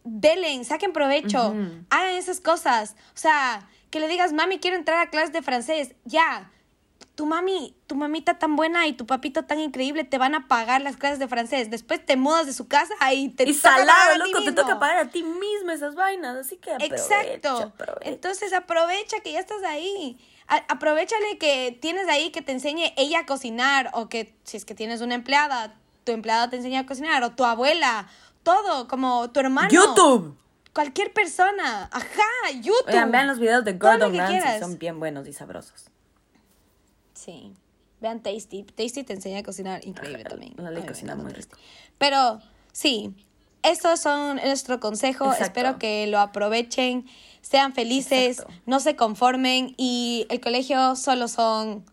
delen, 0.05 0.65
saquen 0.65 0.93
provecho, 0.93 1.55
hagan 1.91 2.15
esas 2.15 2.41
cosas. 2.41 2.95
O 3.15 3.19
sea, 3.19 3.69
que 3.91 4.01
le 4.01 4.09
digas, 4.09 4.33
mami, 4.33 4.59
quiero 4.59 4.77
entrar 4.77 4.99
a 4.99 5.11
clases 5.11 5.33
de 5.33 5.43
francés. 5.43 5.95
Ya, 6.05 6.53
tu 7.15 7.27
mami, 7.27 7.77
tu 7.87 7.95
mamita 7.95 8.39
tan 8.39 8.57
buena 8.57 8.87
y 8.89 8.93
tu 8.93 9.07
papito 9.07 9.45
tan 9.45 9.61
increíble 9.61 10.03
te 10.05 10.19
van 10.19 10.35
a 10.35 10.49
pagar 10.49 10.81
las 10.83 10.97
clases 10.97 11.19
de 11.21 11.29
francés. 11.29 11.71
Después 11.71 12.05
te 12.05 12.17
mudas 12.17 12.47
de 12.47 12.53
su 12.53 12.67
casa 12.67 12.95
y 13.13 13.29
te 13.29 13.49
y 13.49 13.55
salado, 13.55 14.19
loco, 14.19 14.43
te 14.43 14.53
toca 14.53 14.79
pagar 14.81 14.99
a 14.99 15.09
ti 15.11 15.23
mismo 15.23 15.71
esas 15.71 15.95
vainas, 15.95 16.37
así 16.37 16.57
que 16.57 16.73
aprovecha, 16.73 16.95
Exacto. 17.23 17.57
aprovecha. 17.59 18.09
Entonces 18.11 18.53
aprovecha 18.53 19.21
que 19.21 19.33
ya 19.33 19.39
estás 19.41 19.63
ahí. 19.63 20.19
A- 20.49 20.65
aprovechale 20.69 21.39
que 21.39 21.79
tienes 21.81 22.09
ahí 22.09 22.31
que 22.31 22.43
te 22.43 22.53
enseñe 22.53 22.93
ella 22.97 23.21
a 23.21 23.27
cocinar 23.27 23.91
o 23.95 24.09
que 24.09 24.35
si 24.45 24.57
es 24.57 24.65
que 24.65 24.75
tienes 24.75 25.01
una 25.01 25.15
empleada, 25.15 25.75
tu 26.05 26.13
empleada 26.13 26.51
te 26.51 26.57
enseña 26.57 26.81
a 26.81 26.87
cocinar 26.87 27.23
o 27.23 27.31
tu 27.31 27.45
abuela, 27.45 28.09
todo, 28.43 28.89
como 28.89 29.31
tu 29.31 29.41
hermano. 29.41 29.71
YouTube. 29.71 30.37
Cualquier 30.75 31.13
persona. 31.13 31.89
Ajá, 31.93 32.51
YouTube. 32.61 32.89
Oigan, 32.89 33.13
vean 33.13 33.29
los 33.29 33.39
videos 33.39 33.65
de 33.65 33.75
Gordon 33.75 34.17
Ramsay, 34.17 34.59
son 34.59 34.77
bien 34.79 34.99
buenos 34.99 35.29
y 35.29 35.33
sabrosos. 35.33 35.89
Sí. 37.25 37.53
Vean 38.01 38.23
Tasty. 38.23 38.65
Tasty 38.65 39.03
te 39.05 39.15
enseña 39.15 39.39
a 39.39 39.43
cocinar 39.43 39.87
increíble 39.87 40.25
también. 40.25 40.55
La 40.59 40.71
me 40.71 40.85
cocina 40.85 41.15
muy 41.15 41.33
rico. 41.33 41.57
Pero 41.99 42.41
sí, 42.73 43.15
estos 43.63 44.01
son 44.01 44.37
nuestro 44.37 44.79
consejo. 44.79 45.25
Exacto. 45.27 45.45
Espero 45.45 45.79
que 45.79 46.07
lo 46.07 46.19
aprovechen, 46.21 47.07
sean 47.41 47.73
felices, 47.73 48.41
Exacto. 48.41 48.53
no 48.67 48.81
se 48.81 48.95
conformen 48.97 49.75
y 49.79 50.27
el 50.29 50.41
colegio 50.41 50.97
solo 50.97 51.29
son 51.29 51.85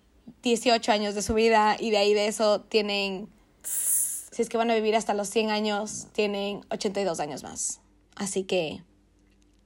18 0.43 0.91
años 0.91 1.15
de 1.15 1.21
su 1.21 1.33
vida 1.33 1.77
y 1.79 1.91
de 1.91 1.97
ahí 1.97 2.13
de 2.13 2.27
eso 2.27 2.61
tienen, 2.61 3.29
si 3.63 4.41
es 4.41 4.49
que 4.49 4.57
van 4.57 4.69
a 4.69 4.75
vivir 4.75 4.95
hasta 4.95 5.13
los 5.13 5.29
100 5.29 5.49
años, 5.49 6.07
tienen 6.11 6.61
82 6.71 7.19
años 7.21 7.43
más. 7.43 7.79
Así 8.15 8.43
que 8.43 8.83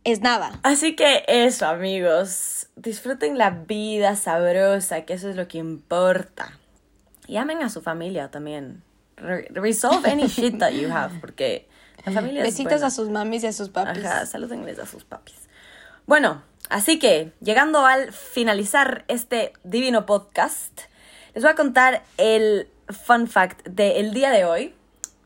es 0.05 0.21
nada. 0.21 0.59
Así 0.63 0.95
que 0.95 1.25
eso, 1.27 1.65
amigos. 1.67 2.67
Disfruten 2.77 3.37
la 3.37 3.49
vida 3.49 4.15
sabrosa, 4.15 5.01
que 5.01 5.13
eso 5.13 5.29
es 5.29 5.35
lo 5.35 5.47
que 5.47 5.57
importa. 5.57 6.57
Y 7.27 7.37
amen 7.37 7.61
a 7.63 7.69
su 7.69 7.81
familia 7.81 8.29
también. 8.31 8.83
Re- 9.17 9.47
resolve 9.51 10.09
any 10.09 10.27
shit 10.27 10.57
that 10.59 10.71
you 10.71 10.89
have, 10.91 11.19
porque 11.19 11.67
la 12.05 12.11
familia 12.13 12.41
es 12.41 12.47
Besitos 12.49 12.73
buena. 12.73 12.87
a 12.87 12.91
sus 12.91 13.09
mamis 13.09 13.43
y 13.43 13.47
a 13.47 13.53
sus 13.53 13.69
papis. 13.69 14.05
Ajá, 14.05 14.25
salúdenles 14.25 14.77
a 14.79 14.85
sus 14.85 15.03
papis. 15.05 15.35
Bueno, 16.05 16.43
así 16.69 16.99
que 16.99 17.31
llegando 17.41 17.85
al 17.85 18.11
finalizar 18.13 19.05
este 19.07 19.53
divino 19.63 20.05
podcast, 20.05 20.81
les 21.33 21.43
voy 21.43 21.51
a 21.51 21.55
contar 21.55 22.03
el 22.17 22.67
fun 22.89 23.27
fact 23.27 23.65
del 23.67 24.13
día 24.13 24.29
de 24.31 24.45
hoy, 24.45 24.75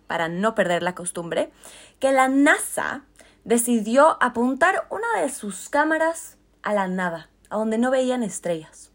para 0.07 0.29
no 0.29 0.55
perder 0.55 0.81
la 0.83 0.95
costumbre, 0.95 1.51
que 1.99 2.11
la 2.11 2.29
NASA 2.29 3.03
decidió 3.49 4.21
apuntar 4.21 4.85
una 4.91 5.21
de 5.21 5.29
sus 5.29 5.69
cámaras 5.69 6.37
a 6.61 6.71
la 6.71 6.87
nada, 6.87 7.29
a 7.49 7.57
donde 7.57 7.79
no 7.79 7.89
veían 7.89 8.21
estrellas, 8.21 8.91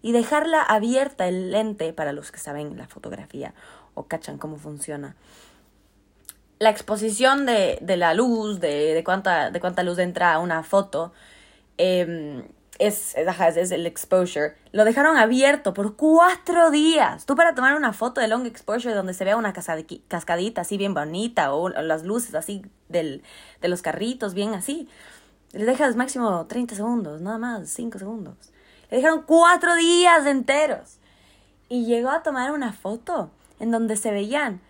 y 0.00 0.12
dejarla 0.12 0.62
abierta 0.62 1.28
el 1.28 1.50
lente 1.50 1.92
para 1.92 2.14
los 2.14 2.32
que 2.32 2.38
saben 2.38 2.78
la 2.78 2.88
fotografía 2.88 3.52
o 3.92 4.04
cachan 4.04 4.38
cómo 4.38 4.56
funciona. 4.56 5.14
La 6.58 6.70
exposición 6.70 7.44
de, 7.44 7.78
de 7.82 7.98
la 7.98 8.14
luz, 8.14 8.60
de, 8.60 8.94
de 8.94 9.04
cuánta, 9.04 9.50
de 9.50 9.60
cuánta 9.60 9.82
luz 9.82 9.98
entra 9.98 10.32
a 10.32 10.38
una 10.38 10.62
foto, 10.62 11.12
eh, 11.76 12.48
es, 12.78 13.14
es, 13.16 13.56
es- 13.56 13.70
el 13.72 13.86
exposure. 13.86 14.54
Lo 14.72 14.84
dejaron 14.84 15.16
abierto 15.16 15.74
por 15.74 15.96
cuatro 15.96 16.70
días. 16.70 17.26
Tú 17.26 17.34
para 17.36 17.54
tomar 17.54 17.74
una 17.76 17.92
foto 17.92 18.20
de 18.20 18.28
long 18.28 18.46
exposure 18.46 18.94
donde 18.94 19.14
se 19.14 19.24
vea 19.24 19.36
una 19.36 19.52
cascadita 19.52 20.60
así 20.60 20.76
bien 20.78 20.94
bonita 20.94 21.52
o, 21.52 21.62
o 21.64 21.68
las 21.70 22.04
luces 22.04 22.34
así 22.34 22.62
del, 22.88 23.22
de 23.60 23.68
los 23.68 23.82
carritos 23.82 24.34
bien 24.34 24.54
así. 24.54 24.88
Le 25.52 25.64
dejas 25.64 25.96
máximo 25.96 26.46
30 26.46 26.74
segundos, 26.74 27.20
nada 27.20 27.38
más, 27.38 27.68
5 27.70 27.98
segundos. 27.98 28.36
Le 28.90 28.98
dejaron 28.98 29.22
cuatro 29.22 29.74
días 29.74 30.26
enteros. 30.26 30.98
Y 31.68 31.84
llegó 31.86 32.10
a 32.10 32.22
tomar 32.22 32.52
una 32.52 32.72
foto 32.72 33.30
en 33.60 33.70
donde 33.70 33.96
se 33.96 34.10
veían 34.10 34.60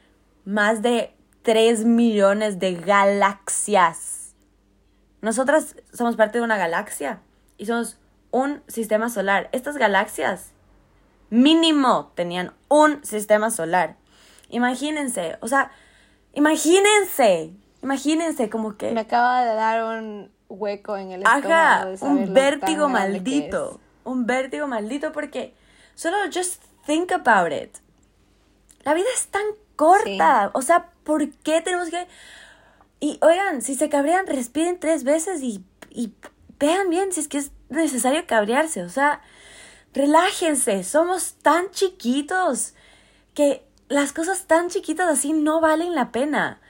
más 0.44 0.82
de 0.82 1.12
3 1.42 1.84
millones 1.84 2.58
de 2.58 2.74
galaxias. 2.74 4.34
nosotras 5.20 5.76
somos 5.92 6.16
parte 6.16 6.38
de 6.38 6.44
una 6.44 6.56
galaxia 6.56 7.20
y 7.58 7.66
somos 7.66 7.98
un 8.30 8.62
sistema 8.68 9.10
solar. 9.10 9.48
Estas 9.52 9.76
galaxias 9.76 10.52
mínimo 11.30 12.12
tenían 12.14 12.54
un 12.68 13.04
sistema 13.04 13.50
solar. 13.50 13.96
Imagínense, 14.48 15.36
o 15.40 15.48
sea, 15.48 15.70
imagínense, 16.32 17.52
imagínense 17.82 18.48
como 18.48 18.76
que... 18.76 18.92
Me 18.92 19.00
acaba 19.00 19.44
de 19.44 19.54
dar 19.54 19.84
un 19.84 20.30
hueco 20.48 20.96
en 20.96 21.12
el. 21.12 21.26
Ajá, 21.26 21.88
un 22.00 22.32
vértigo 22.32 22.88
maldito. 22.88 23.80
Un 24.04 24.26
vértigo 24.26 24.66
maldito 24.66 25.12
porque 25.12 25.54
solo 25.94 26.16
just 26.32 26.62
think 26.86 27.12
about 27.12 27.52
it. 27.52 27.76
La 28.84 28.94
vida 28.94 29.06
es 29.14 29.26
tan 29.28 29.44
corta. 29.76 30.50
O 30.54 30.62
sea, 30.62 30.90
¿por 31.04 31.28
qué 31.30 31.60
tenemos 31.60 31.90
que.? 31.90 32.06
Y 33.00 33.18
oigan, 33.22 33.62
si 33.62 33.74
se 33.74 33.88
cabrean, 33.88 34.26
respiren 34.26 34.80
tres 34.80 35.04
veces 35.04 35.42
y, 35.42 35.62
y 35.90 36.12
vean 36.58 36.90
bien 36.90 37.12
si 37.12 37.20
es 37.20 37.28
que 37.28 37.38
es 37.38 37.52
necesario 37.68 38.26
cabrearse. 38.26 38.82
O 38.82 38.88
sea, 38.88 39.20
relájense. 39.94 40.84
Somos 40.84 41.34
tan 41.42 41.70
chiquitos 41.70 42.74
que 43.34 43.64
las 43.88 44.12
cosas 44.12 44.46
tan 44.46 44.68
chiquitas 44.68 45.08
así 45.08 45.32
no 45.32 45.60
valen 45.60 45.94
la 45.94 46.12
pena. 46.12 46.60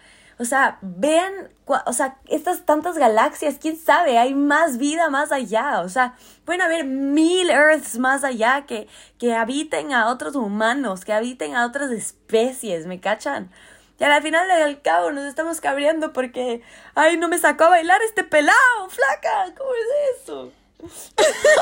O 0.40 0.44
sea, 0.44 0.78
vean, 0.82 1.50
o 1.66 1.92
sea, 1.92 2.18
estas 2.28 2.64
tantas 2.64 2.96
galaxias, 2.96 3.56
quién 3.60 3.76
sabe, 3.76 4.18
hay 4.18 4.34
más 4.34 4.78
vida 4.78 5.10
más 5.10 5.32
allá. 5.32 5.80
O 5.80 5.88
sea, 5.88 6.14
pueden 6.44 6.62
haber 6.62 6.84
mil 6.84 7.50
Earths 7.50 7.98
más 7.98 8.22
allá 8.22 8.64
que, 8.64 8.86
que 9.18 9.34
habiten 9.34 9.92
a 9.92 10.08
otros 10.08 10.36
humanos, 10.36 11.04
que 11.04 11.12
habiten 11.12 11.56
a 11.56 11.66
otras 11.66 11.90
especies, 11.90 12.86
¿me 12.86 13.00
cachan? 13.00 13.50
Y 13.98 14.04
al 14.04 14.22
final 14.22 14.46
del 14.48 14.80
cabo 14.80 15.10
nos 15.10 15.24
estamos 15.24 15.60
cabreando 15.60 16.12
porque, 16.12 16.62
ay, 16.94 17.16
no 17.16 17.28
me 17.28 17.38
sacó 17.38 17.64
a 17.64 17.70
bailar 17.70 18.00
este 18.02 18.22
pelado, 18.24 18.88
flaca, 18.88 19.54
¿cómo 19.56 19.70
es 19.74 20.22
eso? 20.22 20.52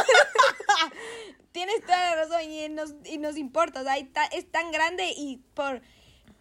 Tienes 1.53 1.81
toda 1.83 1.97
la 1.99 2.17
razón 2.17 2.43
y 2.43 2.69
nos, 2.69 2.95
y 3.05 3.19
nos 3.19 3.37
importa. 3.39 3.81
O 3.81 3.85
sea, 3.85 3.95
hay 3.95 4.05
ta- 4.05 4.27
es 4.27 4.51
tan 4.51 4.71
grande 4.73 5.11
y 5.17 5.39
por 5.55 5.81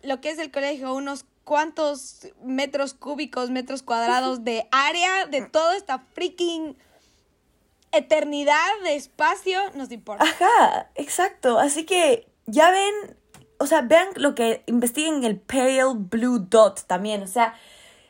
lo 0.03 0.19
que 0.19 0.29
es 0.31 0.39
el 0.39 0.51
colegio, 0.51 0.93
unos 0.93 1.25
cuantos 1.45 2.27
metros 2.43 2.93
cúbicos, 2.93 3.49
metros 3.49 3.81
cuadrados 3.81 4.43
de 4.43 4.67
área, 4.71 5.25
de 5.27 5.43
toda 5.45 5.77
esta 5.77 5.99
freaking 6.13 6.77
eternidad 7.93 8.67
de 8.83 8.95
espacio, 8.95 9.59
nos 9.75 9.89
importa. 9.91 10.25
Ajá, 10.25 10.89
exacto. 10.95 11.59
Así 11.59 11.85
que 11.85 12.27
ya 12.45 12.71
ven, 12.71 13.17
o 13.57 13.67
sea, 13.67 13.81
vean 13.81 14.07
lo 14.15 14.35
que 14.35 14.63
investiguen 14.67 15.23
el 15.23 15.37
Pale 15.37 15.93
Blue 15.95 16.39
Dot 16.39 16.83
también. 16.87 17.23
O 17.23 17.27
sea, 17.27 17.55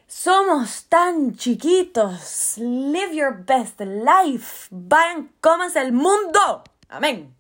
somos 0.08 0.86
tan 0.86 1.36
chiquitos. 1.36 2.58
Live 2.58 3.16
your 3.16 3.44
best 3.46 3.80
life. 3.82 4.68
Vayan, 4.72 5.32
cómanse 5.42 5.82
el 5.82 5.92
mundo. 5.92 6.64
Amén. 6.90 7.34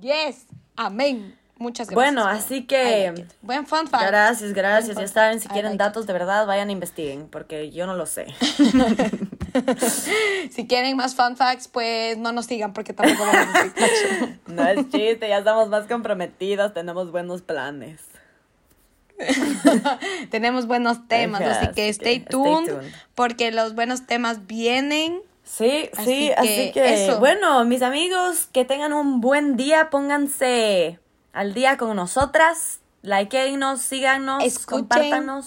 Yes, 0.00 0.46
amén. 0.76 1.38
Muchas 1.56 1.88
gracias. 1.88 1.94
Bueno, 2.14 2.26
así 2.28 2.66
que- 2.66 3.12
like. 3.12 3.26
Buen 3.42 3.66
fun 3.66 3.86
fact. 3.86 4.06
Gracias, 4.06 4.52
gracias. 4.52 4.94
Buen 4.96 5.06
Ya 5.06 5.12
saben, 5.12 5.40
si 5.40 5.48
quieren 5.48 5.72
like 5.72 5.76
it. 5.76 5.80
datos 5.80 6.06
de 6.06 6.12
verdad, 6.12 6.46
vayan 6.46 6.68
a 6.68 6.72
investiguen, 6.72 7.28
porque 7.28 7.70
yo 7.70 7.86
no 7.86 7.94
lo 7.94 8.06
sé. 8.06 8.26
Si 10.50 10.66
quieren 10.66 10.96
más 10.96 11.14
fun 11.14 11.36
facts, 11.36 11.68
pues 11.68 12.18
no 12.18 12.32
nos 12.32 12.46
sigan 12.46 12.72
porque 12.72 12.92
tampoco 12.92 13.24
vamos 13.24 13.54
a 13.54 13.62
decir. 13.64 14.40
No 14.46 14.66
es 14.66 14.88
chiste, 14.90 15.28
ya 15.28 15.38
estamos 15.38 15.68
más 15.68 15.86
comprometidos, 15.86 16.74
tenemos 16.74 17.10
buenos 17.10 17.42
planes. 17.42 18.00
Tenemos 20.30 20.66
buenos 20.66 21.06
temas, 21.06 21.40
Ajá, 21.40 21.52
así 21.60 21.66
que 21.74 21.88
stay 21.88 22.20
que 22.20 22.24
stay 22.24 22.30
tuned, 22.30 22.72
porque 23.14 23.52
los 23.52 23.74
buenos 23.74 24.06
temas 24.06 24.46
vienen. 24.46 25.20
Sí, 25.44 25.88
Así 25.96 26.04
sí, 26.04 26.26
que 26.28 26.34
así 26.34 26.72
que 26.72 27.04
eso. 27.04 27.20
bueno, 27.20 27.64
mis 27.64 27.82
amigos, 27.82 28.48
que 28.52 28.64
tengan 28.64 28.92
un 28.92 29.20
buen 29.20 29.56
día, 29.56 29.90
pónganse 29.90 30.98
al 31.32 31.52
día 31.54 31.76
con 31.76 31.94
nosotras, 31.94 32.80
likeenos, 33.02 33.82
síganos, 33.82 34.42
Escuchen. 34.42 34.78
compártanos. 34.80 35.46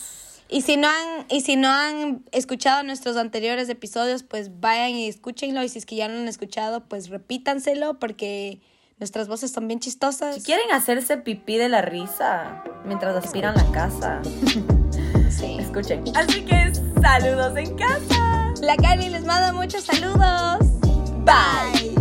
Y 0.50 0.62
si 0.62 0.78
no 0.78 0.88
han, 0.88 1.26
y 1.30 1.42
si 1.42 1.56
no 1.58 1.70
han 1.70 2.24
escuchado 2.32 2.84
nuestros 2.84 3.18
anteriores 3.18 3.68
episodios, 3.70 4.24
pues 4.24 4.60
vayan 4.62 4.92
y 4.92 5.08
escúchenlo. 5.08 5.62
Y 5.64 5.70
si 5.70 5.80
es 5.80 5.86
que 5.86 5.96
ya 5.96 6.08
no 6.08 6.18
han 6.20 6.28
escuchado, 6.28 6.86
pues 6.86 7.10
repítanselo 7.10 8.00
porque 8.00 8.62
nuestras 9.00 9.28
voces 9.28 9.52
son 9.52 9.68
bien 9.68 9.80
chistosas. 9.80 10.36
Si 10.36 10.42
quieren 10.42 10.72
hacerse 10.72 11.18
pipí 11.18 11.58
de 11.58 11.70
la 11.70 11.82
risa 11.82 12.64
mientras 12.86 13.16
aspiran 13.16 13.56
la 13.56 13.70
casa, 13.72 14.22
Sí. 15.30 15.58
escuchen. 15.60 16.04
Así 16.16 16.42
que 16.46 16.72
saludos 17.02 17.58
en 17.58 17.76
casa. 17.76 18.54
La 18.62 18.76
Cari 18.78 19.10
les 19.10 19.26
manda 19.26 19.52
muchos 19.54 19.84
saludos. 19.84 20.60
Bye. 21.26 21.97